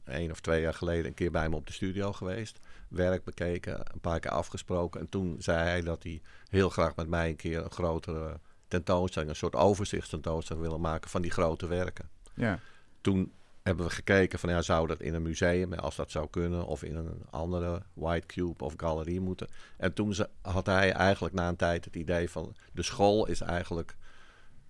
één 0.04 0.30
of 0.30 0.40
twee 0.40 0.60
jaar 0.60 0.74
geleden 0.74 1.06
een 1.06 1.14
keer 1.14 1.30
bij 1.30 1.48
me 1.48 1.56
op 1.56 1.66
de 1.66 1.72
studio 1.72 2.12
geweest. 2.12 2.58
Werk 2.88 3.24
bekeken, 3.24 3.80
een 3.92 4.00
paar 4.00 4.20
keer 4.20 4.30
afgesproken. 4.30 5.00
En 5.00 5.08
toen 5.08 5.36
zei 5.38 5.58
hij 5.58 5.82
dat 5.82 6.02
hij 6.02 6.22
heel 6.48 6.70
graag 6.70 6.96
met 6.96 7.08
mij 7.08 7.28
een 7.28 7.36
keer 7.36 7.64
een 7.64 7.70
grotere 7.70 8.40
tentoonstelling, 8.68 9.30
een 9.30 9.36
soort 9.36 9.54
overzichtstentoonstelling 9.56 10.64
willen 10.64 10.80
maken 10.80 11.10
van 11.10 11.22
die 11.22 11.30
grote 11.30 11.66
werken. 11.66 12.08
ja. 12.34 12.60
Toen 13.00 13.32
hebben 13.68 13.86
we 13.86 13.92
gekeken 13.92 14.38
van 14.38 14.50
ja, 14.50 14.62
zou 14.62 14.86
dat 14.86 15.00
in 15.00 15.14
een 15.14 15.22
museum, 15.22 15.72
als 15.72 15.96
dat 15.96 16.10
zou 16.10 16.28
kunnen, 16.30 16.66
of 16.66 16.82
in 16.82 16.96
een 16.96 17.22
andere 17.30 17.82
White 17.92 18.26
Cube 18.26 18.64
of 18.64 18.74
galerie 18.76 19.20
moeten. 19.20 19.48
En 19.76 19.92
toen 19.92 20.14
ze, 20.14 20.28
had 20.42 20.66
hij 20.66 20.92
eigenlijk 20.92 21.34
na 21.34 21.48
een 21.48 21.56
tijd 21.56 21.84
het 21.84 21.96
idee 21.96 22.30
van 22.30 22.54
de 22.72 22.82
school 22.82 23.26
is 23.26 23.40
eigenlijk 23.40 23.96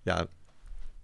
ja, 0.01 0.27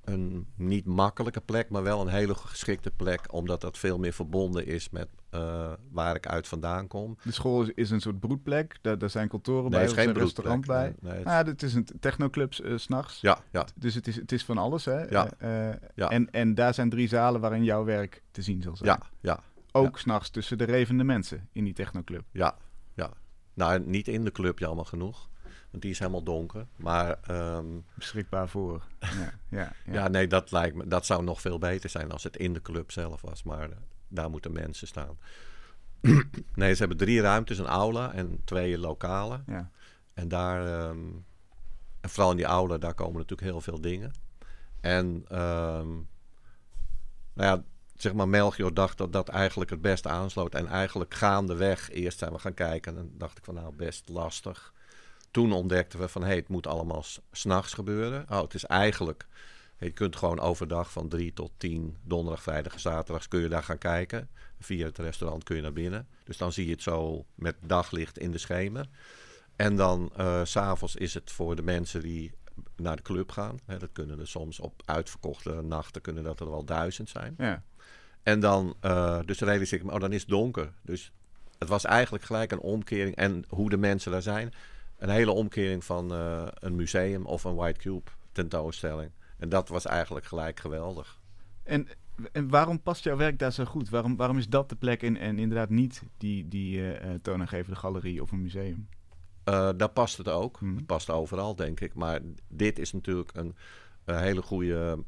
een 0.05 0.47
niet 0.55 0.85
makkelijke 0.85 1.41
plek, 1.41 1.69
maar 1.69 1.83
wel 1.83 2.01
een 2.01 2.07
hele 2.07 2.35
geschikte 2.35 2.91
plek, 2.91 3.33
omdat 3.33 3.61
dat 3.61 3.77
veel 3.77 3.97
meer 3.99 4.13
verbonden 4.13 4.65
is 4.65 4.89
met 4.89 5.07
eh, 5.29 5.71
waar 5.91 6.15
ik 6.15 6.27
uit 6.27 6.47
vandaan 6.47 6.87
kom. 6.87 7.17
De 7.23 7.31
school 7.31 7.61
is, 7.61 7.69
is 7.75 7.89
een 7.89 8.01
soort 8.01 8.19
broedplek. 8.19 8.77
Daar, 8.81 8.97
daar 8.97 9.09
zijn 9.09 9.27
kantoren 9.27 9.69
bij, 9.71 9.79
er 9.83 9.97
is 9.97 10.05
een 10.05 10.13
restaurant 10.13 10.65
bij. 10.65 10.83
Nee, 10.99 11.11
nee, 11.11 11.17
het- 11.19 11.27
Ah, 11.27 11.45
het 11.45 11.63
is 11.63 11.73
een 11.73 11.87
technoclub 11.99 12.53
s 12.53 12.61
s'nachts. 12.75 13.21
ja, 13.21 13.37
ja, 13.51 13.65
Dus 13.75 13.95
het 13.95 14.07
is, 14.07 14.15
het 14.15 14.31
is 14.31 14.45
van 14.45 14.57
alles, 14.57 14.85
hè? 14.85 15.03
Ja. 15.09 15.29
Eh, 15.37 15.69
eh, 15.69 15.75
Ja. 15.95 16.09
En, 16.09 16.31
en 16.31 16.55
daar 16.55 16.73
zijn 16.73 16.89
drie 16.89 17.07
zalen 17.07 17.41
waarin 17.41 17.63
jouw 17.63 17.83
werk 17.83 18.23
te 18.31 18.41
zien 18.41 18.61
zal 18.61 18.75
zijn. 18.75 18.89
ja, 18.89 19.07
ja, 19.21 19.39
Ook 19.71 19.97
s 19.97 20.01
s'nachts 20.01 20.29
tussen 20.29 20.57
de 20.57 20.63
revende 20.63 21.03
mensen 21.03 21.49
in 21.51 21.63
die 21.63 21.73
technoclub. 21.73 22.23
ja, 22.31 22.55
ja. 22.93 23.11
Nou, 23.53 23.79
niet 23.85 24.07
in 24.07 24.23
de 24.23 24.31
club, 24.31 24.59
jammer 24.59 24.85
genoeg. 24.85 25.29
Want 25.75 25.87
die 25.87 25.95
is 25.95 25.99
helemaal 25.99 26.23
donker. 26.23 26.65
Maar 26.75 27.17
ehm, 27.21 27.65
Beschikbaar 27.93 28.49
voor. 28.49 28.83
Ja, 28.99 29.33
ja, 29.49 29.73
ja. 29.85 29.93
Ja, 29.93 30.07
nee, 30.07 30.27
dat 30.27 30.51
lijkt 30.51 30.75
me. 30.75 30.87
Dat 30.87 31.05
zou 31.05 31.23
nog 31.23 31.41
veel 31.41 31.59
beter 31.59 31.89
zijn 31.89 32.11
als 32.11 32.23
het 32.23 32.37
in 32.37 32.53
de 32.53 32.61
club 32.61 32.91
zelf 32.91 33.21
was. 33.21 33.43
Maar 33.43 33.69
eh, 33.69 33.77
daar 34.07 34.29
moeten 34.29 34.51
mensen 34.51 34.87
staan. 34.87 35.17
nee, 36.55 36.73
ze 36.73 36.79
hebben 36.79 36.97
drie 36.97 37.21
ruimtes: 37.21 37.57
een 37.57 37.65
aula 37.65 38.13
en 38.13 38.41
twee 38.43 38.77
lokalen. 38.77 39.43
ja. 39.47 39.71
En 40.13 40.27
daar, 40.27 40.65
ehm, 40.67 40.99
en 42.01 42.09
vooral 42.09 42.31
in 42.31 42.37
die 42.37 42.45
aula, 42.45 42.77
daar 42.77 42.93
komen 42.93 43.17
natuurlijk 43.17 43.49
heel 43.49 43.61
veel 43.61 43.81
dingen. 43.81 44.11
En, 44.81 45.25
ehm, 45.27 45.89
nou 47.33 47.57
ja, 47.57 47.63
zeg 47.95 48.13
maar, 48.13 48.27
Melchior 48.27 48.73
dacht 48.73 48.97
dat 48.97 49.13
dat 49.13 49.29
eigenlijk 49.29 49.69
het 49.69 49.81
beste 49.81 50.09
aansloot. 50.09 50.55
En 50.55 50.67
eigenlijk 50.67 51.13
gaandeweg, 51.13 51.89
eerst 51.89 52.17
zijn 52.17 52.31
we 52.31 52.39
gaan 52.39 52.53
kijken. 52.53 52.91
En 52.91 52.97
dan 52.97 53.11
dacht 53.17 53.37
ik 53.37 53.43
van, 53.43 53.53
nou, 53.53 53.75
best 53.75 54.09
lastig. 54.09 54.73
Toen 55.35 55.51
ontdekten 55.51 55.99
we 55.99 56.07
van, 56.07 56.21
hé, 56.21 56.27
hey, 56.27 56.35
het 56.37 56.47
moet 56.47 56.67
allemaal 56.67 57.03
s- 57.03 57.19
s'nachts 57.31 57.73
gebeuren. 57.73 58.25
Oh, 58.29 58.41
het 58.41 58.53
is 58.53 58.65
eigenlijk, 58.65 59.27
je 59.77 59.91
kunt 59.91 60.15
gewoon 60.15 60.39
overdag 60.39 60.91
van 60.91 61.07
drie 61.09 61.33
tot 61.33 61.51
tien, 61.57 61.97
donderdag, 62.03 62.43
vrijdag 62.43 62.73
en 62.73 62.79
zaterdags 62.79 63.27
kun 63.27 63.39
je 63.39 63.47
daar 63.49 63.63
gaan 63.63 63.77
kijken. 63.77 64.29
Via 64.59 64.85
het 64.85 64.97
restaurant 64.97 65.43
kun 65.43 65.55
je 65.55 65.61
naar 65.61 65.73
binnen. 65.73 66.07
Dus 66.23 66.37
dan 66.37 66.51
zie 66.51 66.65
je 66.65 66.71
het 66.71 66.81
zo 66.81 67.25
met 67.35 67.55
daglicht 67.61 68.17
in 68.19 68.31
de 68.31 68.37
schemer. 68.37 68.87
En 69.55 69.75
dan 69.75 70.11
eh, 70.15 70.41
s 70.43 70.51
s'avonds 70.51 70.95
is 70.95 71.13
het 71.13 71.31
voor 71.31 71.55
de 71.55 71.61
mensen 71.63 72.01
die 72.01 72.31
naar 72.75 72.95
de 72.95 73.01
club 73.01 73.31
gaan. 73.31 73.57
Hè, 73.65 73.77
dat 73.77 73.89
kunnen 73.91 74.19
er 74.19 74.27
soms 74.27 74.59
op 74.59 74.81
uitverkochte 74.85 75.61
nachten 75.61 76.01
kunnen 76.01 76.23
dat 76.23 76.39
er 76.39 76.49
wel 76.49 76.63
duizend 76.65 77.09
zijn. 77.09 77.35
ja. 77.37 77.63
En 78.23 78.39
dan, 78.39 78.75
eh, 78.79 79.19
dus 79.25 79.39
realiseer 79.39 79.79
ik 79.79 79.85
me, 79.85 79.91
oh, 79.91 79.99
dan 79.99 80.11
is 80.13 80.21
het 80.21 80.29
donker. 80.29 80.71
Dus 80.81 81.11
het 81.59 81.69
was 81.69 81.85
eigenlijk 81.85 82.23
gelijk 82.23 82.51
een 82.51 82.59
omkering. 82.59 83.15
En 83.15 83.43
hoe 83.49 83.69
de 83.69 83.77
mensen 83.77 84.11
daar 84.11 84.21
zijn, 84.21 84.53
een 84.97 85.09
hele 85.09 85.31
omkering 85.31 85.83
van 85.83 86.13
eh, 86.13 86.47
een 86.53 86.75
museum 86.75 87.25
of 87.25 87.43
een 87.43 87.55
White 87.55 87.79
Cube 87.79 88.11
tentoonstelling. 88.31 89.11
En 89.37 89.49
dat 89.49 89.69
was 89.69 89.85
eigenlijk 89.85 90.25
gelijk 90.25 90.59
geweldig. 90.59 91.19
En, 91.63 91.87
en 92.31 92.49
waarom 92.49 92.81
past 92.81 93.03
jouw 93.03 93.17
werk 93.17 93.39
daar 93.39 93.53
zo 93.53 93.65
goed? 93.65 93.89
Waarom, 93.89 94.15
waarom 94.15 94.37
is 94.37 94.49
dat 94.49 94.69
de 94.69 94.75
plek 94.75 95.03
en, 95.03 95.17
en 95.17 95.39
inderdaad 95.39 95.69
niet 95.69 96.03
die, 96.17 96.47
die 96.47 96.91
eh, 96.91 97.13
toonaangevende 97.21 97.79
galerie 97.79 98.21
of 98.21 98.31
een 98.31 98.41
museum? 98.41 98.87
Eh, 99.43 99.69
daar 99.77 99.89
past 99.89 100.17
het 100.17 100.29
ook. 100.29 100.61
Mhm. 100.61 100.75
Het 100.75 100.85
past 100.85 101.09
overal, 101.09 101.55
denk 101.55 101.79
ik. 101.79 101.93
Maar 101.93 102.19
dit 102.47 102.79
is 102.79 102.93
natuurlijk 102.93 103.31
een, 103.33 103.55
een 104.05 104.19
hele 104.19 104.41
goede. 104.41 105.03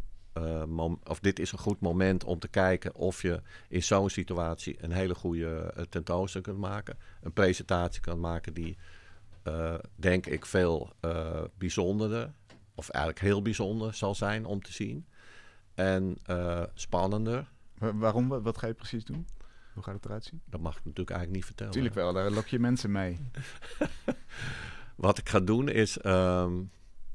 mom- 0.67 0.99
of 1.03 1.19
dit 1.19 1.39
is 1.39 1.51
een 1.51 1.57
goed 1.57 1.79
moment 1.79 2.23
om 2.23 2.39
te 2.39 2.47
kijken 2.47 2.95
of 2.95 3.21
je 3.21 3.41
in 3.69 3.83
zo'n 3.83 4.09
situatie 4.09 4.83
een 4.83 4.91
hele 4.91 5.15
goede 5.15 5.73
tentoonstelling 5.89 6.49
kunt 6.49 6.59
maken. 6.61 6.97
Een 7.21 7.33
presentatie 7.33 8.01
kan 8.01 8.19
maken 8.19 8.53
die, 8.53 8.77
denk 9.95 10.25
ik, 10.25 10.45
veel 10.45 10.93
eh, 10.99 11.43
bijzonderder, 11.57 12.33
of 12.75 12.89
eigenlijk 12.89 13.25
heel 13.25 13.41
bijzonder 13.41 13.93
zal 13.93 14.15
zijn 14.15 14.45
om 14.45 14.61
te 14.61 14.73
zien. 14.73 15.05
En 15.73 16.17
eh, 16.25 16.63
spannender. 16.73 17.47
Wa- 17.77 17.93
waarom? 17.93 18.27
Wat, 18.27 18.57
ga 18.57 18.67
je 18.67 18.73
precies 18.73 19.05
doen? 19.05 19.27
Hoe 19.73 19.83
gaat 19.83 19.93
het 19.93 20.05
eruit 20.05 20.23
zien? 20.23 20.41
Dat 20.45 20.61
mag 20.61 20.71
ik 20.77 20.85
natuurlijk 20.85 21.09
eigenlijk 21.09 21.39
niet 21.39 21.45
vertellen. 21.45 21.73
Tuurlijk 21.73 21.95
wel, 21.95 22.13
daar 22.13 22.31
lok 22.31 22.47
je 22.47 22.59
mensen 22.59 22.91
mee. 22.91 23.19
Wat 24.95 25.17
ik 25.17 25.29
ga 25.29 25.39
doen 25.39 25.69
is, 25.69 25.97
ehm, 25.97 26.53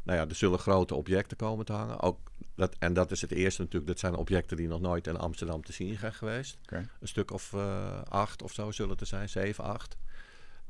nou 0.03 0.19
ja, 0.19 0.29
er 0.29 0.35
zullen 0.35 0.59
grote 0.59 0.95
objecten 0.95 1.37
komen 1.37 1.65
te 1.65 1.73
hangen. 1.73 2.01
Ook 2.01 2.19
dat, 2.55 2.77
en 2.79 2.93
dat 2.93 3.11
is 3.11 3.21
het 3.21 3.33
eerste 3.33 3.61
natuurlijk, 3.61 3.91
dat 3.91 4.01
zijn 4.01 4.15
objecten 4.15 4.57
die 4.57 4.69
nog 4.69 4.81
nooit 4.81 5.07
in 5.07 5.17
Amsterdam 5.17 5.63
te 5.65 5.73
zien 5.73 5.99
zijn 5.99 6.13
geweest. 6.15 6.59
Een 7.01 7.09
stuk 7.09 7.31
of 7.31 7.53
eh, 7.53 8.03
acht 8.03 8.43
of 8.43 8.53
zo 8.53 8.71
zullen 8.71 8.97
er 8.97 9.07
zijn, 9.07 9.29
zeven, 9.29 9.65
acht. 9.65 9.97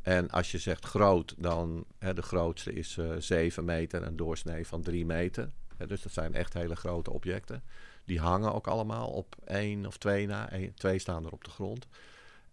En 0.03 0.31
als 0.31 0.51
je 0.51 0.59
zegt 0.59 0.85
groot, 0.85 1.35
dan 1.39 1.85
hè, 1.99 2.15
de 2.15 2.23
grootste 2.23 2.73
is 2.73 2.99
eh 2.99 3.11
7 3.19 3.65
meter, 3.65 4.03
een 4.03 4.17
doorsnee 4.17 4.67
van 4.67 4.83
3 4.83 5.07
meter. 5.07 5.51
Hè, 5.77 5.87
dus 5.87 6.03
dat 6.03 6.13
zijn 6.13 6.35
echt 6.35 6.53
hele 6.53 6.77
grote 6.77 7.11
objecten. 7.11 7.63
Die 8.05 8.21
hangen 8.21 8.55
ook 8.55 8.67
allemaal 8.67 9.09
op 9.09 9.37
één 9.45 9.87
of 9.87 9.97
twee 9.97 10.27
na. 10.27 10.51
Twee 10.75 10.99
staan 10.99 11.25
er 11.25 11.33
op 11.33 11.45
de 11.45 11.51
grond. 11.51 11.87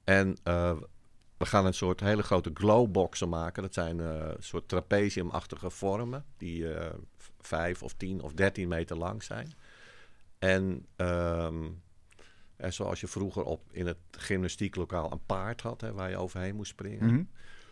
En 0.04 0.38
eh, 0.44 0.78
we 1.38 1.46
gaan 1.46 1.66
een 1.66 1.74
soort 1.74 2.00
hele 2.00 2.24
grote 2.24 2.52
glowboxen 2.54 3.30
maken. 3.30 3.64
Dat 3.64 3.74
zijn 3.74 4.00
eh, 4.00 4.08
een 4.08 4.44
soort 4.44 4.68
trapeziumachtige 4.68 5.70
vormen. 5.70 6.26
Die 6.38 6.74
eh, 6.74 6.94
vijf 7.40 7.84
of 7.84 7.94
tien 7.94 8.22
of 8.22 8.34
dertien 8.34 8.68
meter 8.68 8.98
lang 8.98 9.24
zijn. 9.24 9.54
En, 10.40 10.86
ehm, 10.96 11.68
en 12.56 12.74
zoals 12.74 13.00
je 13.00 13.08
vroeger 13.08 13.44
op 13.44 13.62
in 13.72 13.88
het 13.88 13.98
gymnastieklokaal 14.12 15.12
een 15.12 15.26
paard 15.26 15.62
had, 15.62 15.82
hè, 15.82 15.94
waar 15.94 16.10
je 16.10 16.18
overheen 16.18 16.56
moest 16.56 16.72
springen. 16.72 17.14
Mhm. 17.14 17.24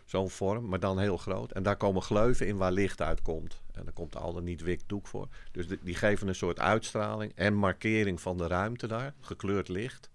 Zo'n 0.08 0.30
vorm, 0.30 0.68
maar 0.68 0.80
dan 0.80 0.98
heel 0.98 1.16
groot. 1.16 1.52
En 1.52 1.62
daar 1.62 1.76
komen 1.76 2.02
gleuven 2.02 2.46
in 2.46 2.56
waar 2.56 2.72
licht 2.72 3.00
uitkomt. 3.02 3.62
En 3.72 3.84
daar 3.84 3.92
komt 3.92 4.16
al 4.16 4.32
dan 4.32 4.44
niet 4.44 4.60
wit 4.60 4.82
doek 4.86 5.06
voor. 5.06 5.28
Dus 5.52 5.68
die, 5.68 5.78
die 5.82 5.94
geven 5.94 6.28
een 6.28 6.34
soort 6.34 6.60
uitstraling 6.60 7.32
en 7.34 7.54
markering 7.54 8.20
van 8.20 8.36
de 8.38 8.46
ruimte 8.46 8.86
daar. 8.86 9.14
Gekleurd 9.20 9.68
licht. 9.68 10.10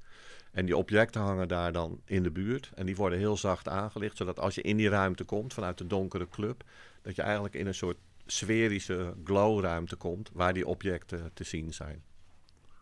En 0.52 0.66
die 0.66 0.78
objecten 0.78 1.22
hangen 1.22 1.48
daar 1.48 1.72
dan 1.72 2.02
in 2.06 2.24
de 2.24 2.32
buurt. 2.32 2.72
En 2.76 2.86
die 2.86 2.96
worden 2.96 3.20
heel 3.20 3.38
zacht 3.38 3.68
aangelicht. 3.68 4.18
Zodat 4.18 4.40
als 4.40 4.56
je 4.56 4.62
in 4.62 4.78
die 4.78 4.90
ruimte 4.90 5.24
komt 5.24 5.54
vanuit 5.54 5.78
de 5.78 5.88
donkere 5.88 6.30
club. 6.30 6.64
Dat 7.02 7.16
je 7.16 7.22
eigenlijk 7.22 7.56
in 7.56 7.68
een 7.68 7.76
soort 7.76 7.98
sferische 8.26 9.14
glowruimte 9.24 9.96
komt. 9.96 10.30
Waar 10.34 10.54
die 10.54 10.68
objecten 10.68 11.32
te 11.34 11.44
zien 11.44 11.74
zijn. 11.74 12.04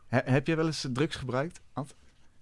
He- 0.07 0.31
heb 0.31 0.47
je 0.47 0.55
wel 0.55 0.65
eens 0.65 0.87
drugs 0.93 1.15
gebruikt, 1.15 1.61
Ad? 1.73 1.95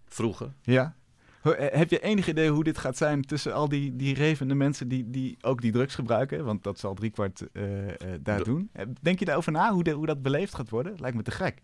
Vroeger. 0.05 0.53
Ja. 0.61 0.95
Eh, 1.43 1.51
Heb 1.79 1.89
je 1.89 1.99
enig 1.99 2.27
idee 2.27 2.49
hoe 2.49 2.63
dit 2.63 2.77
gaat 2.77 2.97
zijn 2.97 3.21
tussen 3.21 3.53
al 3.53 3.69
die, 3.69 3.95
die 3.95 4.13
revende 4.15 4.55
mensen 4.55 4.87
die, 4.87 5.09
die 5.09 5.37
ook 5.41 5.61
die 5.61 5.71
drugs 5.71 5.95
gebruiken? 5.95 6.45
Want 6.45 6.63
dat 6.63 6.79
zal 6.79 6.93
driekwart 6.93 7.43
eh 7.53 7.87
eh 7.89 7.95
daar 8.21 8.37
De- 8.37 8.43
doen. 8.43 8.69
Denk 9.01 9.19
je 9.19 9.25
daarover 9.25 9.51
na, 9.51 9.71
hoe, 9.73 9.83
de- 9.83 9.91
hoe 9.91 10.05
dat 10.05 10.21
beleefd 10.21 10.55
gaat 10.55 10.69
worden? 10.69 10.95
Lijkt 10.99 11.17
me 11.17 11.23
te 11.23 11.31
gek. 11.31 11.61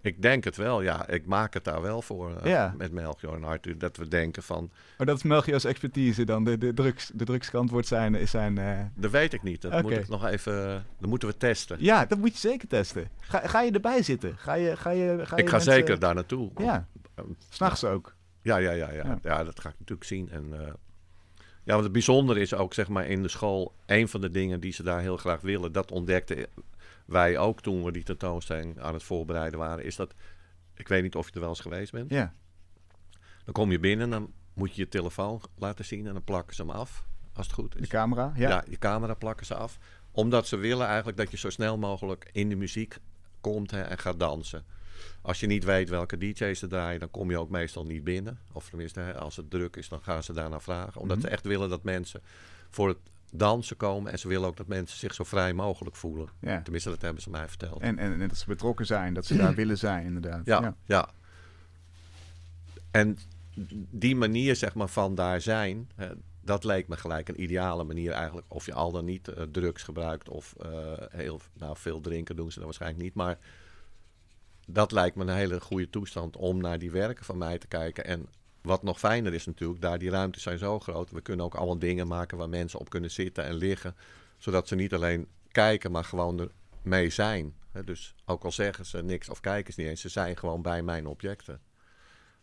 Ik 0.00 0.22
denk 0.22 0.44
het 0.44 0.56
wel, 0.56 0.82
ja. 0.82 1.08
Ik 1.08 1.26
maak 1.26 1.54
het 1.54 1.64
daar 1.64 1.82
wel 1.82 2.02
voor 2.02 2.32
Ja. 2.42 2.74
met 2.78 2.92
Melchior 2.92 3.34
en 3.34 3.44
Arthur. 3.44 3.78
Dat 3.78 3.96
we 3.96 4.08
denken 4.08 4.42
van, 4.42 4.70
Maar 4.98 5.06
dat 5.06 5.16
is 5.16 5.22
Melchior's 5.22 5.64
expertise 5.64 6.24
dan. 6.24 6.44
De, 6.44 6.58
de, 6.58 6.74
drugs, 6.74 7.10
de 7.14 7.24
drugskant 7.24 7.70
wordt 7.70 7.86
zijn... 7.86 8.14
Is 8.14 8.30
zijn 8.30 8.54
dat 8.96 9.10
weet 9.10 9.32
ik 9.32 9.42
niet. 9.42 9.62
Dat 9.62 9.82
moet 9.82 9.92
ik 9.92 10.08
nog 10.08 10.26
even, 10.26 10.84
dat 11.00 11.08
moeten 11.08 11.28
we 11.28 11.36
testen. 11.36 11.76
Ja, 11.80 12.04
dat 12.06 12.18
moet 12.18 12.32
je 12.32 12.38
zeker 12.48 12.68
testen. 12.68 13.08
Ga, 13.20 13.38
ga 13.46 13.60
je 13.60 13.70
erbij 13.70 14.02
zitten? 14.02 14.36
Ga 14.38 14.54
je, 14.54 14.76
ga 14.76 14.90
je, 14.90 15.06
ga 15.22 15.36
je 15.36 15.42
ik 15.42 15.48
ga 15.48 15.56
mensen- 15.56 15.72
zeker 15.72 15.98
daar 15.98 16.14
naartoe. 16.14 16.50
Ja, 16.56 16.86
s'nachts 17.48 17.84
ook. 17.84 18.13
Ja, 18.44 18.56
ja, 18.56 18.70
ja, 18.70 18.92
ja. 18.92 19.18
Ja. 19.22 19.44
dat 19.44 19.60
ga 19.60 19.68
ik 19.68 19.74
natuurlijk 19.78 20.08
zien. 20.08 20.30
En, 20.30 20.60
eh, 20.60 20.72
ja, 21.62 21.72
want 21.72 21.82
het 21.82 21.92
bijzondere 21.92 22.40
is 22.40 22.54
ook, 22.54 22.74
zeg 22.74 22.88
maar, 22.88 23.06
in 23.06 23.22
de 23.22 23.28
school... 23.28 23.74
een 23.86 24.08
van 24.08 24.20
de 24.20 24.30
dingen 24.30 24.60
die 24.60 24.72
ze 24.72 24.82
daar 24.82 25.00
heel 25.00 25.16
graag 25.16 25.40
willen... 25.40 25.72
dat 25.72 25.90
ontdekten 25.90 26.46
wij 27.04 27.38
ook 27.38 27.60
toen 27.60 27.84
we 27.84 27.92
die 27.92 28.02
tentoonstelling 28.02 28.80
aan 28.80 28.94
het 28.94 29.02
voorbereiden 29.02 29.58
waren... 29.58 29.84
is 29.84 29.96
dat, 29.96 30.14
ik 30.74 30.88
weet 30.88 31.02
niet 31.02 31.14
of 31.14 31.26
je 31.26 31.34
er 31.34 31.40
wel 31.40 31.48
eens 31.48 31.60
geweest 31.60 31.92
bent... 31.92 32.10
Ja, 32.10 32.34
dan 33.44 33.54
kom 33.54 33.70
je 33.70 33.78
binnen, 33.78 34.10
dan 34.10 34.32
moet 34.54 34.74
je 34.74 34.82
je 34.82 34.88
telefoon 34.88 35.40
laten 35.58 35.84
zien... 35.84 36.06
en 36.06 36.12
dan 36.12 36.24
plakken 36.24 36.54
ze 36.54 36.62
hem 36.62 36.70
af, 36.70 37.06
als 37.32 37.46
het 37.46 37.54
goed 37.54 37.72
de 37.72 37.78
is. 37.78 37.88
camera. 37.88 38.32
Ja. 38.36 38.48
Ja. 38.48 38.64
je 38.68 38.78
camera 38.78 39.14
plakken 39.14 39.46
ze 39.46 39.54
af. 39.54 39.78
Omdat 40.10 40.46
ze 40.46 40.56
willen 40.56 40.86
eigenlijk 40.86 41.16
dat 41.16 41.30
je 41.30 41.36
zo 41.36 41.50
snel 41.50 41.78
mogelijk 41.78 42.28
in 42.32 42.48
de 42.48 42.56
muziek 42.56 42.98
komt 43.40 43.70
hè, 43.70 43.80
en 43.82 43.98
gaat 43.98 44.18
dansen. 44.18 44.64
Als 45.22 45.40
je 45.40 45.46
niet 45.46 45.64
weet 45.64 45.88
welke 45.88 46.18
DJ's 46.18 46.62
er 46.62 46.68
draaien, 46.68 47.00
dan 47.00 47.10
kom 47.10 47.30
je 47.30 47.38
ook 47.38 47.50
meestal 47.50 47.84
niet 47.84 48.04
binnen. 48.04 48.38
Of 48.52 48.68
tenminste, 48.68 49.14
als 49.14 49.36
het 49.36 49.50
druk 49.50 49.76
is, 49.76 49.88
dan 49.88 50.02
gaan 50.02 50.22
ze 50.22 50.32
daarna 50.32 50.60
vragen. 50.60 51.00
Omdat 51.00 51.16
Mhm. 51.16 51.26
ze 51.26 51.32
echt 51.32 51.44
willen 51.46 51.68
dat 51.68 51.82
mensen 51.82 52.20
voor 52.70 52.88
het 52.88 52.98
dansen 53.30 53.76
komen. 53.76 54.12
En 54.12 54.18
ze 54.18 54.28
willen 54.28 54.48
ook 54.48 54.56
dat 54.56 54.66
mensen 54.66 54.98
zich 54.98 55.14
zo 55.14 55.24
vrij 55.24 55.52
mogelijk 55.52 55.96
voelen. 55.96 56.28
ja. 56.40 56.60
Tenminste, 56.62 56.90
dat 56.90 57.02
hebben 57.02 57.22
ze 57.22 57.30
mij 57.30 57.48
verteld. 57.48 57.80
En, 57.80 57.98
en, 57.98 58.20
en 58.20 58.28
dat 58.28 58.36
ze 58.38 58.46
betrokken 58.46 58.86
zijn, 58.86 59.14
dat 59.14 59.26
ze 59.26 59.36
daar 59.36 59.54
willen 59.64 59.78
zijn, 59.78 60.04
inderdaad. 60.04 60.46
Ja, 60.46 60.74
ja. 60.86 61.08
En 62.90 63.18
die 63.90 64.16
manier 64.16 64.56
zeg 64.56 64.74
maar, 64.74 64.88
van 64.88 65.14
daar 65.14 65.40
zijn, 65.40 65.90
hè, 65.94 66.08
dat 66.40 66.64
leek 66.64 66.88
me 66.88 66.96
gelijk 66.96 67.28
een 67.28 67.42
ideale 67.42 67.84
manier 67.84 68.12
eigenlijk. 68.12 68.46
Of 68.50 68.66
je 68.66 68.74
al 68.74 68.92
dan 68.92 69.04
niet 69.04 69.28
eh, 69.28 69.42
drugs 69.42 69.82
gebruikt 69.82 70.28
of 70.28 70.54
eh, 70.60 70.70
heel 71.10 71.40
nou, 71.52 71.76
veel 71.76 72.00
drinken 72.00 72.36
doen 72.36 72.48
ze 72.50 72.54
dan 72.56 72.64
waarschijnlijk 72.64 73.02
niet. 73.02 73.14
Maar 73.14 73.38
dat 74.66 74.92
lijkt 74.92 75.16
me 75.16 75.22
een 75.22 75.36
hele 75.36 75.60
goede 75.60 75.90
toestand 75.90 76.36
om 76.36 76.60
naar 76.60 76.78
die 76.78 76.90
werken 76.90 77.24
van 77.24 77.38
mij 77.38 77.58
te 77.58 77.66
kijken. 77.66 78.04
En 78.04 78.26
wat 78.62 78.82
nog 78.82 78.98
fijner 78.98 79.34
is 79.34 79.46
natuurlijk, 79.46 79.80
daar 79.80 79.98
die 79.98 80.10
ruimtes 80.10 80.42
zijn 80.42 80.58
zo 80.58 80.80
groot. 80.80 81.10
We 81.10 81.20
kunnen 81.20 81.44
ook 81.44 81.54
allemaal 81.54 81.78
dingen 81.78 82.06
maken 82.06 82.38
waar 82.38 82.48
mensen 82.48 82.80
op 82.80 82.88
kunnen 82.88 83.10
zitten 83.10 83.44
en 83.44 83.54
liggen. 83.54 83.96
Zodat 84.38 84.68
ze 84.68 84.74
niet 84.74 84.94
alleen 84.94 85.28
kijken, 85.50 85.90
maar 85.90 86.04
gewoon 86.04 86.40
er 86.40 86.50
mee 86.82 87.10
zijn. 87.10 87.54
Dus 87.84 88.14
ook 88.24 88.44
al 88.44 88.52
zeggen 88.52 88.86
ze 88.86 89.02
niks 89.02 89.28
of 89.28 89.40
kijken 89.40 89.72
ze 89.72 89.80
niet 89.80 89.88
eens, 89.88 90.00
ze 90.00 90.08
zijn 90.08 90.36
gewoon 90.36 90.62
bij 90.62 90.82
mijn 90.82 91.06
objecten. 91.06 91.60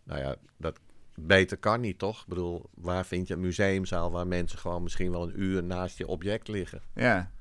Nou 0.03 0.19
ja, 0.19 0.35
dat 0.57 0.79
beter 1.15 1.57
kan 1.57 1.81
niet, 1.81 1.99
toch? 1.99 2.21
Ik 2.21 2.27
bedoel, 2.27 2.69
waar 2.73 3.05
vind 3.05 3.27
je 3.27 3.33
een 3.33 3.39
museumzaal 3.39 4.11
waar 4.11 4.27
mensen 4.27 4.59
gewoon 4.59 4.83
misschien 4.83 5.11
wel 5.11 5.23
een 5.23 5.41
uur 5.41 5.63
naast 5.63 5.97
je 5.97 6.07
object 6.07 6.47
liggen? 6.47 6.81
Ja. 6.93 7.31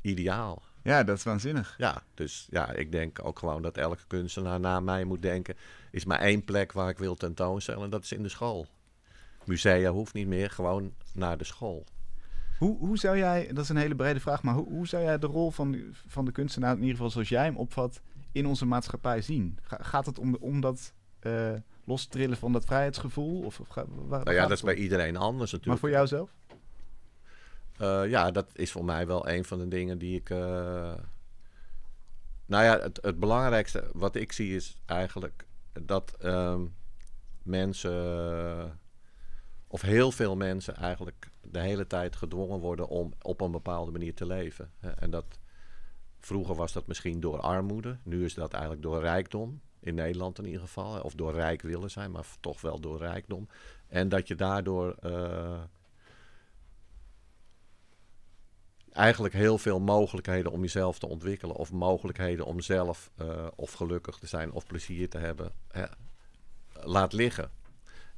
Ideaal. 0.00 0.62
Ja, 0.82 1.02
dat 1.04 1.16
is 1.16 1.22
waanzinnig. 1.22 1.74
Ja, 1.78 2.02
dus 2.14 2.46
ja, 2.50 2.70
ik 2.70 2.92
denk 2.92 3.24
ook 3.24 3.38
gewoon 3.38 3.62
dat 3.62 3.76
elke 3.76 4.02
kunstenaar 4.06 4.60
na 4.60 4.80
mij 4.80 5.04
moet 5.04 5.22
denken... 5.22 5.54
is 5.90 6.04
maar 6.04 6.18
één 6.20 6.44
plek 6.44 6.72
waar 6.72 6.88
ik 6.88 6.98
wil 6.98 7.14
tentoonstellen 7.14 7.82
en 7.84 7.90
dat 7.90 8.04
is 8.04 8.12
in 8.12 8.22
de 8.22 8.28
school. 8.28 8.66
Musea 9.44 9.90
hoeft 9.90 10.14
niet 10.14 10.26
meer, 10.26 10.50
gewoon 10.50 10.92
naar 11.14 11.38
de 11.38 11.44
school. 11.44 11.84
Hoe, 12.58 12.78
hoe 12.78 12.98
zou 12.98 13.16
jij, 13.16 13.46
dat 13.52 13.64
is 13.64 13.68
een 13.68 13.76
hele 13.76 13.94
brede 13.94 14.20
vraag, 14.20 14.42
maar 14.42 14.54
hoe, 14.54 14.68
hoe 14.68 14.86
zou 14.86 15.02
jij 15.02 15.18
de 15.18 15.26
rol 15.26 15.50
van, 15.50 15.82
van 16.06 16.24
de 16.24 16.32
kunstenaar, 16.32 16.72
in 16.72 16.80
ieder 16.80 16.94
geval 16.94 17.10
zoals 17.10 17.28
jij 17.28 17.44
hem 17.44 17.56
opvat, 17.56 18.00
in 18.32 18.46
onze 18.46 18.66
maatschappij 18.66 19.22
zien? 19.22 19.58
Ga- 19.62 19.78
gaat 19.82 20.06
het 20.06 20.18
om, 20.18 20.36
om 20.40 20.60
dat 20.60 20.92
lostrillen 21.84 22.36
van 22.36 22.52
dat 22.52 22.64
vrijheidsgevoel? 22.64 23.42
Of, 23.42 23.60
of 23.60 23.68
ga- 23.68 23.84
waar, 23.88 24.08
waar 24.08 24.24
Nou 24.24 24.36
ja, 24.36 24.42
dat 24.42 24.56
is 24.56 24.62
bij 24.62 24.74
iedereen 24.74 25.16
anders 25.16 25.52
Maar 25.52 25.60
natuurlijk. 25.60 25.80
voor 25.80 25.90
jou 25.90 26.06
Eh, 27.82 28.08
ja, 28.10 28.30
dat 28.30 28.50
is 28.52 28.72
voor 28.72 28.84
mij 28.84 29.06
wel 29.06 29.28
een 29.28 29.44
van 29.44 29.58
de 29.58 29.68
dingen 29.68 29.98
die 29.98 30.16
ik. 30.16 30.30
eh, 30.30 30.94
Nou 32.46 32.64
ja, 32.64 32.80
het, 32.80 32.98
het 33.02 33.18
belangrijkste 33.18 33.90
wat 33.92 34.14
ik 34.14 34.32
zie 34.32 34.54
is 34.56 34.76
eigenlijk 34.86 35.46
dat 35.72 36.16
ehm, 36.20 36.60
mensen, 37.42 38.80
of 39.66 39.80
heel 39.80 40.12
veel 40.12 40.36
mensen, 40.36 40.76
eigenlijk 40.76 41.30
de 41.40 41.58
hele 41.60 41.86
tijd 41.86 42.16
gedwongen 42.16 42.58
worden 42.58 42.88
om 42.88 43.12
op 43.22 43.40
een 43.40 43.50
bepaalde 43.50 43.92
manier 43.92 44.14
te 44.14 44.26
leven. 44.26 44.72
En 44.98 45.10
dat 45.10 45.38
vroeger 46.20 46.54
was 46.54 46.72
dat 46.72 46.86
misschien 46.86 47.20
door 47.20 47.40
armoede, 47.40 47.98
nu 48.02 48.24
is 48.24 48.34
dat 48.34 48.52
eigenlijk 48.52 48.82
door 48.82 49.00
rijkdom. 49.00 49.60
In 49.80 49.94
Nederland 49.94 50.38
in 50.38 50.44
ieder 50.44 50.60
geval, 50.60 51.00
of 51.00 51.14
door 51.14 51.32
rijk 51.32 51.62
willen 51.62 51.90
zijn, 51.90 52.10
maar 52.10 52.26
toch 52.40 52.60
wel 52.60 52.80
door 52.80 52.98
rijkdom. 52.98 53.48
En 53.86 54.08
dat 54.08 54.28
je 54.28 54.34
daardoor 54.34 54.94
eh, 55.00 55.60
eigenlijk 58.92 59.34
heel 59.34 59.58
veel 59.58 59.80
mogelijkheden 59.80 60.52
om 60.52 60.60
jezelf 60.60 60.98
te 60.98 61.08
ontwikkelen. 61.08 61.56
Of 61.56 61.72
mogelijkheden 61.72 62.46
om 62.46 62.60
zelf 62.60 63.10
eh, 63.16 63.46
of 63.54 63.72
gelukkig 63.72 64.18
te 64.18 64.26
zijn 64.26 64.52
of 64.52 64.66
plezier 64.66 65.08
te 65.08 65.18
hebben. 65.18 65.52
Hè, 65.68 65.84
laat 66.82 67.12
liggen. 67.12 67.50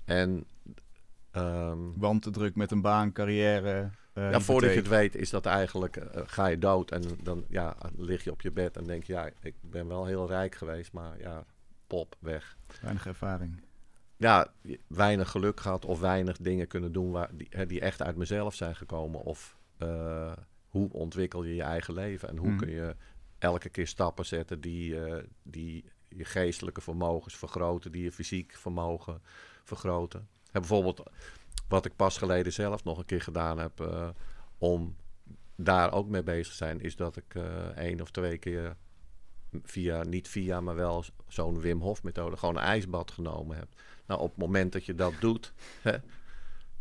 En 0.05 0.45
ehm, 1.31 1.79
Want 1.97 2.23
te 2.23 2.31
druk 2.31 2.55
met 2.55 2.71
een 2.71 2.81
baan, 2.81 3.13
carrière. 3.13 3.91
eh, 4.13 4.31
ja, 4.31 4.41
voordat 4.41 4.71
je 4.71 4.77
het 4.77 4.89
weet 4.89 5.15
is 5.15 5.31
dat 5.31 5.47
eigenlijk, 5.47 5.97
eh, 5.97 6.23
ga 6.27 6.47
je 6.47 6.59
dood. 6.59 6.91
En 6.91 7.03
dan 7.23 7.45
ja, 7.49 7.77
lig 7.97 8.25
je 8.25 8.31
op 8.31 8.41
je 8.41 8.51
bed 8.51 8.77
en 8.77 8.85
denk 8.85 9.05
je, 9.05 9.13
ja, 9.13 9.31
ik 9.41 9.55
ben 9.61 9.89
wel 9.89 10.07
heel 10.07 10.27
rijk 10.27 10.55
geweest, 10.55 10.93
maar 10.93 11.19
ja, 11.19 11.45
pop, 11.87 12.17
weg. 12.19 12.57
Weinig 12.81 13.07
ervaring. 13.07 13.63
ja, 14.17 14.53
weinig 14.87 15.31
geluk 15.31 15.61
gehad 15.61 15.85
of 15.85 16.01
weinig 16.01 16.37
dingen 16.37 16.67
kunnen 16.67 16.93
doen 16.93 17.11
waar, 17.11 17.31
die, 17.33 17.67
die 17.67 17.81
echt 17.81 18.03
uit 18.03 18.17
mezelf 18.17 18.55
zijn 18.55 18.77
gekomen. 18.77 19.21
Of 19.21 19.57
hoe 20.75 20.93
ontwikkel 20.93 21.45
je 21.45 21.55
je 21.55 21.63
eigen 21.63 21.95
leven 21.95 22.29
en 22.29 22.37
hoe 22.37 22.49
Mhm. 22.49 22.57
kun 22.59 22.71
je 22.71 22.97
elke 23.39 23.69
keer 23.69 23.87
stappen 23.87 24.27
zetten 24.27 24.61
die, 24.61 25.05
eh, 25.05 25.23
die 25.43 25.85
je 26.09 26.25
geestelijke 26.25 26.81
vermogens 26.81 27.37
vergroten, 27.37 27.93
die 27.93 28.03
je 28.03 28.13
fysiek 28.13 28.53
vermogen 28.57 29.23
vergroten. 29.65 30.29
Hè, 30.51 30.61
bijvoorbeeld 30.61 31.03
wat 31.69 31.85
ik 31.85 31.97
pas 31.97 32.19
geleden 32.19 32.53
zelf 32.53 32.85
nog 32.85 32.99
een 32.99 33.05
keer 33.05 33.21
gedaan 33.23 33.59
heb 33.59 33.81
eh, 33.81 34.09
om 34.59 34.97
daar 35.57 35.93
ook 35.93 36.09
mee 36.09 36.23
bezig 36.23 36.49
te 36.49 36.57
zijn, 36.57 36.81
is 36.81 36.97
dat 36.97 37.17
ik 37.17 37.35
eh 37.35 37.67
één 37.77 38.01
of 38.01 38.11
twee 38.11 38.39
keer 38.39 38.77
via, 39.63 40.03
niet 40.03 40.29
via, 40.29 40.61
maar 40.61 40.75
wel 40.75 41.05
zo'n 41.29 41.61
Wim 41.61 41.81
Hof 41.81 42.03
methode, 42.03 42.37
gewoon 42.37 42.57
een 42.57 42.63
ijsbad 42.63 43.11
genomen 43.11 43.57
heb. 43.57 43.69
Nou, 44.07 44.21
op 44.21 44.29
het 44.29 44.39
moment 44.39 44.73
dat 44.73 44.85
je 44.85 44.95
dat 44.95 45.13
doet, 45.21 45.53
hè, 45.83 45.97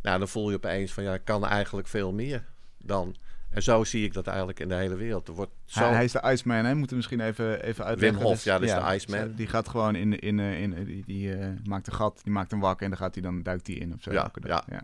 nou, 0.02 0.18
dan 0.18 0.28
voel 0.28 0.50
je 0.50 0.56
opeens 0.56 0.92
van 0.92 1.02
ja, 1.02 1.14
ik 1.14 1.24
kan 1.24 1.44
eigenlijk 1.46 1.88
veel 1.88 2.12
meer 2.12 2.44
dan. 2.78 3.14
En 3.54 3.62
zo 3.62 3.84
zie 3.84 4.04
ik 4.04 4.12
dat 4.12 4.26
eigenlijk 4.26 4.60
in 4.60 4.68
de 4.68 4.74
hele 4.74 4.94
wereld. 4.94 5.28
Er 5.28 5.34
wordt 5.34 5.52
zo. 5.64 5.80
Hij, 5.80 5.92
hij 5.92 6.04
is 6.04 6.12
de 6.12 6.22
Iceman, 6.22 6.64
hè? 6.64 6.74
Moeten 6.74 6.88
we 6.88 6.96
misschien 6.96 7.20
even, 7.20 7.62
even 7.62 7.84
uitleggen. 7.84 8.22
Hof, 8.22 8.32
Dus- 8.32 8.44
ja, 8.44 8.58
dat 8.58 8.68
is 8.68 8.74
de 8.74 8.94
Iceman. 8.94 9.34
Die 9.34 9.46
gaat 9.46 9.68
gewoon 9.68 9.94
in, 9.94 10.18
in, 10.18 10.40
eh, 10.40 10.62
in, 10.62 10.74
eh, 10.74 10.84
die, 10.84 11.04
die 11.06 11.34
eh, 11.34 11.48
maakt 11.64 11.86
een 11.86 11.92
gat, 11.92 12.20
die 12.22 12.32
maakt 12.32 12.52
een 12.52 12.60
wak 12.60 12.80
en 12.80 12.88
dan 12.88 12.98
gaat 12.98 13.14
hij 13.14 13.22
dan 13.22 13.42
duikt 13.42 13.66
hij 13.66 13.76
in 13.76 13.92
of 13.92 14.02
zo. 14.02 14.12
Ja, 14.12 14.30
ja. 14.42 14.82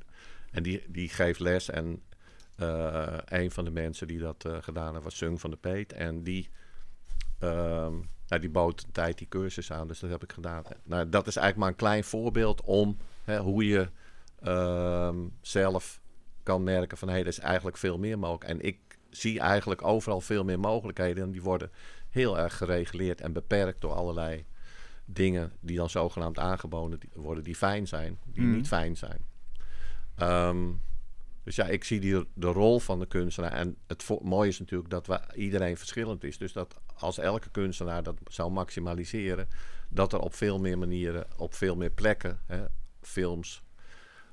En 0.50 0.62
die, 0.62 0.84
die 0.88 1.08
geeft 1.08 1.40
les. 1.40 1.70
En 1.70 2.02
eh, 2.56 3.16
een 3.24 3.50
van 3.50 3.64
de 3.64 3.70
mensen 3.70 4.06
die 4.06 4.18
dat 4.18 4.48
gedaan 4.60 4.92
heeft 4.92 5.04
was 5.04 5.16
Sung 5.16 5.40
van 5.40 5.50
de 5.50 5.56
Peet. 5.56 5.92
En 5.92 6.22
die, 6.22 6.50
ehm, 7.38 7.94
nou, 8.28 8.40
die 8.40 8.50
bood 8.50 8.82
een 8.82 8.92
tijd 8.92 9.18
die 9.18 9.28
cursus 9.28 9.72
aan. 9.72 9.88
Dus 9.88 9.98
dat 9.98 10.10
heb 10.10 10.22
ik 10.22 10.32
gedaan. 10.32 10.62
Nou, 10.84 11.08
dat 11.08 11.26
is 11.26 11.36
eigenlijk 11.36 11.56
maar 11.56 11.68
een 11.68 11.88
klein 11.88 12.04
voorbeeld 12.04 12.60
om 12.60 12.96
hè, 13.24 13.38
hoe 13.38 13.66
je 13.66 13.88
ehm, 14.42 15.18
zelf 15.40 16.00
kan 16.42 16.62
merken 16.62 16.98
van... 16.98 17.08
hé, 17.08 17.14
hey, 17.14 17.22
er 17.22 17.28
is 17.28 17.38
eigenlijk 17.38 17.76
veel 17.76 17.98
meer 17.98 18.18
mogelijk. 18.18 18.50
En 18.50 18.60
ik 18.60 18.78
zie 19.10 19.40
eigenlijk 19.40 19.82
overal 19.82 20.20
veel 20.20 20.44
meer 20.44 20.60
mogelijkheden. 20.60 21.22
En 21.22 21.30
die 21.30 21.42
worden 21.42 21.70
heel 22.08 22.38
erg 22.38 22.56
gereguleerd 22.56 23.20
en 23.20 23.32
beperkt 23.32 23.80
door 23.80 23.92
allerlei 23.92 24.44
dingen... 25.04 25.52
die 25.60 25.76
dan 25.76 25.90
zogenaamd 25.90 26.38
aangeboden 26.38 26.98
worden 27.14 27.44
die 27.44 27.56
fijn 27.56 27.88
zijn. 27.88 28.18
Die 28.24 28.42
Mhm. 28.42 28.54
niet 28.54 28.68
fijn 28.68 28.96
zijn. 28.96 29.24
Ehm, 30.16 30.68
dus 31.44 31.56
ja, 31.56 31.66
ik 31.66 31.84
zie 31.84 32.00
die, 32.00 32.24
de 32.34 32.46
rol 32.46 32.80
van 32.80 32.98
de 32.98 33.06
kunstenaar. 33.06 33.52
En 33.52 33.76
het 33.86 34.08
mooie 34.22 34.48
is 34.48 34.58
natuurlijk 34.58 34.90
dat 34.90 35.06
we, 35.06 35.20
iedereen 35.34 35.76
verschillend 35.76 36.24
is. 36.24 36.38
Dus 36.38 36.52
dat 36.52 36.76
als 36.96 37.18
elke 37.18 37.50
kunstenaar 37.50 38.02
dat 38.02 38.16
zou 38.24 38.50
maximaliseren, 38.50 39.48
dat 39.88 40.12
er 40.12 40.18
op 40.18 40.34
veel 40.34 40.58
meer 40.58 40.78
manieren, 40.78 41.26
op 41.36 41.54
veel 41.54 41.76
meer 41.76 41.90
plekken, 41.90 42.40
hè, 42.46 42.64
films, 43.00 43.62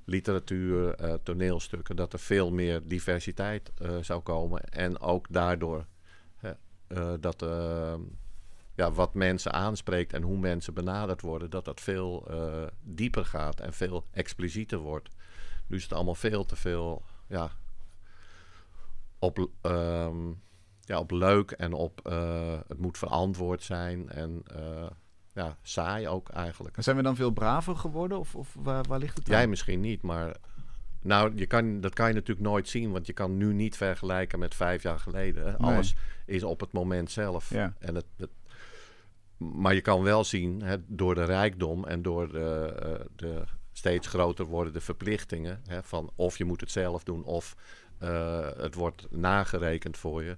literatuur, 0.07 0.95
eh, 0.95 1.13
toneelstukken, 1.23 1.95
dat 1.95 2.13
er 2.13 2.19
veel 2.19 2.51
meer 2.51 2.87
diversiteit 2.87 3.71
eh, 3.77 3.97
zou 4.01 4.21
komen. 4.21 4.63
En 4.63 4.99
ook 4.99 5.25
daardoor 5.29 5.85
eh, 6.87 7.13
dat 7.19 7.41
ehm, 7.41 8.01
ja, 8.75 8.91
wat 8.91 9.13
mensen 9.13 9.53
aanspreekt 9.53 10.13
en 10.13 10.21
hoe 10.21 10.37
mensen 10.37 10.73
benaderd 10.73 11.21
worden, 11.21 11.49
dat 11.49 11.65
dat 11.65 11.81
veel 11.81 12.27
dieper 12.81 13.25
gaat 13.25 13.59
en 13.59 13.73
veel 13.73 14.03
explicieter 14.11 14.77
wordt. 14.77 15.09
Nu 15.67 15.77
is 15.77 15.83
het 15.83 15.93
allemaal 15.93 16.15
veel 16.15 16.45
te 16.45 16.55
veel 16.55 17.03
ja, 17.27 17.51
op, 19.19 19.49
ehm, 19.61 20.31
ja, 20.81 20.99
op 20.99 21.11
leuk 21.11 21.51
en 21.51 21.73
op 21.73 21.99
het 22.67 22.77
moet 22.77 22.97
verantwoord 22.97 23.63
zijn. 23.63 24.09
En 24.09 24.43
eh, 24.55 24.87
ja, 25.37 25.57
saai 25.61 26.07
ook 26.07 26.29
eigenlijk. 26.29 26.75
Zijn 26.79 26.95
we 26.95 27.01
dan 27.01 27.15
veel 27.15 27.31
braver 27.31 27.75
geworden? 27.75 28.19
Of, 28.19 28.35
of 28.35 28.55
waar, 28.59 28.83
waar 28.83 28.99
ligt 28.99 29.17
het 29.17 29.25
dan? 29.25 29.35
Jij 29.37 29.47
misschien 29.47 29.79
niet, 29.79 30.01
maar 30.01 30.35
nou, 31.01 31.31
je 31.35 31.45
kan, 31.45 31.81
dat 31.81 31.93
kan 31.93 32.07
je 32.07 32.13
natuurlijk 32.13 32.47
nooit 32.47 32.67
zien, 32.69 32.91
want 32.91 33.07
je 33.07 33.13
kan 33.13 33.37
nu 33.37 33.53
niet 33.53 33.77
vergelijken 33.77 34.39
met 34.39 34.55
vijf 34.55 34.83
jaar 34.83 34.99
geleden. 34.99 35.43
Nee. 35.45 35.55
Alles 35.73 35.95
is 36.25 36.43
op 36.43 36.59
het 36.59 36.71
moment 36.71 37.11
zelf. 37.11 37.49
Ja. 37.49 37.73
En 37.79 37.95
het, 37.95 38.05
het- 38.17 38.29
maar 39.37 39.73
je 39.73 39.81
kan 39.81 40.03
wel 40.03 40.23
zien, 40.23 40.61
hè, 40.61 40.75
door 40.87 41.15
de 41.15 41.23
rijkdom 41.23 41.85
en 41.85 42.01
door 42.01 42.31
de, 42.31 42.73
eh, 42.81 43.05
de 43.15 43.43
steeds 43.71 44.07
groter 44.07 44.45
wordende 44.45 44.81
verplichtingen, 44.81 45.61
hè, 45.67 45.83
van 45.83 46.11
of 46.15 46.37
je 46.37 46.45
moet 46.45 46.61
het 46.61 46.71
zelf 46.71 47.03
doen 47.03 47.23
of 47.23 47.55
eh, 47.97 48.49
het 48.57 48.75
wordt 48.75 49.07
nagerekend 49.11 49.97
voor 49.97 50.23
je, 50.23 50.37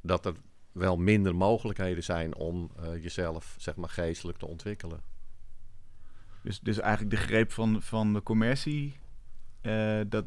dat 0.00 0.26
er 0.26 0.34
wel 0.74 0.96
minder 0.96 1.34
mogelijkheden 1.34 2.02
zijn 2.04 2.34
om 2.34 2.70
eh, 2.76 3.02
jezelf 3.02 3.54
zeg 3.58 3.76
maar 3.76 3.88
geestelijk 3.88 4.38
te 4.38 4.46
ontwikkelen. 4.46 5.00
Dus, 6.42 6.60
dus 6.60 6.78
eigenlijk 6.78 7.16
de 7.16 7.22
greep 7.22 7.52
van, 7.52 7.82
van 7.82 8.12
de 8.12 8.22
commercie, 8.22 8.96
eh, 9.60 10.00
dat, 10.06 10.24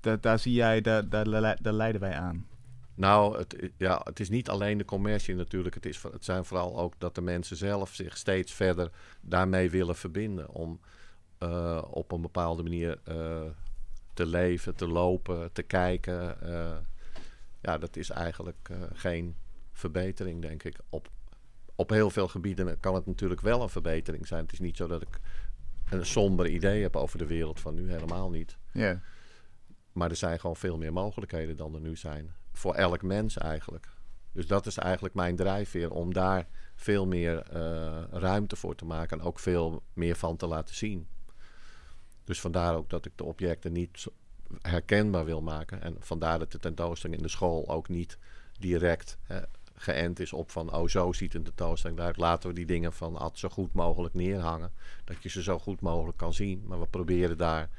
dat, 0.00 0.22
daar 0.22 0.38
zie 0.38 0.52
jij, 0.52 0.80
daar, 0.80 1.08
daar, 1.08 1.26
le- 1.26 1.56
daar 1.60 1.72
leiden 1.72 2.00
wij 2.00 2.14
aan. 2.14 2.46
Nou, 2.94 3.38
het, 3.38 3.52
i- 3.62 3.72
ja, 3.76 4.00
het 4.04 4.20
is 4.20 4.28
niet 4.28 4.48
alleen 4.48 4.78
de 4.78 4.84
commercie 4.84 5.34
natuurlijk. 5.34 5.74
Het, 5.74 5.86
is, 5.86 6.02
het 6.02 6.24
zijn 6.24 6.44
vooral 6.44 6.78
ook 6.78 6.94
dat 6.98 7.14
de 7.14 7.20
mensen 7.20 7.56
zelf 7.56 7.94
zich 7.94 8.16
steeds 8.16 8.52
verder 8.52 8.90
daarmee 9.20 9.70
willen 9.70 9.96
verbinden. 9.96 10.48
Om 10.48 10.80
eh, 11.38 11.82
op 11.90 12.12
een 12.12 12.20
bepaalde 12.20 12.62
manier 12.62 12.98
eh, 13.04 13.42
te 14.14 14.26
leven, 14.26 14.74
te 14.74 14.86
lopen, 14.88 15.52
te 15.52 15.62
kijken. 15.62 16.42
eh. 16.42 16.76
ja, 17.60 17.78
dat 17.78 17.96
is 17.96 18.10
eigenlijk 18.10 18.68
eh, 18.70 18.76
geen 18.92 19.36
verbetering, 19.80 20.42
denk 20.42 20.62
ik. 20.62 20.78
Op, 20.88 21.08
op 21.74 21.90
heel 21.90 22.10
veel 22.10 22.28
gebieden 22.28 22.80
kan 22.80 22.94
het 22.94 23.06
natuurlijk 23.06 23.40
wel 23.40 23.62
een 23.62 23.68
verbetering 23.68 24.26
zijn. 24.26 24.42
Het 24.42 24.52
is 24.52 24.58
niet 24.58 24.76
zo 24.76 24.86
dat 24.86 25.02
ik 25.02 25.20
een 25.90 26.06
somber 26.06 26.48
idee 26.48 26.82
heb 26.82 26.96
over 26.96 27.18
de 27.18 27.26
wereld 27.26 27.60
van 27.60 27.74
nu, 27.74 27.90
helemaal 27.90 28.30
niet. 28.30 28.56
Ja. 28.72 29.00
Maar 29.92 30.10
er 30.10 30.16
zijn 30.16 30.40
gewoon 30.40 30.56
veel 30.56 30.78
meer 30.78 30.92
mogelijkheden 30.92 31.56
dan 31.56 31.74
er 31.74 31.80
nu 31.80 31.96
zijn. 31.96 32.34
Voor 32.52 32.74
elk 32.74 33.02
mens 33.02 33.36
eigenlijk. 33.36 33.88
Dus 34.32 34.46
dat 34.46 34.66
is 34.66 34.76
eigenlijk 34.76 35.14
mijn 35.14 35.36
drijfveer 35.36 35.90
om 35.90 36.12
daar 36.12 36.46
veel 36.74 37.06
meer 37.06 37.38
eh, 37.38 38.02
ruimte 38.10 38.56
voor 38.56 38.74
te 38.74 38.84
maken 38.84 39.18
en 39.18 39.24
ook 39.24 39.38
veel 39.38 39.82
meer 39.92 40.16
van 40.16 40.36
te 40.36 40.46
laten 40.46 40.74
zien. 40.74 41.08
Dus 42.24 42.40
vandaar 42.40 42.76
ook 42.76 42.90
dat 42.90 43.06
ik 43.06 43.12
de 43.14 43.24
objecten 43.24 43.72
niet 43.72 44.06
herkenbaar 44.60 45.24
wil 45.24 45.42
maken. 45.42 45.82
En 45.82 45.96
vandaar 45.98 46.38
dat 46.38 46.52
de 46.52 46.58
tentoonstelling 46.58 47.18
in 47.18 47.26
de 47.26 47.32
school 47.32 47.68
ook 47.68 47.88
niet 47.88 48.18
direct 48.58 49.18
hè, 49.22 49.40
geënt 49.80 50.20
is 50.20 50.32
op 50.32 50.50
van, 50.50 50.74
oh 50.74 50.88
zo 50.88 51.12
ziet 51.12 51.34
een 51.34 51.42
tentoonstelling 51.42 51.98
eruit. 51.98 52.16
Laten 52.16 52.48
we 52.48 52.54
die 52.54 52.66
dingen 52.66 52.92
van 52.92 53.16
Ad 53.16 53.38
zo 53.38 53.48
goed 53.48 53.72
mogelijk 53.72 54.14
neerhangen. 54.14 54.72
Dat 55.04 55.22
je 55.22 55.28
ze 55.28 55.42
zo 55.42 55.58
goed 55.58 55.80
mogelijk 55.80 56.18
kan 56.18 56.32
zien. 56.34 56.62
Maar 56.66 56.80
we 56.80 56.86
proberen 56.86 57.36
daar 57.36 57.70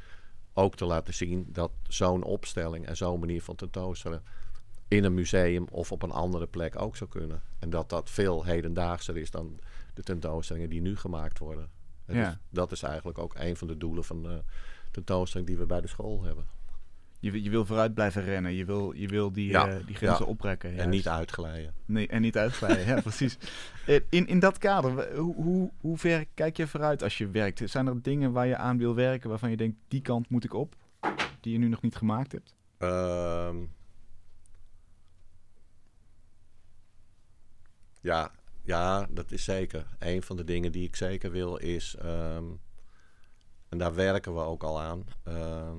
ook 0.53 0.75
te 0.75 0.85
laten 0.85 1.13
zien 1.13 1.47
dat 1.51 1.71
zo'n 1.87 2.23
opstelling 2.23 2.85
en 2.85 2.97
zo'n 2.97 3.19
manier 3.19 3.41
van 3.41 3.55
tentoonstellen 3.55 4.23
in 4.87 5.03
een 5.03 5.13
museum 5.13 5.67
of 5.71 5.91
op 5.91 6.03
een 6.03 6.11
andere 6.11 6.47
plek 6.47 6.81
ook 6.81 6.95
zou 6.95 7.09
kunnen. 7.09 7.41
En 7.59 7.69
dat 7.69 7.89
dat 7.89 8.09
veel 8.09 8.43
hedendaagser 8.43 9.17
is 9.17 9.31
dan 9.31 9.59
de 9.93 10.03
tentoonstellingen 10.03 10.69
die 10.69 10.81
nu 10.81 10.97
gemaakt 10.97 11.39
worden. 11.39 11.69
En 12.05 12.15
Ja. 12.15 12.29
dus 12.29 12.37
dat 12.49 12.71
is 12.71 12.83
eigenlijk 12.83 13.17
ook 13.17 13.33
een 13.35 13.57
van 13.57 13.67
de 13.67 13.77
doelen 13.77 14.03
van 14.03 14.23
de 14.23 14.43
tentoonstelling 14.91 15.49
die 15.49 15.57
we 15.57 15.65
bij 15.65 15.81
de 15.81 15.87
school 15.87 16.23
hebben. 16.23 16.45
Je, 17.21 17.31
wil- 17.31 17.41
je 17.41 17.49
wil 17.49 17.65
vooruit 17.65 17.93
blijven 17.93 18.23
rennen, 18.23 18.53
je 18.53 18.65
wil, 18.65 18.91
je 18.91 19.07
wil 19.07 19.31
die, 19.31 19.49
Ja, 19.49 19.67
eh, 19.67 19.85
die 19.85 19.95
grenzen 19.95 20.25
ja. 20.25 20.31
oprekken. 20.31 20.77
En 20.77 20.89
niet 20.89 21.07
uitglijden. 21.07 21.73
Nee, 21.85 22.07
en 22.07 22.21
niet 22.21 22.37
uitglijden, 22.37 22.85
ja, 22.85 23.01
precies. 23.09 23.37
Eh, 23.87 23.99
In, 24.09 24.27
in 24.27 24.39
dat 24.39 24.57
kader, 24.57 25.15
hoe, 25.17 25.35
hoe, 25.35 25.71
hoe 25.79 25.97
ver 25.97 26.25
kijk 26.33 26.57
je 26.57 26.67
vooruit 26.67 27.03
als 27.03 27.17
je 27.17 27.29
werkt? 27.29 27.61
Zijn 27.69 27.87
er 27.87 28.01
dingen 28.01 28.31
waar 28.31 28.47
je 28.47 28.57
aan 28.57 28.77
wil 28.77 28.95
werken 28.95 29.29
waarvan 29.29 29.49
je 29.49 29.57
denkt, 29.57 29.77
die 29.87 30.01
kant 30.01 30.29
moet 30.29 30.43
ik 30.43 30.53
op, 30.53 30.75
die 31.39 31.51
je 31.53 31.57
nu 31.59 31.67
nog 31.67 31.81
niet 31.81 31.95
gemaakt 31.95 32.31
hebt? 32.31 32.55
Ehm, 32.77 33.57
ja, 38.01 38.31
ja, 38.63 39.07
dat 39.09 39.31
is 39.31 39.43
zeker. 39.43 39.85
Een 39.99 40.21
van 40.23 40.35
de 40.35 40.43
dingen 40.43 40.71
die 40.71 40.87
ik 40.87 40.95
zeker 40.95 41.31
wil 41.31 41.57
is, 41.57 41.95
ehm, 41.99 42.45
en 43.69 43.77
daar 43.77 43.95
werken 43.95 44.33
we 44.33 44.39
ook 44.39 44.63
al 44.63 44.81
aan, 44.81 45.03
ehm, 45.23 45.75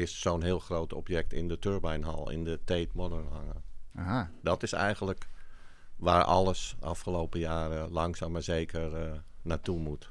is 0.00 0.20
zo'n 0.20 0.42
heel 0.42 0.58
groot 0.58 0.92
object 0.92 1.32
in 1.32 1.48
de 1.48 1.58
turbinehal, 1.58 2.30
in 2.30 2.44
de 2.44 2.58
Tate 2.64 2.88
Modern 2.92 3.26
hangen. 3.26 3.62
Aha, 3.94 4.30
Dat 4.42 4.62
is 4.62 4.72
eigenlijk 4.72 5.28
waar 5.96 6.24
alles 6.24 6.76
afgelopen 6.80 7.40
jaren 7.40 7.90
langzaam 7.90 8.32
maar 8.32 8.42
zeker 8.42 8.96
eh, 8.96 9.12
naartoe 9.42 9.78
moet. 9.78 10.08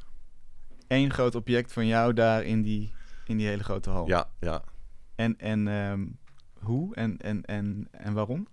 Eén 0.88 1.14
groot 1.14 1.36
object 1.36 1.74
van 1.74 1.86
jou 1.86 2.14
daar 2.14 2.44
in 2.44 2.62
die, 2.62 2.92
in 3.26 3.38
die 3.38 3.48
hele 3.48 3.64
grote 3.64 3.90
hal. 3.90 4.08
Ja, 4.08 4.30
ja. 4.40 4.64
En, 5.16 5.40
en 5.40 5.68
ehm, 5.68 6.06
hoe 6.60 6.96
en, 6.96 7.18
en, 7.18 7.46
en, 7.46 7.88
en 7.92 8.14
waarom? 8.14 8.48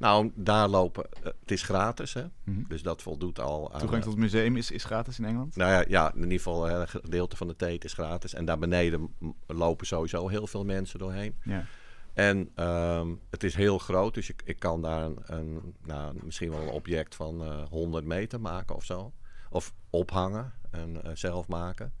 Nou, 0.00 0.30
daar 0.34 0.68
lopen, 0.68 1.04
eh, 1.12 1.24
het 1.40 1.50
is 1.50 1.62
gratis 1.62 2.14
hè, 2.14 2.24
Mhm. 2.44 2.62
dus 2.68 2.82
dat 2.82 3.02
voldoet 3.02 3.40
al 3.40 3.72
aan... 3.72 3.78
Toegang 3.80 4.02
eh, 4.02 4.08
tot 4.08 4.12
het 4.12 4.22
museum 4.22 4.56
is, 4.56 4.70
is 4.70 4.84
gratis 4.84 5.18
in 5.18 5.24
Engeland? 5.24 5.56
Nou 5.56 5.70
ja, 5.70 5.84
ja, 5.88 6.14
in 6.14 6.22
ieder 6.22 6.36
geval 6.36 6.68
eh, 6.68 6.78
een 6.78 6.88
gedeelte 6.88 7.36
van 7.36 7.46
de 7.46 7.56
teet 7.56 7.84
is 7.84 7.92
gratis. 7.92 8.34
En 8.34 8.44
daar 8.44 8.58
beneden 8.58 9.14
lopen 9.46 9.86
sowieso 9.86 10.28
heel 10.28 10.46
veel 10.46 10.64
mensen 10.64 10.98
doorheen. 10.98 11.34
Ja. 11.44 11.64
En 12.12 12.50
ehm, 12.54 13.08
het 13.30 13.42
is 13.44 13.54
heel 13.54 13.78
groot, 13.78 14.14
dus 14.14 14.30
ik, 14.30 14.42
ik 14.44 14.58
kan 14.58 14.82
daar 14.82 15.02
een, 15.04 15.18
een, 15.24 15.74
nou, 15.84 16.16
misschien 16.22 16.50
wel 16.50 16.60
een 16.62 16.68
object 16.68 17.14
van 17.14 17.42
eh 17.44 17.62
100 17.70 18.04
meter 18.04 18.40
maken 18.40 18.76
of 18.76 18.84
zo. 18.84 19.12
Of 19.50 19.74
ophangen 19.90 20.52
en 20.70 21.02
eh, 21.02 21.10
zelf 21.14 21.48
maken. 21.48 21.92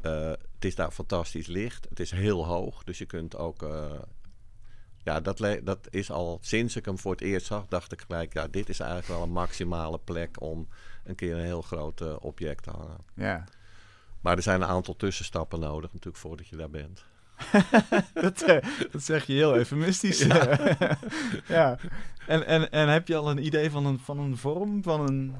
Eh, 0.00 0.30
het 0.30 0.64
is 0.64 0.74
daar 0.74 0.90
fantastisch 0.90 1.46
licht. 1.46 1.86
Het 1.88 2.00
is 2.00 2.10
heel 2.10 2.46
hoog, 2.46 2.84
dus 2.84 2.98
je 2.98 3.06
kunt 3.06 3.36
ook... 3.36 3.68
ja, 5.06 5.20
dat, 5.20 5.38
dat 5.62 5.88
is 5.90 6.10
al 6.10 6.38
sinds 6.40 6.76
ik 6.76 6.84
hem 6.84 6.98
voor 6.98 7.12
het 7.12 7.20
eerst 7.20 7.46
zag, 7.46 7.66
dacht 7.66 7.92
ik 7.92 8.00
gelijk... 8.00 8.32
Ja, 8.32 8.48
dit 8.48 8.68
is 8.68 8.80
eigenlijk 8.80 9.10
wel 9.10 9.22
een 9.22 9.30
maximale 9.30 9.98
plek 9.98 10.40
om 10.40 10.68
een 11.04 11.14
keer 11.14 11.34
een 11.34 11.44
heel 11.44 11.62
groot 11.62 12.00
eh, 12.00 12.16
object 12.20 12.62
te 12.62 12.70
hangen. 12.70 12.98
ja. 13.14 13.44
Maar 14.20 14.36
er 14.36 14.42
zijn 14.42 14.62
een 14.62 14.68
aantal 14.68 14.96
tussenstappen 14.96 15.60
nodig 15.60 15.92
natuurlijk 15.92 16.22
voordat 16.22 16.48
je 16.48 16.56
daar 16.56 16.70
bent. 16.70 17.04
dat, 18.24 18.42
eh, 18.42 18.56
dat 18.92 19.02
zeg 19.02 19.26
je 19.26 19.32
heel 19.32 19.54
eufemistisch. 19.54 20.18
Ja. 21.46 21.78
En, 22.26 22.46
en, 22.46 22.70
en 22.70 22.88
heb 22.88 23.08
je 23.08 23.16
al 23.16 23.30
een 23.30 23.44
idee 23.46 23.70
van 23.70 23.86
een, 23.86 23.98
van 23.98 24.18
een 24.18 24.36
vorm? 24.36 24.82
Van 24.82 25.00
een... 25.00 25.36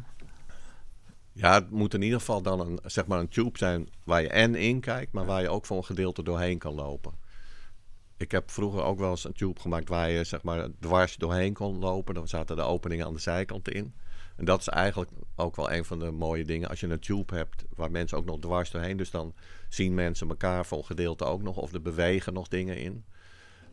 Ja, 1.32 1.54
het 1.54 1.70
moet 1.70 1.94
in 1.94 2.02
ieder 2.02 2.18
geval 2.18 2.42
dan 2.42 2.60
een, 2.60 2.78
zeg 2.84 3.06
maar 3.06 3.18
een 3.18 3.28
tube 3.28 3.58
zijn 3.58 3.88
waar 4.04 4.22
je 4.22 4.28
en 4.28 4.54
in 4.54 4.80
kijkt, 4.80 5.12
maar 5.12 5.24
waar 5.24 5.42
je 5.42 5.48
ook 5.48 5.66
voor 5.66 5.76
een 5.76 5.84
gedeelte 5.84 6.22
doorheen 6.22 6.58
kan 6.58 6.74
lopen. 6.74 7.12
Ik 8.16 8.30
heb 8.30 8.50
vroeger 8.50 8.82
ook 8.82 8.98
wel 8.98 9.10
eens 9.10 9.24
een 9.24 9.32
tube 9.32 9.60
gemaakt 9.60 9.88
waar 9.88 10.10
je 10.10 10.24
zeg 10.24 10.42
maar 10.42 10.68
dwars 10.80 11.16
doorheen 11.16 11.52
kon 11.52 11.78
lopen. 11.78 12.14
Dan 12.14 12.28
zaten 12.28 12.56
de 12.56 12.62
openingen 12.62 13.06
aan 13.06 13.12
de 13.12 13.20
zijkant 13.20 13.68
in. 13.68 13.94
En 14.36 14.44
dat 14.44 14.60
is 14.60 14.68
eigenlijk 14.68 15.10
ook 15.36 15.56
wel 15.56 15.72
een 15.72 15.84
van 15.84 15.98
de 15.98 16.10
mooie 16.10 16.44
dingen. 16.44 16.68
Als 16.68 16.80
je 16.80 16.86
een 16.86 17.00
tube 17.00 17.34
hebt 17.34 17.64
waar 17.74 17.90
mensen 17.90 18.18
ook 18.18 18.24
nog 18.24 18.38
dwars 18.38 18.70
doorheen. 18.70 18.96
Dus 18.96 19.10
dan 19.10 19.34
zien 19.68 19.94
mensen 19.94 20.28
elkaar 20.28 20.66
een 20.70 20.84
gedeelte 20.84 21.24
ook 21.24 21.42
nog. 21.42 21.56
Of 21.56 21.72
er 21.72 21.82
bewegen 21.82 22.32
nog 22.32 22.48
dingen 22.48 22.78
in. 22.78 23.04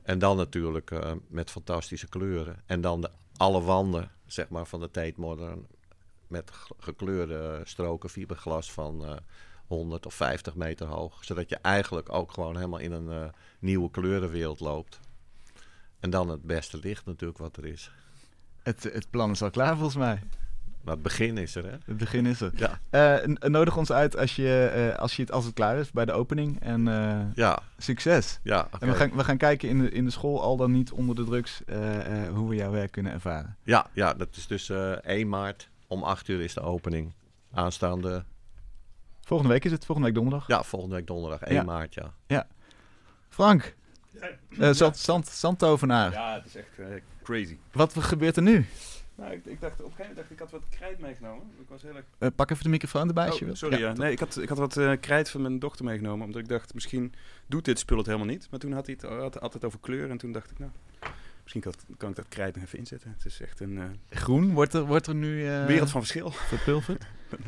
En 0.01 0.19
dan 0.19 0.37
natuurlijk 0.37 0.91
eh, 0.91 1.11
met 1.27 1.51
fantastische 1.51 2.09
kleuren. 2.09 2.61
En 2.65 2.81
dan 2.81 3.01
de, 3.01 3.09
alle 3.37 3.61
wanden 3.61 4.11
zeg 4.25 4.49
maar, 4.49 4.65
van 4.65 4.79
de 4.79 4.91
Tate 4.91 5.19
Modern 5.19 5.67
met 6.27 6.51
gekleurde 6.79 7.61
stroken 7.63 8.09
fiberglas 8.09 8.71
van 8.71 9.05
eh 9.05 9.15
100 9.67 10.05
of 10.05 10.13
50 10.13 10.55
meter 10.55 10.87
hoog. 10.87 11.23
Zodat 11.25 11.49
je 11.49 11.57
eigenlijk 11.61 12.13
ook 12.13 12.31
gewoon 12.31 12.55
helemaal 12.55 12.79
in 12.79 12.91
een 12.91 13.09
eh, 13.11 13.29
nieuwe 13.59 13.91
kleurenwereld 13.91 14.59
loopt. 14.59 14.99
En 15.99 16.09
dan 16.09 16.29
het 16.29 16.41
beste 16.43 16.77
licht 16.77 17.05
natuurlijk 17.05 17.39
wat 17.39 17.57
er 17.57 17.65
is. 17.65 17.91
Het, 18.63 18.83
het 18.83 19.09
plan 19.09 19.31
is 19.31 19.41
al 19.41 19.49
klaar 19.49 19.73
volgens 19.75 19.95
mij. 19.97 20.19
Maar 20.83 20.93
het 20.93 21.03
begin 21.03 21.37
is 21.37 21.55
er, 21.55 21.63
hè? 21.63 21.77
Het 21.85 21.97
begin 21.97 22.25
is 22.25 22.41
er. 22.41 22.51
Ja. 22.55 22.79
Eh, 22.89 23.27
nodig 23.49 23.77
ons 23.77 23.91
uit 23.91 24.17
als, 24.17 24.35
je, 24.35 24.65
eh, 24.93 24.99
als, 24.99 25.15
je 25.15 25.21
het, 25.21 25.31
als 25.31 25.45
het 25.45 25.53
klaar 25.53 25.77
is 25.77 25.91
bij 25.91 26.05
de 26.05 26.11
opening. 26.11 26.59
En 26.61 26.85
Ja, 27.35 27.59
succes. 27.77 28.39
ja. 28.43 28.67
En 28.79 28.87
we 28.87 28.95
gaan, 28.95 29.11
we 29.15 29.23
gaan 29.23 29.37
kijken 29.37 29.69
in 29.69 29.79
de, 29.79 29.89
in 29.89 30.05
de 30.05 30.11
school, 30.11 30.41
al 30.41 30.57
dan 30.57 30.71
niet 30.71 30.91
onder 30.91 31.15
de 31.15 31.23
drugs, 31.23 31.61
hoe 32.33 32.49
we 32.49 32.55
jouw 32.55 32.71
werk 32.71 32.91
kunnen 32.91 33.11
ervaren. 33.11 33.57
ja, 33.63 33.87
ja, 33.93 34.13
dat 34.13 34.35
is 34.35 34.47
dus 34.47 34.69
eh 34.69 34.91
1 34.91 35.29
maart. 35.29 35.69
Om 35.87 36.03
8 36.03 36.27
uur 36.27 36.41
is 36.41 36.53
de 36.53 36.61
opening. 36.61 37.13
Aanstaande, 37.51 38.23
Volgende 39.25 39.53
week 39.53 39.65
is 39.65 39.71
het, 39.71 39.85
volgende 39.85 40.09
week 40.11 40.17
donderdag. 40.19 40.47
ja, 40.47 40.63
volgende 40.63 40.95
week 40.95 41.07
donderdag, 41.07 41.41
1 41.41 41.53
Ja. 41.55 41.63
maart, 41.63 41.93
ja. 42.27 42.47
Frank, 43.29 43.75
eh 44.59 44.69
zand, 44.71 44.97
zand, 44.97 45.27
zandtovenaar. 45.27 46.11
Ja, 46.11 46.33
het 46.33 46.45
is 46.45 46.55
echt 46.55 46.79
eh, 46.79 46.85
crazy. 47.23 47.57
Wat 47.71 47.93
gebeurt 48.03 48.35
er 48.35 48.43
nu? 48.43 48.65
Nou, 49.15 49.31
ik, 49.31 49.45
ik 49.45 49.61
dacht 49.61 49.73
op 49.81 49.85
een 49.85 49.91
gegeven 49.91 49.97
moment 49.99 50.15
dacht 50.15 50.25
ik, 50.27 50.31
ik 50.33 50.39
had 50.39 50.51
wat 50.51 50.63
krijt 50.69 50.99
meegenomen. 50.99 51.45
Ik 51.61 51.69
was 51.69 51.81
heel 51.81 51.95
erg... 51.95 52.05
Eh, 52.17 52.29
pak 52.35 52.51
even 52.51 52.63
de 52.63 52.69
microfoon 52.69 53.07
erbij 53.07 53.25
als 53.25 53.33
je 53.35 53.41
Oh, 53.41 53.47
wil. 53.47 53.55
sorry, 53.55 53.79
ja. 53.79 53.93
Nee, 53.93 54.11
ik 54.11 54.19
had, 54.19 54.37
ik 54.37 54.49
had 54.49 54.57
wat 54.57 54.77
eh, 54.77 54.91
krijt 54.99 55.29
van 55.29 55.41
mijn 55.41 55.59
dochter 55.59 55.85
meegenomen. 55.85 56.25
Omdat 56.25 56.41
ik 56.41 56.47
dacht, 56.47 56.73
misschien 56.73 57.13
doet 57.47 57.65
dit 57.65 57.79
spul 57.79 57.97
het 57.97 58.05
helemaal 58.05 58.27
niet. 58.27 58.47
Maar 58.51 58.59
toen 58.59 58.71
had 58.71 58.85
hij 58.85 58.97
het 59.01 59.09
had, 59.11 59.35
had 59.35 59.53
het 59.53 59.65
over 59.65 59.79
kleur. 59.79 60.09
En 60.09 60.17
toen 60.17 60.31
dacht 60.31 60.51
ik, 60.51 60.59
nou, 60.59 60.71
misschien 61.41 61.61
kan, 61.61 61.73
kan 61.97 62.09
ik 62.09 62.15
dat 62.15 62.27
krijt 62.29 62.55
nog 62.55 62.63
even 62.63 62.79
inzetten. 62.79 63.11
Het 63.17 63.25
is 63.25 63.41
echt 63.41 63.59
een 63.59 63.77
eh, 63.77 63.83
Groen, 64.19 64.53
wordt 64.53 64.73
er, 64.73 64.85
wordt 64.85 65.07
er 65.07 65.15
nu 65.15 65.47
eh, 65.47 65.65
wereld 65.65 65.89
van 65.89 66.01
verschil. 66.01 66.31
verpulverd? 66.31 67.05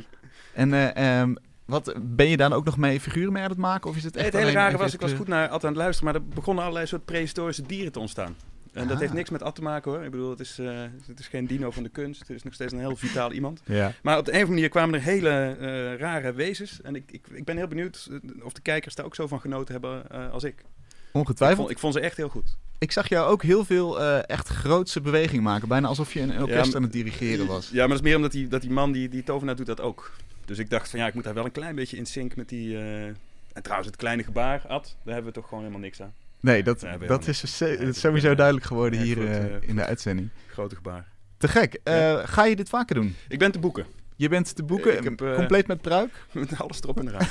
En 0.54 0.74
eh, 0.74 1.20
ehm, 1.22 1.36
wat, 1.66 1.94
ben 2.02 2.28
je 2.28 2.38
dan 2.38 2.54
ook 2.54 2.66
nog 2.66 2.78
mee 2.78 3.00
figuren 3.00 3.34
mee 3.34 3.44
aan 3.44 3.50
het 3.50 3.58
maken? 3.58 3.90
Of 3.90 3.96
is 3.96 4.04
het 4.04 4.16
echt 4.16 4.26
het 4.26 4.36
hele 4.36 4.52
rare 4.52 4.78
was, 4.78 4.94
ik 4.94 5.02
was 5.02 5.14
goed 5.14 5.28
naar 5.28 5.48
Ad 5.48 5.64
aan 5.64 5.70
het 5.70 5.78
luisteren, 5.80 6.12
maar 6.14 6.22
er 6.22 6.28
begonnen 6.28 6.64
allerlei 6.64 6.88
soort 6.88 7.06
prehistorische 7.06 7.62
dieren 7.62 7.92
te 7.92 8.00
ontstaan. 8.00 8.36
En 8.74 8.84
dat 8.88 8.94
Ah. 8.94 9.00
heeft 9.00 9.14
niks 9.14 9.30
met 9.30 9.44
Ad 9.44 9.56
te 9.56 9.62
maken 9.62 9.92
hoor. 9.92 10.04
Ik 10.04 10.12
bedoel, 10.12 10.30
het 10.30 10.40
is, 10.40 10.60
eh, 10.60 10.82
het 11.08 11.20
is 11.20 11.28
geen 11.28 11.48
dino 11.48 11.72
van 11.72 11.84
de 11.84 11.90
kunst. 11.90 12.20
Het 12.20 12.30
is 12.30 12.44
nog 12.44 12.54
steeds 12.54 12.74
een 12.74 12.80
heel 12.80 12.96
vitaal 12.96 13.32
iemand. 13.32 13.62
Ja. 13.66 13.92
Maar 14.04 14.18
op 14.18 14.26
de 14.26 14.32
een 14.32 14.38
of 14.38 14.42
andere 14.44 14.54
manier 14.54 14.70
kwamen 14.70 14.96
er 14.96 15.02
hele 15.06 15.30
eh, 15.60 16.00
rare 16.00 16.34
wezens. 16.34 16.82
En 16.82 16.96
ik, 16.96 17.12
ik, 17.12 17.28
ik 17.32 17.44
ben 17.46 17.58
heel 17.58 17.68
benieuwd 17.68 18.08
eh, 18.12 18.46
of 18.46 18.54
de 18.54 18.62
kijkers 18.62 18.96
daar 18.96 19.06
ook 19.06 19.16
zo 19.16 19.28
van 19.28 19.40
genoten 19.42 19.74
hebben 19.74 20.10
als 20.32 20.44
ik. 20.44 20.60
Ik 20.60 20.66
Ongetwijfeld. 21.12 21.60
vond, 21.60 21.70
ik 21.72 21.80
vond 21.80 21.94
ze 21.94 22.00
echt 22.00 22.18
heel 22.18 22.30
goed. 22.30 22.58
Ik 22.80 22.92
zag 22.92 23.10
jou 23.10 23.30
ook 23.30 23.44
heel 23.44 23.66
veel 23.66 24.00
echt 24.22 24.48
grootse 24.48 25.02
beweging 25.02 25.44
maken. 25.44 25.68
Bijna 25.68 25.88
alsof 25.88 26.14
je 26.14 26.22
een, 26.22 26.42
orkest 26.42 26.76
aan 26.76 26.82
het 26.84 26.92
dirigeren 26.92 27.48
was. 27.48 27.70
Ja, 27.70 27.78
maar 27.80 27.88
dat 27.88 27.98
is 27.98 28.04
meer 28.04 28.16
omdat 28.16 28.32
die, 28.32 28.48
dat 28.48 28.62
die 28.62 28.72
man, 28.72 28.92
die, 28.92 29.10
die 29.10 29.24
tovenaar, 29.24 29.56
doet 29.56 29.66
dat 29.66 29.82
ook. 29.82 30.12
Dus 30.46 30.58
ik 30.60 30.70
dacht 30.70 30.90
van 30.90 31.00
ja, 31.00 31.08
ik 31.08 31.14
moet 31.14 31.24
daar 31.24 31.34
wel 31.34 31.46
een 31.46 31.52
klein 31.52 31.76
beetje 31.76 31.98
in 31.98 32.06
sync 32.06 32.36
met 32.36 32.50
die... 32.50 32.78
eh, 32.78 33.06
En 33.06 33.62
trouwens, 33.62 33.88
het 33.88 33.98
kleine 34.00 34.24
gebaar, 34.24 34.62
Ad, 34.68 34.96
daar 35.04 35.14
hebben 35.14 35.34
we 35.34 35.40
toch 35.40 35.48
gewoon 35.48 35.60
helemaal 35.64 35.84
niks 35.84 36.02
aan. 36.02 36.14
Nee, 36.40 36.64
dat, 36.64 36.82
Ja, 36.82 36.98
dat 36.98 37.28
is 37.28 37.40
dus 37.42 37.62
is 37.62 38.00
sowieso 38.00 38.36
duidelijk 38.36 38.66
geworden 38.66 39.02
hier 39.02 39.28
eh, 39.28 39.44
eh, 39.46 39.52
in 39.62 39.76
de 39.76 39.86
uitzending. 39.86 40.30
Grote 40.48 40.76
gebaar. 40.76 41.08
Te 41.38 41.48
gek. 41.48 41.80
Ga 42.26 42.46
je 42.46 42.56
dit 42.56 42.70
vaker 42.70 42.96
doen? 42.96 43.16
Ik 43.28 43.40
ben 43.40 43.52
te 43.52 43.60
boeken. 43.60 43.86
Je 44.18 44.30
bent 44.30 44.56
te 44.56 44.64
boeken, 44.64 44.98
Ik 44.98 45.04
heb, 45.04 45.36
compleet 45.36 45.68
met 45.68 45.82
pruik? 45.82 46.26
Met 46.32 46.60
alles 46.60 46.82
erop 46.82 47.00
en 47.00 47.08
eraan. 47.08 47.28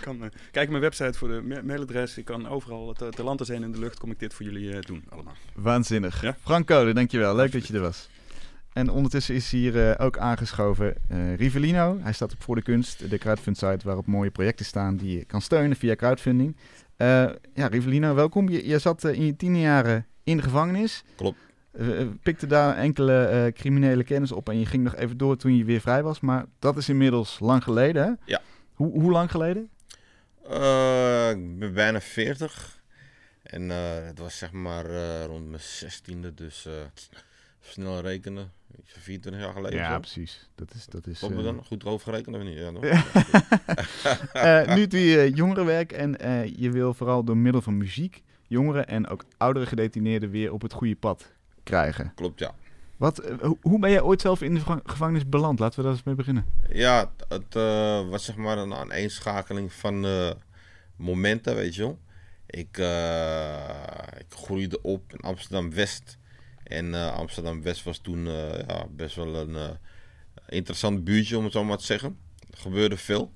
Kan, 0.00 0.30
kijk 0.50 0.68
mijn 0.68 0.80
website 0.82 1.18
voor 1.18 1.28
de 1.28 1.40
ma- 1.44 1.62
mailadres. 1.62 2.16
Ik 2.18 2.24
kan 2.24 2.48
overal 2.48 2.92
te, 2.92 3.08
te 3.08 3.22
land 3.22 3.46
zijn 3.46 3.62
in 3.62 3.72
de 3.72 3.78
lucht. 3.78 3.98
Kom 3.98 4.10
ik 4.10 4.18
dit 4.18 4.34
voor 4.34 4.46
jullie 4.46 4.80
doen 4.80 5.04
allemaal. 5.08 5.34
Waanzinnig. 5.54 6.22
Ja. 6.22 6.36
Frank 6.42 6.66
Code, 6.66 6.92
dankjewel. 6.92 7.34
Leuk 7.36 7.52
dat 7.52 7.66
je 7.66 7.74
er 7.74 7.80
was. 7.80 8.08
En 8.80 8.90
ondertussen 8.90 9.34
is 9.34 9.50
hier 9.50 9.90
eh, 9.90 10.06
ook 10.06 10.18
aangeschoven 10.18 10.94
eh, 11.08 11.34
Rivelino. 11.34 11.98
Hij 12.02 12.12
staat 12.12 12.32
op 12.32 12.42
Voor 12.42 12.54
de 12.54 12.62
Kunst, 12.62 13.10
de 13.10 13.18
crowdfund-site 13.18 13.86
waarop 13.86 14.06
mooie 14.06 14.30
projecten 14.30 14.64
staan 14.64 14.96
die 14.96 15.18
je 15.18 15.24
kan 15.24 15.40
steunen 15.40 15.76
via 15.76 15.94
crowdfunding. 15.94 16.56
Eh, 16.96 17.06
ja, 17.54 17.66
Rivelino, 17.66 18.14
welkom. 18.14 18.48
Je, 18.48 18.68
je 18.68 18.78
zat 18.78 19.04
in 19.04 19.24
je 19.24 19.36
tiende 19.36 19.58
jaren 19.58 20.06
in 20.24 20.36
de 20.36 20.42
gevangenis. 20.42 21.04
Klopt. 21.16 21.38
Pikte 22.22 22.46
daar 22.46 22.76
enkele 22.76 23.50
criminele 23.54 24.04
kennis 24.04 24.32
op 24.32 24.48
en 24.48 24.58
je 24.58 24.66
ging 24.66 24.82
nog 24.82 24.96
even 24.96 25.16
door 25.16 25.36
toen 25.36 25.56
je 25.56 25.64
weer 25.64 25.80
vrij 25.80 26.02
was. 26.02 26.20
Maar 26.20 26.44
dat 26.58 26.76
is 26.76 26.88
inmiddels 26.88 27.38
lang 27.40 27.62
geleden, 27.62 28.04
hè? 28.04 28.12
Ja. 28.24 28.40
Hoe, 28.74 29.00
hoe 29.00 29.10
lang 29.10 29.30
geleden? 29.30 29.70
Ik 31.30 31.58
ben 31.58 31.72
bijna 31.74 32.00
40. 32.00 32.82
En 33.42 33.68
het 33.68 34.18
was 34.18 34.38
zeg 34.38 34.52
maar 34.52 34.86
rond 35.26 35.48
mijn 35.48 35.62
16e, 35.62 36.34
dus 36.34 36.68
snel 37.70 38.00
rekenen. 38.00 38.52
Iets 38.80 38.92
van 38.92 39.02
24 39.02 39.42
jaar 39.42 39.52
geleden. 39.52 39.78
Ja, 39.78 39.98
precies. 39.98 40.48
Dat 40.54 40.74
is... 40.74 40.86
Dat 40.86 41.06
is 41.06 41.22
eh, 41.22 41.28
het 41.28 41.44
dan? 41.44 41.64
Goed 41.66 41.84
overgerekend 41.84 42.36
of 42.36 42.42
niet? 42.42 42.58
Ja? 42.58 42.70
Eh, 44.32 44.74
nu 44.74 44.86
doe 44.86 45.00
je 45.00 45.30
jongerenwerk 45.34 45.92
en 45.92 46.18
eh, 46.18 46.56
je 46.56 46.70
wil 46.70 46.94
vooral 46.94 47.24
door 47.24 47.36
middel 47.36 47.62
van 47.62 47.76
muziek 47.76 48.22
jongeren 48.46 48.86
en 48.88 49.08
ook 49.08 49.24
oudere 49.36 49.66
gedetineerden 49.66 50.30
weer 50.30 50.52
op 50.52 50.62
het 50.62 50.72
goede 50.72 50.96
pad 50.96 51.32
krijgen. 51.62 52.12
Klopt, 52.14 52.38
ja. 52.38 52.54
Wat, 52.96 53.18
eh, 53.18 53.38
ho- 53.40 53.58
hoe 53.60 53.78
ben 53.78 53.90
jij 53.90 54.02
ooit 54.02 54.20
zelf 54.20 54.42
in 54.42 54.54
de 54.54 54.60
geva- 54.60 54.80
gevangenis 54.84 55.28
beland? 55.28 55.58
Laten 55.58 55.76
we 55.78 55.82
daar 55.84 55.92
eens 55.92 56.02
mee 56.02 56.14
beginnen. 56.14 56.46
Ja, 56.68 57.10
het, 57.28 57.56
eh, 57.56 58.08
was 58.08 58.24
zeg 58.24 58.36
maar 58.36 58.58
een 58.58 58.74
aaneenschakeling 58.74 59.72
van 59.72 60.04
eh, 60.04 60.30
momenten, 60.96 61.54
weet 61.54 61.74
je 61.74 61.82
wel. 61.82 61.98
Ik, 62.46 62.78
eh, 62.78 64.18
ik 64.18 64.26
groeide 64.28 64.82
op 64.82 65.12
in 65.12 65.20
Amsterdam-West. 65.20 66.18
En 66.70 66.94
eh, 66.94 67.12
Amsterdam-West 67.14 67.82
was 67.82 67.98
toen 67.98 68.26
eh, 68.26 68.58
ja, 68.68 68.86
best 68.90 69.16
wel 69.16 69.34
een 69.34 69.56
eh, 69.56 69.70
interessant 70.48 71.04
buurtje, 71.04 71.38
om 71.38 71.44
het 71.44 71.52
zo 71.52 71.64
maar 71.64 71.78
te 71.78 71.84
zeggen. 71.84 72.18
Er 72.50 72.58
gebeurde 72.58 72.96
veel. 72.96 73.32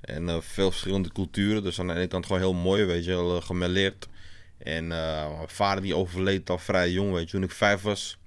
En 0.00 0.42
veel 0.42 0.70
verschillende 0.70 1.12
culturen. 1.12 1.62
Dus 1.62 1.80
aan 1.80 1.86
de 1.86 1.94
ene 1.94 2.06
kant 2.06 2.26
gewoon 2.26 2.40
heel 2.40 2.54
mooi, 2.54 2.84
weet 2.84 3.04
je, 3.04 3.10
heel 3.10 3.40
gemêleerd. 3.40 4.08
En 4.58 4.86
mijn 4.86 5.48
vader 5.48 5.82
die 5.82 5.96
overleed 5.96 6.50
al 6.50 6.58
vrij 6.58 6.90
jong, 6.90 7.12
weet 7.12 7.24
je, 7.24 7.30
toen 7.30 7.42
ik 7.42 7.50
vijf 7.50 7.82
was. 7.82 8.18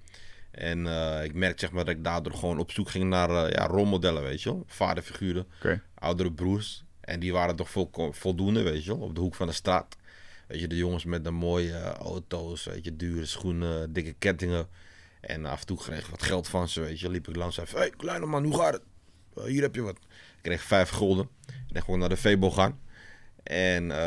En 0.51 0.79
ik 1.23 1.33
merkte 1.33 1.59
zeg 1.59 1.71
maar 1.71 1.85
dat 1.85 1.95
ik 1.95 2.03
daardoor 2.03 2.33
gewoon 2.33 2.59
op 2.59 2.71
zoek 2.71 2.89
ging 2.89 3.03
naar 3.03 3.51
ja, 3.51 3.67
rolmodellen, 3.67 4.23
weet 4.23 4.41
je 4.41 4.49
wel. 4.49 4.63
Vaderfiguren, 4.67 5.47
oudere 5.93 6.31
broers. 6.31 6.83
En 7.01 7.19
die 7.19 7.33
waren 7.33 7.55
toch 7.55 7.69
vol, 7.69 7.89
voldoende, 8.11 8.61
weet 8.61 8.83
je 8.83 8.97
wel, 8.97 9.07
op 9.07 9.15
de 9.15 9.21
hoek 9.21 9.35
van 9.35 9.47
de 9.47 9.53
straat. 9.53 9.96
Weet 10.47 10.59
je, 10.59 10.67
de 10.67 10.75
jongens 10.77 11.05
met 11.05 11.23
de 11.23 11.31
mooie 11.31 11.73
eh, 11.73 11.91
auto's, 11.93 12.63
weet 12.65 12.83
je, 12.83 12.95
dure 12.95 13.25
schoenen, 13.25 13.93
dikke 13.93 14.13
kettingen. 14.19 14.67
En 15.21 15.45
af 15.45 15.59
en 15.59 15.65
toe 15.65 15.77
kreeg 15.77 15.99
ik 15.99 16.05
wat 16.05 16.23
geld 16.23 16.47
van 16.47 16.69
ze, 16.69 16.81
weet 16.81 16.99
je. 16.99 17.09
Liep 17.09 17.27
ik 17.27 17.35
langs 17.35 17.57
en 17.57 17.67
zei, 17.67 17.81
hey, 17.81 17.89
kleine 17.97 18.25
man, 18.25 18.43
hoe 18.43 18.57
gaat 18.57 18.73
het? 18.73 18.81
"Eh, 19.35 19.43
hier 19.43 19.61
heb 19.61 19.75
je 19.75 19.81
wat. 19.81 19.97
Ik 19.97 20.41
kreeg 20.41 20.61
vijf 20.63 20.89
gulden. 20.89 21.29
En 21.45 21.53
dan 21.73 21.81
gewoon 21.83 21.99
naar 21.99 22.09
de 22.09 22.17
Febo 22.17 22.51
gaan. 22.51 22.79
En 23.43 23.91
eh, 23.91 23.97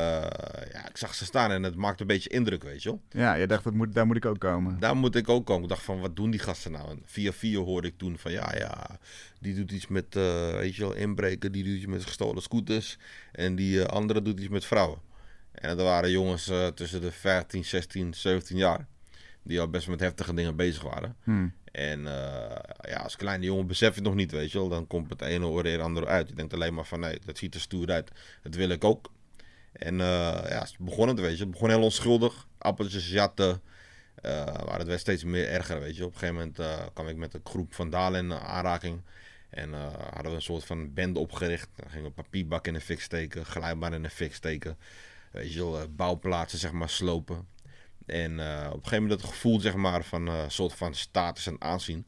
ja, 0.73 0.89
ik 0.89 0.97
zag 0.97 1.15
ze 1.15 1.25
staan 1.25 1.51
en 1.51 1.63
het 1.63 1.75
maakte 1.75 2.01
een 2.03 2.07
beetje 2.09 2.29
indruk, 2.29 2.63
weet 2.63 2.83
je 2.83 2.89
wel. 2.89 3.01
Ja, 3.11 3.35
je 3.35 3.47
dacht, 3.47 3.65
dat 3.65 3.73
moet, 3.73 3.95
daar 3.95 4.07
moet 4.07 4.17
ik 4.17 4.25
ook 4.25 4.39
komen. 4.39 4.81
Daar 4.81 4.97
moet 4.97 5.17
ik 5.17 5.29
ook 5.29 5.47
komen. 5.47 5.63
Ik 5.63 5.69
dacht 5.69 5.83
van, 5.83 6.01
wat 6.01 6.17
doen 6.17 6.31
die 6.31 6.41
gasten 6.41 6.73
nou? 6.73 6.91
En 6.91 7.03
via 7.05 7.33
via 7.33 7.59
hoorde 7.59 7.89
ik 7.89 7.99
toen 7.99 8.19
van, 8.19 8.33
ja, 8.33 8.57
ja, 8.57 8.99
die 9.41 9.55
doet 9.55 9.73
iets 9.73 9.87
met, 9.87 10.15
weet 10.15 10.75
je 10.75 10.83
wel, 10.83 10.95
inbreken. 10.95 11.53
Die 11.53 11.65
doet 11.65 11.73
iets 11.77 11.87
met 11.87 12.05
gestolen 12.05 12.43
scooters. 12.43 12.99
En 13.33 13.55
die 13.55 13.85
andere 13.85 14.23
doet 14.23 14.39
iets 14.41 14.49
met 14.49 14.65
vrouwen. 14.65 14.99
En 15.61 15.77
dat 15.77 15.87
waren 15.87 16.11
jongens 16.11 16.49
eh, 16.49 16.67
tussen 16.67 17.01
de 17.01 17.13
15, 17.13 17.65
16, 17.65 18.15
17 18.15 18.57
jaar. 18.57 18.87
Die 19.43 19.61
al 19.61 19.69
best 19.69 19.89
met 19.89 20.01
heftige 20.01 20.35
dingen 20.35 20.57
bezig 20.57 20.83
waren. 20.83 21.17
Hm. 21.23 21.49
En 21.65 22.07
eh, 22.07 22.91
ja, 22.91 22.97
als 22.97 23.17
kleine 23.17 23.45
jongen 23.45 23.67
besef 23.67 23.89
je 23.89 23.95
het 23.95 24.05
nog 24.05 24.15
niet, 24.15 24.31
weet 24.31 24.53
je 24.53 24.59
wel. 24.59 24.69
Dan 24.69 24.87
komt 24.87 25.11
het 25.11 25.23
ene 25.23 25.47
oor 25.47 25.65
er 25.65 25.81
andere 25.81 26.07
uit. 26.07 26.29
Je 26.29 26.35
denkt 26.35 26.55
alleen 26.55 26.75
maar 26.75 26.85
van, 26.85 27.01
nee, 27.01 27.19
dat 27.25 27.39
ziet 27.39 27.55
er 27.55 27.61
stoer 27.61 27.91
uit. 27.91 28.11
Dat 28.43 28.55
wil 28.55 28.69
ik 28.69 28.85
ook. 28.85 29.11
En 29.73 30.01
eh, 30.01 30.07
ja, 30.49 30.61
het 30.61 30.77
begon 30.79 31.09
het, 31.09 31.21
weet 31.21 31.37
je. 31.37 31.43
Het 31.43 31.51
begon 31.51 31.69
heel 31.69 31.83
onschuldig. 31.83 32.47
Appeltjes 32.59 33.11
jatten. 33.11 33.63
Maar 34.67 34.79
het 34.79 34.87
werd 34.87 35.01
steeds 35.01 35.25
meer 35.25 35.49
erger, 35.49 35.81
weet 35.81 35.97
je. 35.97 36.05
Op 36.05 36.13
een 36.13 36.19
gegeven 36.19 36.35
moment 36.35 36.93
kwam 36.93 37.09
ik 37.09 37.17
met 37.17 37.35
een 37.35 37.41
groep 37.45 37.75
vandalen 37.75 38.25
in 38.25 38.33
aanraking. 38.33 39.01
En 39.51 39.73
hadden 40.13 40.31
we 40.31 40.37
een 40.37 40.43
soort 40.43 40.65
van 40.65 40.95
bende 40.95 41.19
opgericht. 41.19 41.69
Dan 41.77 41.91
gingen 41.91 42.07
we 42.07 42.11
papierbak 42.11 42.67
in 42.67 42.73
de 42.73 42.81
fik 42.81 43.01
steken, 43.01 43.45
glijbaan 43.45 43.95
in 43.95 44.03
de 44.03 44.11
fik 44.11 44.35
steken. 44.35 44.77
Weet 45.31 45.53
je 45.53 45.59
wel, 45.59 45.81
eh, 45.81 45.87
bouwplaatsen 45.91 46.59
zeg 46.59 46.73
maar 46.73 46.89
slopen. 46.89 47.49
En 48.07 48.41
eh, 48.41 48.67
op 48.67 48.77
een 48.77 48.83
gegeven 48.83 49.03
moment 49.03 49.21
het 49.21 49.31
gevoel 49.31 49.61
zeg 49.61 49.75
maar 49.75 50.05
van 50.05 50.27
een 50.27 50.51
soort 50.51 50.73
van 50.73 50.95
status 50.95 51.47
en 51.47 51.61
aanzien. 51.61 52.07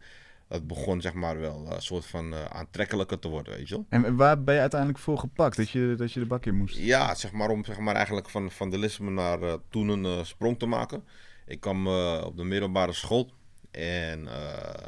Dat 0.53 0.67
begon 0.67 1.01
zeg 1.01 1.13
maar 1.13 1.41
wel 1.41 1.67
een 1.73 1.83
soort 1.83 2.07
van 2.07 2.33
eh, 2.35 2.45
aantrekkelijker 2.45 3.19
te 3.19 3.29
worden, 3.29 3.55
weet 3.57 3.69
je 3.69 3.75
wel. 3.75 3.87
En 3.89 4.17
waar 4.17 4.43
ben 4.43 4.55
je 4.55 4.61
uiteindelijk 4.61 5.01
voor 5.01 5.19
gepakt 5.19 5.57
dat 5.57 5.71
je, 5.71 5.95
dat 5.97 6.13
je 6.13 6.21
de 6.21 6.27
bak 6.27 6.47
in 6.47 6.55
moest? 6.55 6.77
Ja, 6.77 7.15
zeg 7.15 7.33
maar 7.33 7.51
om 7.51 7.65
zeg 7.65 7.79
maar, 7.79 7.95
eigenlijk 7.95 8.31
van 8.31 8.51
vandalisme 8.51 9.11
naar 9.11 9.43
eh, 9.43 9.55
toen 9.69 9.89
een 9.89 10.05
eh, 10.05 10.25
sprong 10.25 10.59
te 10.59 10.67
maken. 10.67 11.05
Ik 11.47 11.61
kwam 11.61 11.87
eh, 11.87 12.23
op 12.25 12.37
de 12.37 12.45
middelbare 12.45 12.93
school. 12.93 13.31
En 13.71 14.29
eh, 14.29 14.87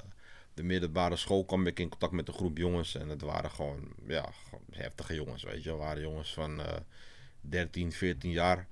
de 0.54 0.62
middelbare 0.62 1.16
school 1.16 1.44
kwam 1.44 1.66
ik 1.66 1.78
in 1.78 1.88
contact 1.88 2.12
met 2.12 2.28
een 2.28 2.34
groep 2.34 2.58
jongens. 2.58 2.94
En 2.94 3.08
het 3.08 3.22
waren 3.22 3.50
gewoon 3.50 3.92
ja, 4.06 4.30
gewoon 4.44 4.64
heftige 4.70 5.14
jongens, 5.14 5.42
weet 5.42 5.62
je. 5.62 5.70
Het 5.70 5.78
waren 5.78 6.02
jongens 6.02 6.32
van 6.34 6.60
eh 6.60 6.76
13, 7.48 7.92
14 7.92 8.30
jaar. 8.30 8.66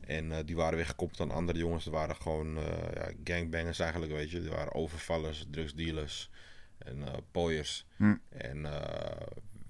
En 0.00 0.32
eh, 0.32 0.38
die 0.44 0.56
waren 0.56 0.76
weer 0.76 0.86
gekoppeld 0.86 1.20
aan 1.20 1.36
andere 1.36 1.58
jongens. 1.58 1.84
Dat 1.84 1.92
waren 1.92 2.16
gewoon 2.16 2.56
eh, 2.58 2.64
ja, 2.94 3.10
gangbangers 3.24 3.78
eigenlijk, 3.78 4.12
weet 4.12 4.30
je. 4.30 4.40
Die 4.40 4.50
waren 4.50 4.74
overvallers, 4.74 5.46
drugsdealers 5.50 6.30
en 6.78 7.02
eh 7.02 7.14
pooiers. 7.30 7.86
Hm. 7.96 8.14
En 8.28 8.62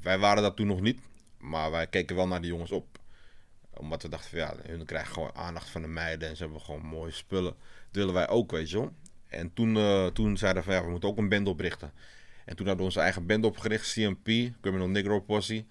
wij 0.01 0.19
waren 0.19 0.43
dat 0.43 0.57
toen 0.57 0.67
nog 0.67 0.81
niet. 0.81 1.01
Maar 1.39 1.71
wij 1.71 1.87
keken 1.87 2.17
wel 2.17 2.27
naar 2.27 2.41
die 2.41 2.51
jongens 2.51 2.73
op. 2.73 2.99
Omdat 3.75 4.03
we 4.03 4.09
dachten 4.09 4.31
van 4.31 4.39
ja, 4.39 4.55
hun 4.63 4.85
krijgen 4.85 5.13
gewoon 5.13 5.35
aandacht 5.35 5.69
van 5.69 5.83
de 5.83 5.89
meiden. 5.89 6.29
En 6.29 6.37
ze 6.37 6.43
hebben 6.43 6.61
gewoon 6.61 6.83
mooie 6.83 7.13
spullen. 7.13 7.55
Dat 7.87 7.97
willen 7.97 8.15
wij 8.15 8.29
ook, 8.29 8.51
weet 8.51 8.71
je 8.71 8.79
wel. 8.79 8.93
En 9.27 9.53
toen, 9.55 9.75
toen 10.13 10.37
zeiden 10.37 10.63
we 10.63 10.69
van 10.69 10.79
ja, 10.79 10.85
we 10.85 10.91
moeten 10.91 11.09
ook 11.09 11.19
een 11.19 11.29
band 11.29 11.49
oprichten. 11.49 11.93
En 12.45 12.57
toen 12.57 12.67
hadden 12.67 12.77
we 12.77 12.91
onze 12.91 13.01
eigen 13.01 13.27
band 13.27 13.45
opgericht, 13.45 13.93
CMP, 13.93 14.53
Criminal 14.61 14.89
Negro 14.89 15.21
Posse. 15.21 15.65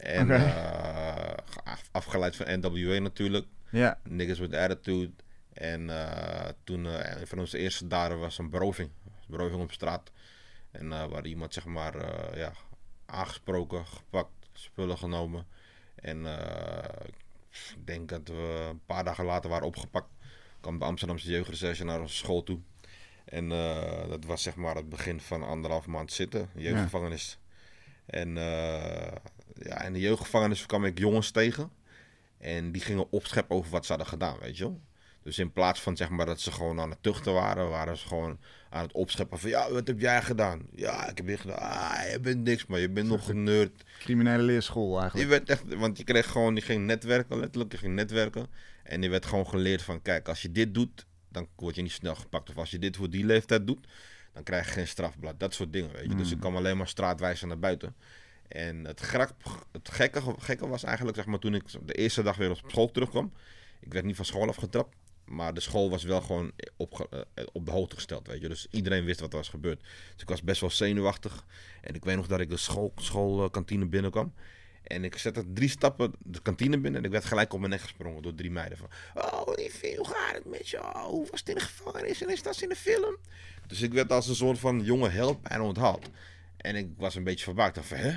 En 0.00 0.30
eh, 0.30 1.34
af- 1.64 1.88
afgeleid 1.90 2.36
van 2.36 2.46
NWA 2.60 2.98
natuurlijk. 2.98 3.46
Ja, 3.70 3.98
Niggas 4.04 4.38
with 4.38 4.54
Attitude. 4.54 5.12
En 5.52 5.90
eh, 5.90 6.48
toen, 6.64 6.86
eh, 6.86 7.20
een 7.20 7.26
van 7.26 7.38
onze 7.38 7.58
eerste 7.58 7.86
daden 7.86 8.18
was 8.18 8.38
een 8.38 8.50
beroving. 8.50 8.90
Beroving 9.26 9.60
op 9.62 9.72
straat. 9.72 10.10
En 10.70 10.88
waar 10.88 11.26
iemand, 11.26 11.54
zeg 11.54 11.64
maar, 11.64 11.94
ja, 12.36 12.52
aangesproken, 13.06 13.86
gepakt, 13.86 14.30
spullen 14.52 14.98
genomen. 14.98 15.46
En 15.94 16.24
ik 17.50 17.86
denk 17.86 18.08
dat 18.08 18.28
we 18.28 18.66
een 18.70 18.80
paar 18.86 19.04
dagen 19.04 19.24
later 19.24 19.50
waren 19.50 19.66
opgepakt. 19.66 20.08
kwam 20.60 20.78
de 20.78 20.84
Amsterdamse 20.84 21.30
jeugdrecherche 21.30 21.84
naar 21.84 22.00
onze 22.00 22.16
school 22.16 22.42
toe. 22.42 22.58
En 23.24 23.48
dat 24.08 24.24
was 24.24 24.42
zeg 24.42 24.54
maar 24.56 24.74
het 24.74 24.88
begin 24.88 25.20
van 25.20 25.42
anderhalf 25.42 25.86
maand 25.86 26.12
zitten, 26.12 26.48
jeugdgevangenis. 26.54 27.38
En 28.10 28.36
eh, 28.36 29.12
ja, 29.54 29.82
in 29.82 29.92
de 29.92 30.00
jeugdgevangenis 30.00 30.66
kwam 30.66 30.84
ik 30.84 30.98
jongens 30.98 31.30
tegen. 31.30 31.70
En 32.38 32.72
die 32.72 32.82
gingen 32.82 33.10
opscheppen 33.10 33.56
over 33.56 33.70
wat 33.70 33.84
ze 33.84 33.92
hadden 33.92 34.10
gedaan, 34.10 34.38
weet 34.40 34.56
je 34.56 34.64
wel. 34.64 34.80
Dus 35.22 35.38
in 35.38 35.52
plaats 35.52 35.80
van 35.80 35.96
zeg 35.96 36.08
maar 36.08 36.26
dat 36.26 36.40
ze 36.40 36.52
gewoon 36.52 36.80
aan 36.80 36.90
het 36.90 37.02
tuchten 37.02 37.32
waren, 37.32 37.68
waren 37.68 37.96
ze 37.96 38.06
gewoon 38.06 38.38
aan 38.70 38.82
het 38.82 38.92
opscheppen 38.92 39.38
van 39.38 39.50
ja, 39.50 39.72
wat 39.72 39.86
heb 39.86 40.00
jij 40.00 40.22
gedaan? 40.22 40.66
Ja, 40.74 41.08
ik 41.08 41.16
heb 41.16 41.26
dit 41.26 41.40
gedaan. 41.40 41.58
Ah, 41.58 42.10
je 42.12 42.20
bent 42.20 42.44
niks, 42.44 42.66
maar 42.66 42.80
je 42.80 42.90
bent 42.90 43.08
nog 43.08 43.28
een 43.30 43.42
nerd. 43.42 43.84
Criminele 43.98 44.42
leerschool 44.42 44.94
Je 44.94 45.00
eigenlijk. 45.00 45.30
werd 45.30 45.48
echt, 45.48 45.74
want 45.74 45.98
je 45.98 46.04
kreeg 46.04 46.30
gewoon, 46.30 46.54
je 46.54 46.60
ging 46.60 46.86
netwerken, 46.86 47.38
letterlijk, 47.38 47.72
je 47.72 47.78
ging 47.78 47.94
netwerken. 47.94 48.46
En 48.82 49.02
je 49.02 49.08
werd 49.08 49.26
gewoon 49.26 49.46
geleerd 49.46 49.82
van, 49.82 50.02
kijk, 50.02 50.28
als 50.28 50.42
je 50.42 50.52
dit 50.52 50.74
doet, 50.74 51.06
dan 51.28 51.48
word 51.56 51.74
je 51.74 51.82
niet 51.82 51.92
snel 51.92 52.14
gepakt. 52.14 52.50
Of 52.50 52.56
als 52.56 52.70
je 52.70 52.78
dit 52.78 52.96
voor 52.96 53.10
die 53.10 53.24
leeftijd 53.24 53.66
doet, 53.66 53.86
dan 54.32 54.42
krijg 54.42 54.66
je 54.66 54.72
geen 54.72 54.88
strafblad. 54.88 55.40
Dat 55.40 55.54
soort 55.54 55.72
dingen, 55.72 55.92
weet 55.92 56.10
je. 56.10 56.14
Dus 56.14 56.30
ik 56.30 56.40
kwam 56.40 56.56
alleen 56.56 56.76
maar 56.76 56.88
straatwijzer 56.88 57.46
naar 57.48 57.58
buiten. 57.58 57.94
En 58.48 58.84
het, 58.84 59.00
grak, 59.00 59.30
het 59.72 59.88
gekke, 59.90 60.22
gekke 60.38 60.68
was 60.68 60.82
eigenlijk, 60.82 61.16
zeg 61.16 61.26
maar, 61.26 61.38
toen 61.38 61.54
ik 61.54 61.64
de 61.86 61.94
eerste 61.94 62.22
dag 62.22 62.36
weer 62.36 62.50
op 62.50 62.60
school 62.66 62.90
terugkwam. 62.90 63.32
Ik 63.80 63.92
werd 63.92 64.04
niet 64.04 64.16
van 64.16 64.24
school 64.24 64.48
afgetrapt. 64.48 64.96
Maar 65.24 65.54
de 65.54 65.60
school 65.60 65.90
was 65.90 66.02
wel 66.02 66.20
gewoon 66.20 66.52
op, 66.76 67.24
op 67.52 67.64
de 67.64 67.70
hoogte 67.70 67.94
gesteld, 67.94 68.26
weet 68.26 68.40
je. 68.40 68.48
Dus 68.48 68.66
iedereen 68.70 69.04
wist 69.04 69.20
wat 69.20 69.32
er 69.32 69.38
was 69.38 69.48
gebeurd. 69.48 69.80
Dus 70.12 70.22
ik 70.22 70.28
was 70.28 70.42
best 70.42 70.60
wel 70.60 70.70
zenuwachtig. 70.70 71.44
En 71.80 71.94
ik 71.94 72.04
weet 72.04 72.16
nog 72.16 72.26
dat 72.26 72.40
ik 72.40 72.50
de 72.50 72.56
school, 72.56 72.92
schoolkantine 72.96 73.86
binnenkwam. 73.86 74.34
En 74.82 75.04
ik 75.04 75.16
zette 75.16 75.52
drie 75.52 75.68
stappen 75.68 76.12
de 76.18 76.42
kantine 76.42 76.78
binnen 76.78 77.00
en 77.00 77.06
ik 77.06 77.12
werd 77.12 77.24
gelijk 77.24 77.52
op 77.52 77.58
mijn 77.58 77.70
nek 77.70 77.80
gesprongen 77.80 78.22
door 78.22 78.34
drie 78.34 78.50
meiden. 78.50 78.78
Van, 78.78 78.88
oh, 79.14 79.54
liefie, 79.54 79.96
hoe 79.96 80.06
gaat 80.06 80.34
het 80.34 80.44
met 80.44 80.68
je? 80.68 80.78
Oh, 80.78 81.04
hoe 81.04 81.26
was 81.30 81.40
het 81.40 81.48
in 81.48 81.54
de 81.54 81.60
gevangenis 81.60 82.22
en 82.22 82.28
is 82.28 82.42
dat 82.42 82.60
in 82.60 82.68
de 82.68 82.76
film? 82.76 83.16
Dus 83.66 83.80
ik 83.80 83.92
werd 83.92 84.12
als 84.12 84.28
een 84.28 84.34
soort 84.34 84.58
van 84.58 84.80
jonge 84.80 85.08
held 85.08 85.42
bijna 85.42 85.64
onthaald. 85.64 86.10
En 86.56 86.76
ik 86.76 86.88
was 86.96 87.14
een 87.14 87.24
beetje 87.24 87.44
verbaasd. 87.44 87.78
Van, 87.80 87.96
hè? 87.96 88.16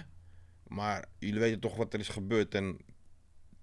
Maar 0.68 1.06
jullie 1.20 1.40
weten 1.40 1.60
toch 1.60 1.76
wat 1.76 1.94
er 1.94 2.00
is 2.00 2.10
gebeurd 2.10 2.56
en 2.56 2.78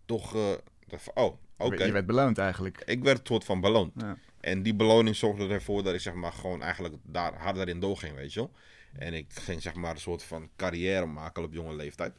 toch... 0.05 0.34
eh, 0.34 0.53
van, 0.88 1.14
oh, 1.14 1.36
oké. 1.57 1.84
Je 1.84 1.92
werd 1.92 2.07
beloond 2.07 2.38
eigenlijk. 2.38 2.82
Ik 2.84 3.03
werd 3.03 3.18
een 3.18 3.26
soort 3.26 3.44
van 3.44 3.61
beloond. 3.61 3.92
Ja. 3.96 4.18
En 4.40 4.62
die 4.62 4.74
beloning 4.74 5.16
zorgde 5.16 5.48
ervoor 5.48 5.82
dat 5.82 5.94
ik 5.94 6.01
zeg 6.01 6.14
maar 6.14 6.32
gewoon 6.32 6.62
eigenlijk 6.62 6.94
daar 7.03 7.34
harder 7.34 7.68
in 7.68 7.80
doorging, 7.80 8.14
weet 8.14 8.32
je 8.32 8.40
wel. 8.40 8.53
En 8.92 9.14
ik 9.14 9.26
ging 9.32 9.62
zeg 9.62 9.74
maar 9.74 9.90
een 9.90 10.01
soort 10.01 10.22
van 10.22 10.51
carrière 10.57 11.07
maken 11.07 11.42
op 11.42 11.53
jonge 11.53 11.74
leeftijd. 11.74 12.12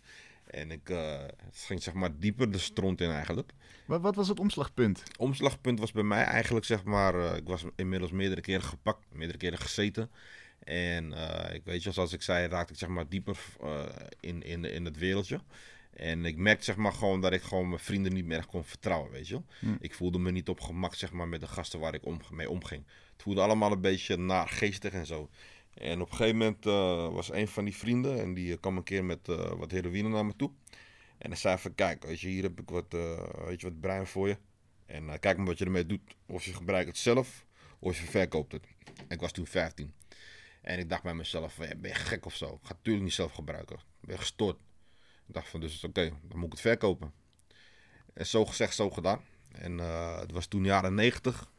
En 0.52 0.72
ik 0.72 0.90
eh, 0.90 1.24
ging 1.52 1.84
zeg 1.84 1.94
maar 1.94 2.20
dieper 2.20 2.52
de 2.52 2.58
stront 2.58 3.02
in 3.02 3.10
eigenlijk. 3.10 3.52
Wat, 3.86 4.02
wat 4.02 4.16
was 4.16 4.28
het 4.28 4.40
omslagpunt? 4.40 5.04
Omslagpunt 5.18 5.80
was 5.80 5.92
bij 5.92 6.04
mij 6.04 6.24
eigenlijk 6.24 6.66
zeg 6.66 6.84
maar, 6.84 7.16
eh, 7.16 7.36
ik 7.36 7.48
was 7.48 7.64
inmiddels 7.76 8.12
meerdere 8.12 8.42
keren 8.42 8.64
gepakt, 8.64 9.06
meerdere 9.12 9.38
keren 9.38 9.58
gezeten. 9.58 10.12
En 10.64 11.14
eh, 11.14 11.56
ik 11.56 11.62
weet 11.64 11.84
je, 11.84 11.92
zoals 11.92 12.14
ik 12.14 12.22
zei, 12.22 12.48
raakte 12.48 12.74
ik 12.74 12.80
zeg 12.80 12.90
maar 12.90 13.10
dieper 13.10 13.38
in, 14.20 14.44
in, 14.44 14.66
in 14.66 14.86
het 14.86 14.98
wereldje. 14.98 15.40
En 15.92 16.26
ik 16.26 16.38
merkte 16.38 16.64
zeg 16.64 16.76
maar 16.76 16.94
gewoon 16.94 17.22
dat 17.22 17.34
ik 17.34 17.42
gewoon 17.42 17.68
mijn 17.68 17.82
vrienden 17.82 18.14
niet 18.14 18.26
meer 18.26 18.38
echt 18.38 18.48
kon 18.48 18.64
vertrouwen, 18.64 19.12
weet 19.12 19.28
je 19.28 19.34
wel. 19.34 19.46
Hm. 19.60 19.76
Ik 19.80 19.94
voelde 19.94 20.20
me 20.20 20.32
niet 20.32 20.50
op 20.50 20.62
gemak 20.62 20.96
zeg 20.96 21.12
maar 21.12 21.28
met 21.28 21.42
de 21.42 21.48
gasten 21.48 21.80
waar 21.80 21.94
ik 21.94 22.06
om, 22.06 22.20
mee 22.32 22.50
omging. 22.50 22.84
Het 23.12 23.22
voelde 23.22 23.42
allemaal 23.42 23.72
een 23.72 23.82
beetje 23.82 24.18
naargeestig 24.18 24.94
en 24.94 25.06
zo. 25.06 25.30
En 25.74 26.02
op 26.02 26.10
een 26.10 26.16
gegeven 26.16 26.38
moment 26.38 26.66
eh, 26.66 27.14
was 27.14 27.32
een 27.32 27.48
van 27.48 27.66
die 27.66 27.76
vrienden 27.76 28.20
en 28.20 28.34
die 28.34 28.52
eh, 28.54 28.60
kwam 28.60 28.78
een 28.78 28.84
keer 28.84 29.04
met 29.06 29.28
eh, 29.28 29.52
wat 29.52 29.72
heroïne 29.72 30.10
naar 30.10 30.26
me 30.26 30.36
toe. 30.36 30.52
En 31.18 31.30
hij 31.30 31.40
zei 31.40 31.58
van 31.58 31.76
kijk, 31.76 32.04
weet 32.04 32.20
je, 32.20 32.28
hier 32.28 32.44
heb 32.44 32.60
ik 32.60 32.70
wat, 32.70 32.94
eh, 32.94 33.46
weet 33.46 33.62
je, 33.62 33.68
wat 33.68 33.80
bruin 33.80 34.08
voor 34.08 34.28
je. 34.28 34.38
En 34.86 35.20
kijk 35.20 35.38
maar 35.38 35.46
wat 35.46 35.58
je 35.58 35.66
ermee 35.66 35.86
doet. 35.86 36.16
Of 36.26 36.44
je 36.44 36.54
gebruikt 36.54 36.88
het 36.88 36.98
zelf, 36.98 37.46
of 37.80 38.00
je 38.00 38.06
verkoopt 38.06 38.52
het. 38.52 38.66
Ik 39.08 39.20
was 39.20 39.32
toen 39.32 39.48
15. 39.48 39.94
En 40.62 40.80
ik 40.80 40.90
dacht 40.90 41.04
bij 41.04 41.14
mezelf, 41.14 41.54
van, 41.54 41.68
ja, 41.68 41.76
ben 41.76 41.90
je 41.90 41.96
gek 41.96 42.26
of 42.26 42.36
zo? 42.36 42.46
Ik 42.46 42.60
ga 42.68 42.74
natuurlijk 42.74 43.04
niet 43.04 43.14
zelf 43.14 43.32
gebruiken. 43.32 43.76
Ik 43.76 44.08
ben 44.08 44.18
gestoord. 44.18 44.58
Ik 45.28 45.34
dacht 45.34 45.50
van, 45.50 45.60
dus 45.60 45.84
oké, 45.84 46.10
dan 46.22 46.38
moet 46.38 46.46
ik 46.46 46.52
het 46.52 46.62
verkopen. 46.62 47.14
En 48.14 48.26
zo 48.26 48.46
gezegd, 48.46 48.76
zo 48.76 48.90
gedaan. 48.90 49.22
En 49.52 49.78
het 50.20 50.32
was 50.32 50.48
toen 50.48 50.64
jaren 50.64 50.94
90. 50.94 51.52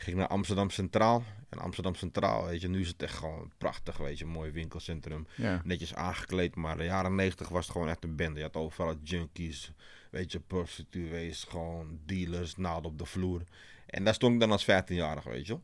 Ging 0.00 0.16
naar 0.16 0.26
Amsterdam 0.26 0.70
Centraal. 0.70 1.24
En 1.48 1.58
Amsterdam 1.58 1.94
Centraal, 1.94 2.44
weet 2.44 2.60
je, 2.60 2.68
nu 2.68 2.80
is 2.80 2.88
het 2.88 3.02
echt 3.02 3.14
gewoon 3.14 3.52
prachtig, 3.58 3.96
weet 3.96 4.18
je, 4.18 4.24
een 4.24 4.30
mooi 4.30 4.50
winkelcentrum. 4.50 5.26
Ja. 5.36 5.60
Netjes 5.64 5.94
aangekleed, 5.94 6.56
maar 6.56 6.76
de 6.76 6.84
jaren 6.84 7.14
90 7.14 7.48
was 7.48 7.62
het 7.62 7.72
gewoon 7.72 7.88
echt 7.88 8.04
een 8.04 8.16
bende. 8.16 8.38
Je 8.38 8.44
had 8.44 8.56
overal 8.56 8.96
junkies, 9.02 9.72
weet 10.10 10.32
je, 10.32 10.40
prostituees, 10.40 11.44
gewoon 11.44 11.98
dealers, 12.06 12.56
naald 12.56 12.86
op 12.86 12.98
de 12.98 13.04
vloer. 13.04 13.42
En 13.86 14.04
daar 14.04 14.14
stond 14.14 14.34
ik 14.34 14.40
dan 14.40 14.50
als 14.50 14.64
15-jarige, 14.64 15.30
weet 15.30 15.46
je. 15.46 15.58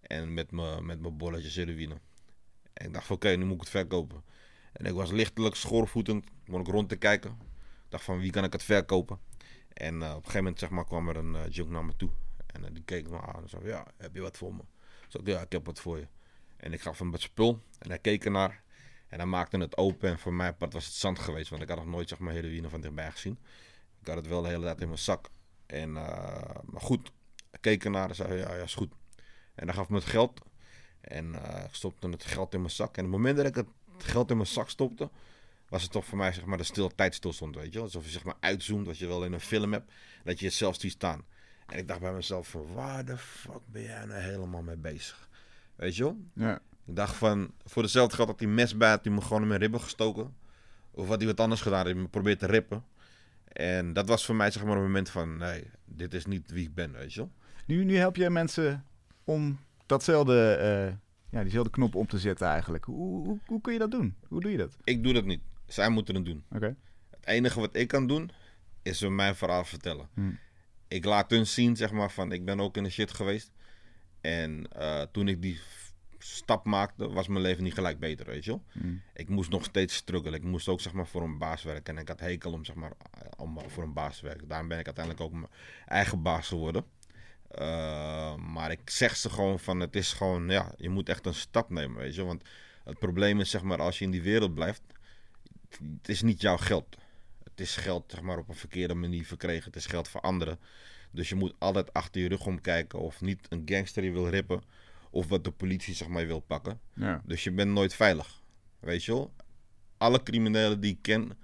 En 0.00 0.34
met 0.34 0.50
mijn 0.50 0.86
met 0.86 1.00
mijn 1.00 1.16
bolletjes 1.16 1.54
heroïne. 1.54 2.00
En 2.72 2.86
ik 2.86 2.92
dacht 2.92 3.06
van, 3.06 3.16
oké, 3.16 3.28
nu 3.28 3.44
moet 3.44 3.54
ik 3.54 3.60
het 3.60 3.70
verkopen. 3.70 4.22
En 4.72 4.86
ik 4.86 4.92
was 4.92 5.10
lichtelijk 5.10 5.54
schoorvoetend, 5.54 6.26
begon 6.44 6.60
ik 6.60 6.66
rond 6.66 6.88
te 6.88 6.96
kijken. 6.96 7.30
Ik 7.30 7.88
dacht 7.88 8.04
van, 8.04 8.18
wie 8.18 8.30
kan 8.30 8.44
ik 8.44 8.52
het 8.52 8.62
verkopen? 8.62 9.18
En 9.72 10.02
eh, 10.02 10.08
op 10.08 10.16
een 10.16 10.20
gegeven 10.20 10.38
moment 10.42 10.58
zeg 10.58 10.70
maar, 10.70 10.84
kwam 10.84 11.08
er 11.08 11.16
een 11.16 11.34
eh, 11.34 11.50
junk 11.50 11.70
naar 11.70 11.84
me 11.84 11.96
toe. 11.96 12.10
En 12.52 12.64
eh, 12.64 12.70
die 12.72 12.82
keek 12.82 13.08
me 13.08 13.20
aan 13.20 13.42
en 13.42 13.48
zei, 13.48 13.66
ja, 13.66 13.86
heb 13.96 14.14
je 14.14 14.20
wat 14.20 14.36
voor 14.36 14.54
me? 14.54 14.60
Ik 14.60 15.06
zei, 15.08 15.22
ja, 15.24 15.40
ik 15.40 15.52
heb 15.52 15.66
wat 15.66 15.80
voor 15.80 15.98
je. 15.98 16.06
En 16.56 16.72
ik 16.72 16.80
gaf 16.80 16.98
hem 16.98 17.12
het 17.12 17.22
spul 17.22 17.62
en 17.78 17.88
hij 17.88 17.98
keek 17.98 18.24
ernaar. 18.24 18.62
En 19.08 19.18
hij 19.18 19.26
maakte 19.26 19.58
het 19.58 19.76
open 19.76 20.08
en 20.08 20.18
voor 20.18 20.32
mij 20.32 20.54
was 20.58 20.84
het 20.84 20.94
zand 20.94 21.18
geweest, 21.18 21.50
want 21.50 21.62
ik 21.62 21.68
had 21.68 21.78
nog 21.78 21.86
nooit 21.86 22.08
zeg 22.08 22.18
maar, 22.18 22.32
heroïne 22.32 22.68
van 22.68 22.80
dichtbij 22.80 23.10
gezien. 23.10 23.38
Ik 24.00 24.06
had 24.06 24.16
het 24.16 24.26
wel 24.26 24.42
de 24.42 24.48
hele 24.48 24.64
tijd 24.64 24.80
in 24.80 24.86
mijn 24.86 24.98
zak. 24.98 25.28
En, 25.66 25.96
eh, 25.96 26.60
maar 26.64 26.80
goed, 26.80 27.12
hij 27.50 27.60
keek 27.60 27.84
ernaar 27.84 28.08
en 28.08 28.14
zei, 28.14 28.34
ja, 28.34 28.54
ja, 28.54 28.62
is 28.62 28.74
goed. 28.74 28.92
En 29.54 29.66
hij 29.66 29.74
gaf 29.74 29.88
me 29.88 29.96
het 29.96 30.04
geld. 30.04 30.40
En 31.00 31.44
eh, 31.44 31.64
ik 31.64 31.74
stopte 31.74 32.08
het 32.08 32.24
geld 32.24 32.54
in 32.54 32.60
mijn 32.60 32.72
zak. 32.72 32.96
En 32.96 33.04
op 33.04 33.10
het 33.10 33.20
moment 33.20 33.36
dat 33.36 33.46
ik 33.46 33.54
het 33.54 33.68
geld 33.98 34.30
in 34.30 34.36
mijn 34.36 34.48
zak 34.48 34.70
stopte, 34.70 35.10
was 35.68 35.82
het 35.82 35.92
toch 35.92 36.04
voor 36.04 36.18
mij 36.18 36.32
zeg 36.32 36.44
maar 36.44 36.58
de 36.58 36.64
stil 36.64 36.92
weet 36.96 37.72
je. 37.72 37.80
Alsof 37.80 38.04
je 38.04 38.10
zeg 38.10 38.24
maar 38.24 38.36
uitzoomt, 38.40 38.86
wat 38.86 38.98
je 38.98 39.06
wel 39.06 39.24
in 39.24 39.32
een 39.32 39.40
film 39.40 39.72
hebt, 39.72 39.92
dat 40.24 40.38
je 40.38 40.46
het 40.46 40.54
zelf 40.54 40.80
ziet 40.80 40.92
staan. 40.92 41.24
En 41.70 41.78
ik 41.78 41.88
dacht 41.88 42.00
bij 42.00 42.12
mezelf 42.12 42.48
van, 42.48 42.72
waar 42.72 43.04
de 43.04 43.16
fuck 43.16 43.60
ben 43.66 43.82
jij 43.82 44.04
nou 44.04 44.20
helemaal 44.20 44.62
mee 44.62 44.76
bezig? 44.76 45.28
Weet 45.76 45.96
je 45.96 46.02
wel? 46.02 46.16
Ja. 46.34 46.60
Ik 46.84 46.96
dacht 46.96 47.16
van, 47.16 47.50
voor 47.64 47.82
dezelfde 47.82 48.16
geld 48.16 48.28
had 48.28 48.40
hij 48.40 48.48
mes 48.48 48.76
bij, 48.76 48.90
had 48.90 49.04
hij 49.04 49.12
me 49.12 49.20
gewoon 49.20 49.42
in 49.42 49.48
mijn 49.48 49.60
ribben 49.60 49.80
gestoken. 49.80 50.34
Of 50.90 51.08
had 51.08 51.18
hij 51.18 51.26
wat 51.26 51.40
anders 51.40 51.60
gedaan, 51.60 51.84
hij 51.84 51.94
me 51.94 52.08
probeert 52.08 52.38
te 52.38 52.46
rippen. 52.46 52.84
En 53.52 53.92
dat 53.92 54.08
was 54.08 54.24
voor 54.26 54.34
mij 54.34 54.50
zeg 54.50 54.64
maar 54.64 54.76
een 54.76 54.82
moment 54.82 55.10
van, 55.10 55.36
nee, 55.36 55.70
dit 55.84 56.14
is 56.14 56.26
niet 56.26 56.50
wie 56.50 56.66
ik 56.66 56.74
ben, 56.74 56.92
weet 56.92 57.12
je 57.12 57.20
wel. 57.20 57.30
Nu, 57.66 57.84
nu 57.84 57.96
help 57.96 58.16
je 58.16 58.30
mensen 58.30 58.84
om 59.24 59.58
datzelfde, 59.86 60.52
eh, 60.52 60.94
ja, 61.30 61.42
diezelfde 61.42 61.70
knop 61.70 61.94
om 61.94 62.06
te 62.06 62.18
zetten 62.18 62.46
eigenlijk. 62.46 62.84
Hoe, 62.84 63.26
hoe, 63.26 63.38
hoe 63.46 63.60
kun 63.60 63.72
je 63.72 63.78
dat 63.78 63.90
doen? 63.90 64.16
Hoe 64.28 64.40
doe 64.40 64.50
je 64.50 64.56
dat? 64.56 64.76
Ik 64.84 65.02
doe 65.02 65.12
dat 65.12 65.24
niet. 65.24 65.40
Zij 65.66 65.88
moeten 65.88 66.14
het 66.14 66.24
doen. 66.24 66.44
Oké. 66.50 66.76
Het 67.10 67.26
enige 67.26 67.60
wat 67.60 67.76
ik 67.76 67.88
kan 67.88 68.06
doen, 68.06 68.30
is 68.82 69.00
hun 69.00 69.14
mijn 69.14 69.34
verhaal 69.34 69.64
vertellen. 69.64 70.08
Hmm. 70.14 70.38
Ik 70.90 71.04
laat 71.04 71.30
hun 71.30 71.46
zien, 71.46 71.76
zeg 71.76 71.92
maar, 71.92 72.10
van 72.10 72.32
ik 72.32 72.44
ben 72.44 72.60
ook 72.60 72.76
in 72.76 72.82
de 72.82 72.90
shit 72.90 73.10
geweest. 73.10 73.52
En 74.20 74.72
eh, 74.72 75.02
toen 75.12 75.28
ik 75.28 75.42
die 75.42 75.60
stap 76.18 76.64
maakte, 76.64 77.10
was 77.10 77.28
mijn 77.28 77.42
leven 77.42 77.64
niet 77.64 77.74
gelijk 77.74 77.98
beter, 77.98 78.26
weet 78.26 78.44
je 78.44 78.50
wel. 78.50 78.64
Hmm. 78.72 79.02
Ik 79.14 79.28
moest 79.28 79.50
nog 79.50 79.64
steeds 79.64 79.94
struggelen. 79.94 80.38
Ik 80.38 80.44
moest 80.44 80.68
ook, 80.68 80.80
zeg 80.80 80.92
maar, 80.92 81.06
voor 81.06 81.22
een 81.22 81.38
baas 81.38 81.62
werken. 81.62 81.94
En 81.94 82.00
ik 82.00 82.08
had 82.08 82.20
hekel 82.20 82.52
om, 82.52 82.64
zeg 82.64 82.74
maar, 82.74 82.92
om 83.36 83.58
voor 83.66 83.82
een 83.82 83.92
baas 83.92 84.18
te 84.18 84.24
werken. 84.24 84.48
Daarom 84.48 84.68
ben 84.68 84.78
ik 84.78 84.86
uiteindelijk 84.86 85.24
ook 85.24 85.32
mijn 85.32 85.52
eigen 85.86 86.22
baas 86.22 86.48
geworden. 86.48 86.84
Eh, 87.48 88.36
maar 88.36 88.70
ik 88.70 88.90
zeg 88.90 89.16
ze 89.16 89.30
gewoon 89.30 89.58
van, 89.58 89.80
het 89.80 89.96
is 89.96 90.12
gewoon, 90.12 90.48
ja, 90.48 90.72
je 90.76 90.88
moet 90.88 91.08
echt 91.08 91.26
een 91.26 91.34
stap 91.34 91.70
nemen, 91.70 91.96
weet 91.96 92.14
je. 92.14 92.24
Want 92.24 92.42
het 92.84 92.98
probleem 92.98 93.40
is, 93.40 93.50
zeg 93.50 93.62
maar, 93.62 93.80
als 93.80 93.98
je 93.98 94.04
in 94.04 94.10
die 94.10 94.22
wereld 94.22 94.54
blijft, 94.54 94.82
het 95.70 96.08
is 96.08 96.22
niet 96.22 96.40
jouw 96.40 96.56
geld. 96.56 96.96
Het 97.60 97.68
is 97.68 97.76
geld, 97.76 98.04
zeg 98.06 98.20
maar, 98.20 98.38
op 98.38 98.48
een 98.48 98.54
verkeerde 98.54 98.94
manier 98.94 99.24
verkregen. 99.24 99.64
Het 99.64 99.76
is 99.76 99.86
geld 99.86 100.08
voor 100.08 100.20
anderen. 100.20 100.58
Dus 101.10 101.28
je 101.28 101.34
moet 101.34 101.54
altijd 101.58 101.92
achter 101.92 102.20
je 102.20 102.28
rug 102.28 102.46
omkijken 102.46 102.98
of 102.98 103.20
niet 103.20 103.46
een 103.48 103.62
gangster 103.64 104.04
je 104.04 104.10
wil 104.10 104.28
rippen. 104.28 104.62
Of 105.10 105.28
wat 105.28 105.44
de 105.44 105.50
politie, 105.50 105.94
zeg 105.94 106.08
maar, 106.08 106.26
wil 106.26 106.40
pakken. 106.40 106.80
Ja. 106.94 107.22
Dus 107.24 107.44
je 107.44 107.52
bent 107.52 107.70
nooit 107.70 107.94
veilig. 107.94 108.42
Weet 108.78 109.04
je 109.04 109.12
wel? 109.12 109.32
Alle 109.96 110.22
criminelen 110.22 110.80
die 110.80 110.92
ik 110.92 111.02
ken, 111.02 111.38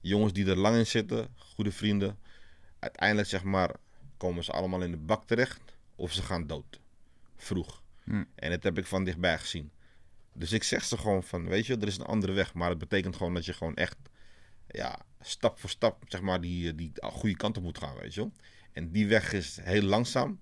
jongens 0.00 0.32
die 0.32 0.46
er 0.46 0.56
lang 0.56 0.76
in 0.76 0.86
zitten, 0.86 1.28
goede 1.36 1.72
vrienden. 1.72 2.18
Uiteindelijk, 2.78 3.28
zeg 3.28 3.42
maar, 3.42 3.74
komen 4.16 4.44
ze 4.44 4.52
allemaal 4.52 4.82
in 4.82 4.90
de 4.90 4.96
bak 4.96 5.24
terecht. 5.24 5.60
Of 5.96 6.12
ze 6.12 6.22
gaan 6.22 6.46
dood. 6.46 6.80
Vroeg. 7.36 7.82
Hm. 8.04 8.24
En 8.34 8.50
dat 8.50 8.62
heb 8.62 8.78
ik 8.78 8.86
van 8.86 9.04
dichtbij 9.04 9.38
gezien. 9.38 9.70
Dus 10.32 10.52
ik 10.52 10.62
zeg 10.62 10.84
ze 10.84 10.98
gewoon 10.98 11.22
van, 11.22 11.48
weet 11.48 11.66
je, 11.66 11.76
er 11.76 11.86
is 11.86 11.98
een 11.98 12.06
andere 12.06 12.32
weg. 12.32 12.54
Maar 12.54 12.68
het 12.68 12.78
betekent 12.78 13.16
gewoon 13.16 13.34
dat 13.34 13.44
je 13.44 13.52
gewoon 13.52 13.74
echt, 13.74 13.96
ja, 14.68 14.98
stap 15.22 15.58
voor 15.60 15.70
stap, 15.70 16.02
zeg 16.08 16.20
maar, 16.20 16.40
die, 16.40 16.74
die 16.74 16.92
goede 17.02 17.36
kant 17.36 17.56
op 17.56 17.62
moet 17.62 17.78
gaan, 17.78 17.96
weet 18.00 18.14
je 18.14 18.20
wel. 18.20 18.32
En 18.72 18.90
die 18.92 19.06
weg 19.06 19.32
is 19.32 19.58
heel 19.62 19.82
langzaam, 19.82 20.40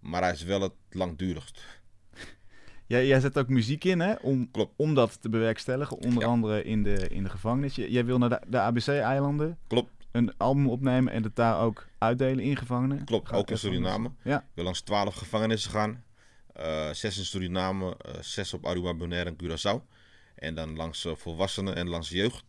maar 0.00 0.22
hij 0.22 0.32
is 0.32 0.42
wel 0.42 0.60
het 0.60 0.72
langdurigst. 0.90 1.62
Jij, 2.86 3.06
jij 3.06 3.20
zet 3.20 3.38
ook 3.38 3.48
muziek 3.48 3.84
in, 3.84 4.00
hè? 4.00 4.12
Om, 4.14 4.50
Klopt. 4.50 4.72
om 4.76 4.94
dat 4.94 5.22
te 5.22 5.28
bewerkstelligen. 5.28 5.96
Onder 5.98 6.22
Ja. 6.22 6.28
andere 6.28 6.64
in 6.64 6.82
de, 6.82 7.08
in 7.08 7.22
de 7.22 7.28
gevangenis. 7.30 7.74
Jij 7.74 8.04
wil 8.04 8.18
naar 8.18 8.28
de, 8.28 8.40
de 8.48 8.58
ABC-eilanden 8.58 9.58
Klopt, 9.66 9.90
een 10.10 10.36
album 10.36 10.68
opnemen 10.68 11.12
en 11.12 11.22
het 11.22 11.36
daar 11.36 11.60
ook 11.60 11.86
uitdelen 11.98 12.44
in 12.44 12.56
gevangenen. 12.56 13.04
klopt. 13.04 13.32
Ook 13.32 13.50
in 13.50 13.58
Suriname. 13.58 14.10
Ja, 14.22 14.38
Ik 14.38 14.44
wil 14.54 14.64
langs 14.64 14.80
12 14.80 15.14
gevangenissen 15.14 15.70
gaan. 15.70 16.04
Eh, 16.52 16.90
zes 16.92 17.18
in 17.18 17.24
Suriname, 17.24 17.96
eh, 17.96 18.20
zes 18.20 18.54
op 18.54 18.66
Aruba, 18.66 18.94
Bonaire 18.94 19.30
en 19.30 19.36
Curaçao. 19.42 19.90
En 20.34 20.54
dan 20.54 20.76
langs 20.76 21.04
eh, 21.04 21.14
volwassenen 21.14 21.74
en 21.76 21.88
langs 21.88 22.08
jeugd. 22.08 22.44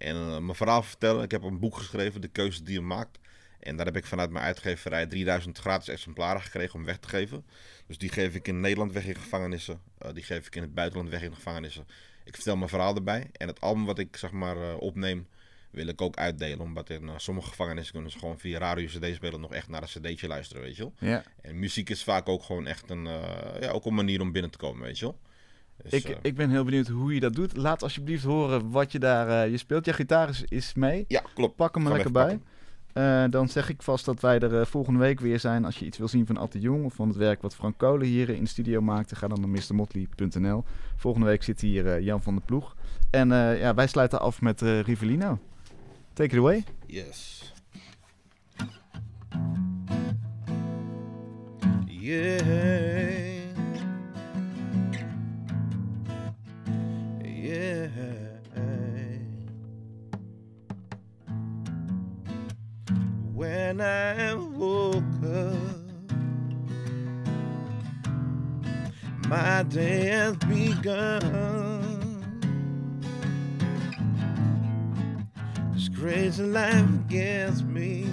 En 0.00 0.16
eh, 0.16 0.38
mijn 0.38 0.54
verhaal 0.54 0.82
vertellen. 0.82 1.22
Ik 1.22 1.30
heb 1.30 1.42
een 1.42 1.58
boek 1.58 1.76
geschreven, 1.76 2.20
De 2.20 2.28
Keuze 2.28 2.62
die 2.62 2.74
je 2.74 2.80
maakt. 2.80 3.18
En 3.58 3.76
daar 3.76 3.86
heb 3.86 3.96
ik 3.96 4.06
vanuit 4.06 4.30
mijn 4.30 4.44
uitgeverij 4.44 5.06
3000 5.06 5.58
gratis 5.58 5.88
exemplaren 5.88 6.42
gekregen 6.42 6.74
om 6.74 6.84
weg 6.84 6.98
te 6.98 7.08
geven. 7.08 7.44
Dus 7.86 7.98
die 7.98 8.08
geef 8.08 8.34
ik 8.34 8.48
in 8.48 8.60
Nederland 8.60 8.92
weg 8.92 9.04
in 9.04 9.14
gevangenissen. 9.14 9.80
Eh, 9.98 10.12
die 10.12 10.22
geef 10.22 10.46
ik 10.46 10.56
in 10.56 10.62
het 10.62 10.74
buitenland 10.74 11.10
weg 11.10 11.22
in 11.22 11.34
gevangenissen. 11.34 11.86
Ik 12.24 12.34
vertel 12.34 12.56
mijn 12.56 12.68
verhaal 12.68 12.94
erbij. 12.94 13.30
En 13.32 13.48
het 13.48 13.60
album 13.60 13.84
wat 13.84 13.98
ik 13.98 14.16
zeg 14.16 14.30
maar 14.30 14.56
eh, 14.56 14.76
opneem, 14.78 15.26
wil 15.70 15.86
ik 15.86 16.00
ook 16.00 16.16
uitdelen. 16.16 16.60
Omdat 16.60 16.90
in 16.90 17.10
sommige 17.16 17.48
gevangenissen 17.48 17.92
kunnen 17.92 18.10
ze 18.10 18.18
gewoon 18.18 18.38
via 18.38 18.58
radio 18.58 18.86
CD-spelen 18.86 19.40
nog 19.40 19.52
echt 19.52 19.68
naar 19.68 19.82
een 19.82 19.88
cd'tje 19.88 20.28
luisteren, 20.28 20.62
weet 20.62 20.76
je 20.76 20.82
wel. 20.82 20.94
Ja. 20.98 21.22
En 21.42 21.58
muziek 21.58 21.90
is 21.90 22.04
vaak 22.04 22.28
ook 22.28 22.42
gewoon 22.42 22.66
echt 22.66 22.90
een, 22.90 23.04
ja, 23.60 23.70
ook 23.70 23.84
een 23.84 23.94
manier 23.94 24.20
om 24.20 24.32
binnen 24.32 24.50
te 24.50 24.58
komen, 24.58 24.82
weet 24.82 24.98
je 24.98 25.04
wel. 25.04 25.18
Dus, 25.82 25.92
Ik, 25.92 26.04
eh, 26.08 26.16
ik 26.22 26.34
ben 26.34 26.50
heel 26.50 26.64
benieuwd 26.64 26.88
hoe 26.88 27.14
je 27.14 27.20
dat 27.20 27.34
doet. 27.34 27.56
Laat 27.56 27.82
alsjeblieft 27.82 28.24
horen 28.24 28.70
wat 28.70 28.92
je 28.92 28.98
daar... 28.98 29.28
eh, 29.44 29.50
je 29.50 29.56
speelt, 29.56 29.84
je 29.84 29.92
gitaar 29.92 30.28
is, 30.28 30.44
is 30.48 30.74
mee. 30.74 31.04
ja, 31.08 31.22
klopt. 31.34 31.56
Pak 31.56 31.74
hem 31.74 31.86
er 31.86 31.92
lekker 31.92 32.12
bij. 32.12 32.40
Eh, 32.92 33.24
dan 33.30 33.48
zeg 33.48 33.68
ik 33.68 33.82
vast 33.82 34.04
dat 34.04 34.20
wij 34.20 34.38
er 34.38 34.66
volgende 34.66 34.98
week 35.00 35.20
weer 35.20 35.40
zijn. 35.40 35.64
Als 35.64 35.78
je 35.78 35.84
iets 35.84 35.98
wil 35.98 36.08
zien 36.08 36.26
van 36.26 36.36
Atte 36.36 36.60
Jong 36.60 36.84
of 36.84 36.94
van 36.94 37.08
het 37.08 37.16
werk 37.16 37.42
wat 37.42 37.54
Frank 37.54 37.78
Kolen 37.78 38.06
hier 38.06 38.28
in 38.28 38.42
de 38.42 38.48
studio 38.48 38.80
maakte, 38.80 39.16
ga 39.16 39.28
dan 39.28 39.40
naar 39.40 39.48
mrmotley.nl. 39.48 40.64
Volgende 40.96 41.26
week 41.26 41.42
zit 41.42 41.60
hier 41.60 42.02
Jan 42.02 42.22
van 42.22 42.34
der 42.34 42.44
Ploeg. 42.44 42.76
En 43.10 43.28
ja, 43.28 43.74
wij 43.74 43.86
sluiten 43.86 44.20
af 44.20 44.40
met 44.40 44.60
Rivellino. 44.60 45.38
Take 46.12 46.34
it 46.34 46.38
away. 46.38 46.64
Yes. 46.86 47.52
Yeah. 51.86 53.19
Yeah. 57.50 57.88
When 63.34 63.80
I 63.80 64.34
woke 64.34 64.94
up, 65.24 65.56
my 69.26 69.64
day 69.64 70.06
has 70.10 70.36
begun. 70.36 71.18
This 75.74 75.88
crazy 75.88 76.44
life 76.44 77.08
gets 77.08 77.62
me. 77.62 78.04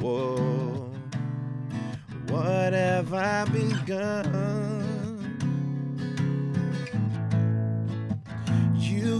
Whoa, 0.00 0.88
what 2.28 2.72
have 2.74 3.12
I 3.12 3.44
begun? 3.46 4.63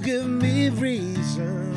Give 0.05 0.27
me 0.27 0.69
reason. 0.69 1.73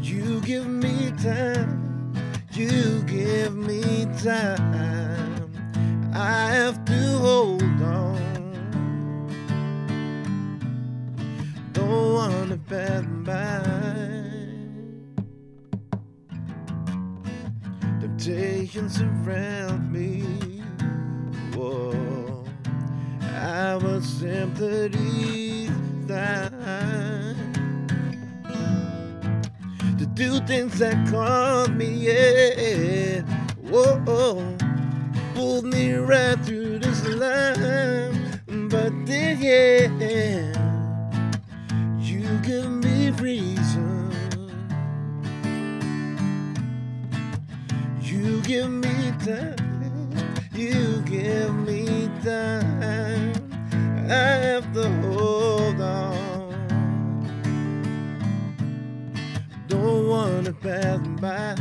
You 0.00 0.40
give 0.40 0.66
me 0.66 1.12
time. 1.22 2.12
You 2.52 3.00
give 3.06 3.54
me 3.54 4.06
time. 4.24 5.52
I 6.12 6.48
have 6.50 6.84
to 6.84 7.18
hold 7.18 7.62
on. 7.62 8.22
Don't 11.72 12.14
wanna 12.14 12.58
pass 12.68 13.04
by. 13.22 13.62
Temptations 18.00 18.96
surround 18.96 19.92
me. 19.92 20.53
Tempted 23.74 24.94
each 24.94 25.68
time 26.06 27.36
to 29.98 30.06
do 30.14 30.38
things 30.46 30.78
that 30.78 31.08
caught 31.08 31.70
me. 31.70 31.86
Yeah, 31.86 33.22
whoa, 33.68 34.56
pulled 35.34 35.64
me 35.64 35.94
right 35.94 36.38
through 36.44 36.78
this 36.78 37.04
line, 37.06 38.40
but 38.46 38.92
then 39.06 39.42
yeah, 39.42 39.88
you 41.98 42.38
give 42.42 42.70
me 42.70 43.10
reason. 43.10 44.12
You 48.00 48.40
give 48.42 48.70
me 48.70 49.12
time. 49.24 49.56
You 50.54 51.02
give 51.04 51.52
me 51.54 52.08
time. 52.22 53.13
I 54.10 54.36
have 54.50 54.72
to 54.74 54.86
hold 55.00 55.80
on. 55.80 56.54
Don't 59.66 60.08
wanna 60.08 60.52
pass 60.52 61.00
by. 61.20 61.54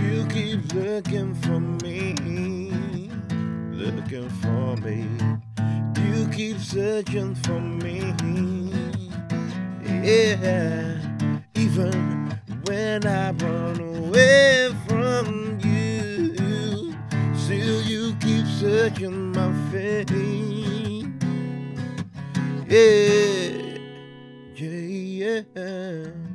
You 0.00 0.26
keep 0.28 0.72
looking 0.72 1.34
for 1.34 1.60
me, 1.60 2.14
looking 3.72 4.30
for 4.40 4.76
me. 4.78 5.08
You 6.02 6.26
keep 6.28 6.58
searching 6.58 7.34
for 7.34 7.60
me. 7.60 8.14
Yeah, 9.84 10.96
even 11.54 12.38
when 12.64 13.06
I 13.06 13.30
run 13.32 13.53
keep 18.90 18.96
searching 18.96 19.32
my 19.32 19.52
face. 19.70 20.10
Yeah, 22.68 23.78
yeah, 24.56 25.42
yeah. 25.56 26.33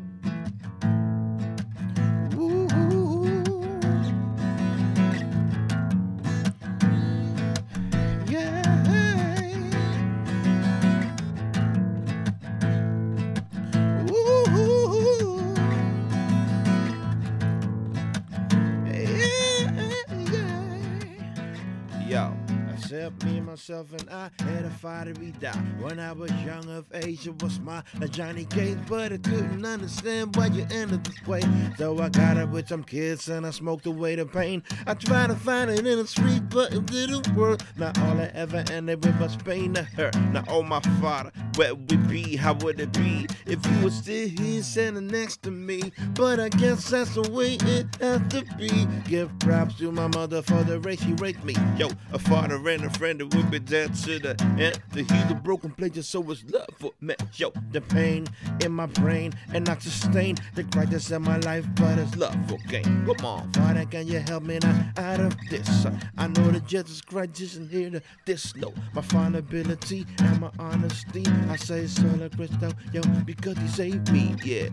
Except 23.10 23.24
me, 23.26 23.38
myself, 23.50 23.91
and 23.93 24.08
I 24.12 24.30
had 24.43 24.64
a 24.64 24.70
fight 24.70 25.08
to 25.08 25.20
be 25.20 25.32
die. 25.32 25.58
When 25.80 26.00
I 26.00 26.12
was 26.12 26.32
young 26.45 26.70
of 26.70 26.86
age, 26.93 27.26
it 27.26 27.41
was 27.41 27.60
my 27.60 27.82
a 28.00 28.08
Johnny 28.08 28.45
Cage, 28.45 28.78
but 28.88 29.12
I 29.12 29.18
couldn't 29.18 29.66
understand 29.66 30.36
why 30.36 30.47
you 30.47 30.68
ended 30.72 31.04
this 31.04 31.26
way. 31.28 31.41
So 31.78 32.00
I 32.00 32.10
got 32.10 32.38
it 32.38 32.47
with 32.50 32.68
some 32.68 32.84
kids 32.84 33.28
and 33.28 33.47
I 33.47 33.52
smoked 33.52 33.88
away 33.88 34.16
the 34.16 34.26
pain. 34.26 34.64
I 34.86 34.93
tried 34.93 35.28
to 35.28 35.36
find 35.36 35.72
it 35.72 35.80
in 35.80 35.97
the 35.97 36.06
street, 36.06 36.43
but 36.50 36.74
it 36.74 36.86
didn't 36.86 37.28
work. 37.36 37.62
Now 37.76 37.91
all 38.04 38.20
I 38.20 38.30
ever 38.36 38.64
ended 38.72 39.04
with 39.04 39.20
was 39.20 39.36
pain 39.38 39.74
to 39.74 39.84
hurt. 39.84 40.16
Now, 40.32 40.43
oh 40.47 40.62
my 40.62 40.82
father, 41.02 41.32
where 41.56 41.74
we 41.74 41.97
be? 41.97 42.36
How 42.36 42.54
would 42.54 42.80
it 42.80 42.93
be 42.93 43.28
if 43.47 43.66
you 43.66 43.84
were 43.84 43.89
still 43.89 44.30
here 44.30 44.62
standing 44.62 45.08
next 45.08 45.41
to 45.43 45.52
me? 45.52 45.91
But 46.14 46.39
I 46.39 46.50
guess 46.50 46.89
that's 46.89 47.16
the 47.16 47.30
way 47.32 47.58
it 47.62 47.88
has 48.00 48.22
to 48.30 48.45
be. 48.58 48.86
Give 49.08 49.32
props 49.39 49.76
to 49.80 49.91
my 49.91 50.08
mother 50.08 50.43
for 50.43 50.64
the 50.64 50.80
race 50.80 51.02
she 51.02 51.14
raised 51.14 51.43
me. 51.43 51.56
Yo, 51.78 51.89
a 52.14 52.20
father 52.20 52.56
and 52.70 52.86
a 52.86 52.89
friend 52.91 53.20
that 53.20 53.34
would 53.39 53.51
be 53.51 53.59
dead 53.59 53.95
to 53.95 54.19
the 54.19 54.31
end. 54.59 54.81
To 54.93 55.03
heal 55.03 55.27
the 55.27 55.35
broken 55.35 55.71
places, 55.71 56.07
so 56.09 56.29
it's 56.29 56.43
love 56.51 56.67
for 56.77 56.91
me. 56.99 57.15
Yo, 57.35 57.53
the 57.71 57.79
pain 57.79 58.27
in 58.61 58.71
my 58.71 58.85
brain 58.87 59.31
and 59.53 59.65
not 59.65 59.81
sustain 59.81 60.35
the 60.55 60.63
crisis 60.65 61.11
in 61.11 61.21
my 61.21 61.37
life, 61.37 61.65
but 61.75 61.97
it's 61.97 62.15
love 62.17 62.35
for 62.49 62.57
gain. 62.67 62.83
Come 62.83 63.25
on, 63.25 63.51
Father, 63.53 63.85
can 63.85 64.07
you 64.07 64.19
help 64.19 64.43
me 64.43 64.59
now 64.61 64.91
out 64.97 65.19
of 65.21 65.37
this? 65.49 65.85
Uh, 65.85 65.97
I 66.17 66.27
know 66.27 66.51
that 66.51 66.65
Jesus 66.67 67.01
Christ 67.01 67.39
isn't 67.39 67.69
here 67.69 67.89
to 67.91 68.01
this. 68.25 68.55
No, 68.55 68.73
my 68.93 69.01
vulnerability 69.01 70.05
and 70.19 70.41
my 70.41 70.51
honesty. 70.59 71.25
I 71.49 71.55
say 71.55 71.87
solo 71.87 72.29
Cristo, 72.29 72.71
yo, 72.91 73.01
because 73.25 73.57
he 73.57 73.67
saved 73.69 74.11
me, 74.11 74.35
yeah. 74.43 74.69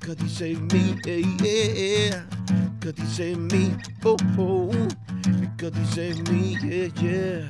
Cause 0.00 0.20
he 0.20 0.28
saved 0.28 0.72
me, 0.72 0.96
yeah, 1.04 1.24
yeah. 1.44 2.22
Cause 2.80 2.94
he 2.96 3.06
saved 3.06 3.52
me, 3.52 3.74
oh, 4.04 4.16
oh. 4.38 4.88
Because 5.40 5.76
he 5.78 5.84
saved 5.86 6.30
me, 6.30 6.56
yeah, 6.62 6.88
yeah. 7.00 7.48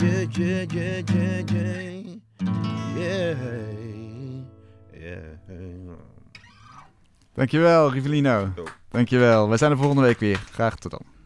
Yeah, 0.00 0.26
yeah, 0.38 0.64
yeah, 0.72 1.02
yeah, 1.12 1.42
yeah. 1.52 1.98
Yeah, 2.96 3.34
yeah. 4.92 5.38
Dankjewel, 7.34 7.90
Rivellino. 7.90 8.52
Yo. 8.56 8.64
Dankjewel. 8.90 9.48
Wij 9.48 9.58
zijn 9.58 9.70
er 9.70 9.76
volgende 9.76 10.02
week 10.02 10.18
weer. 10.18 10.40
Graag 10.52 10.76
tot 10.76 10.90
dan. 10.90 11.17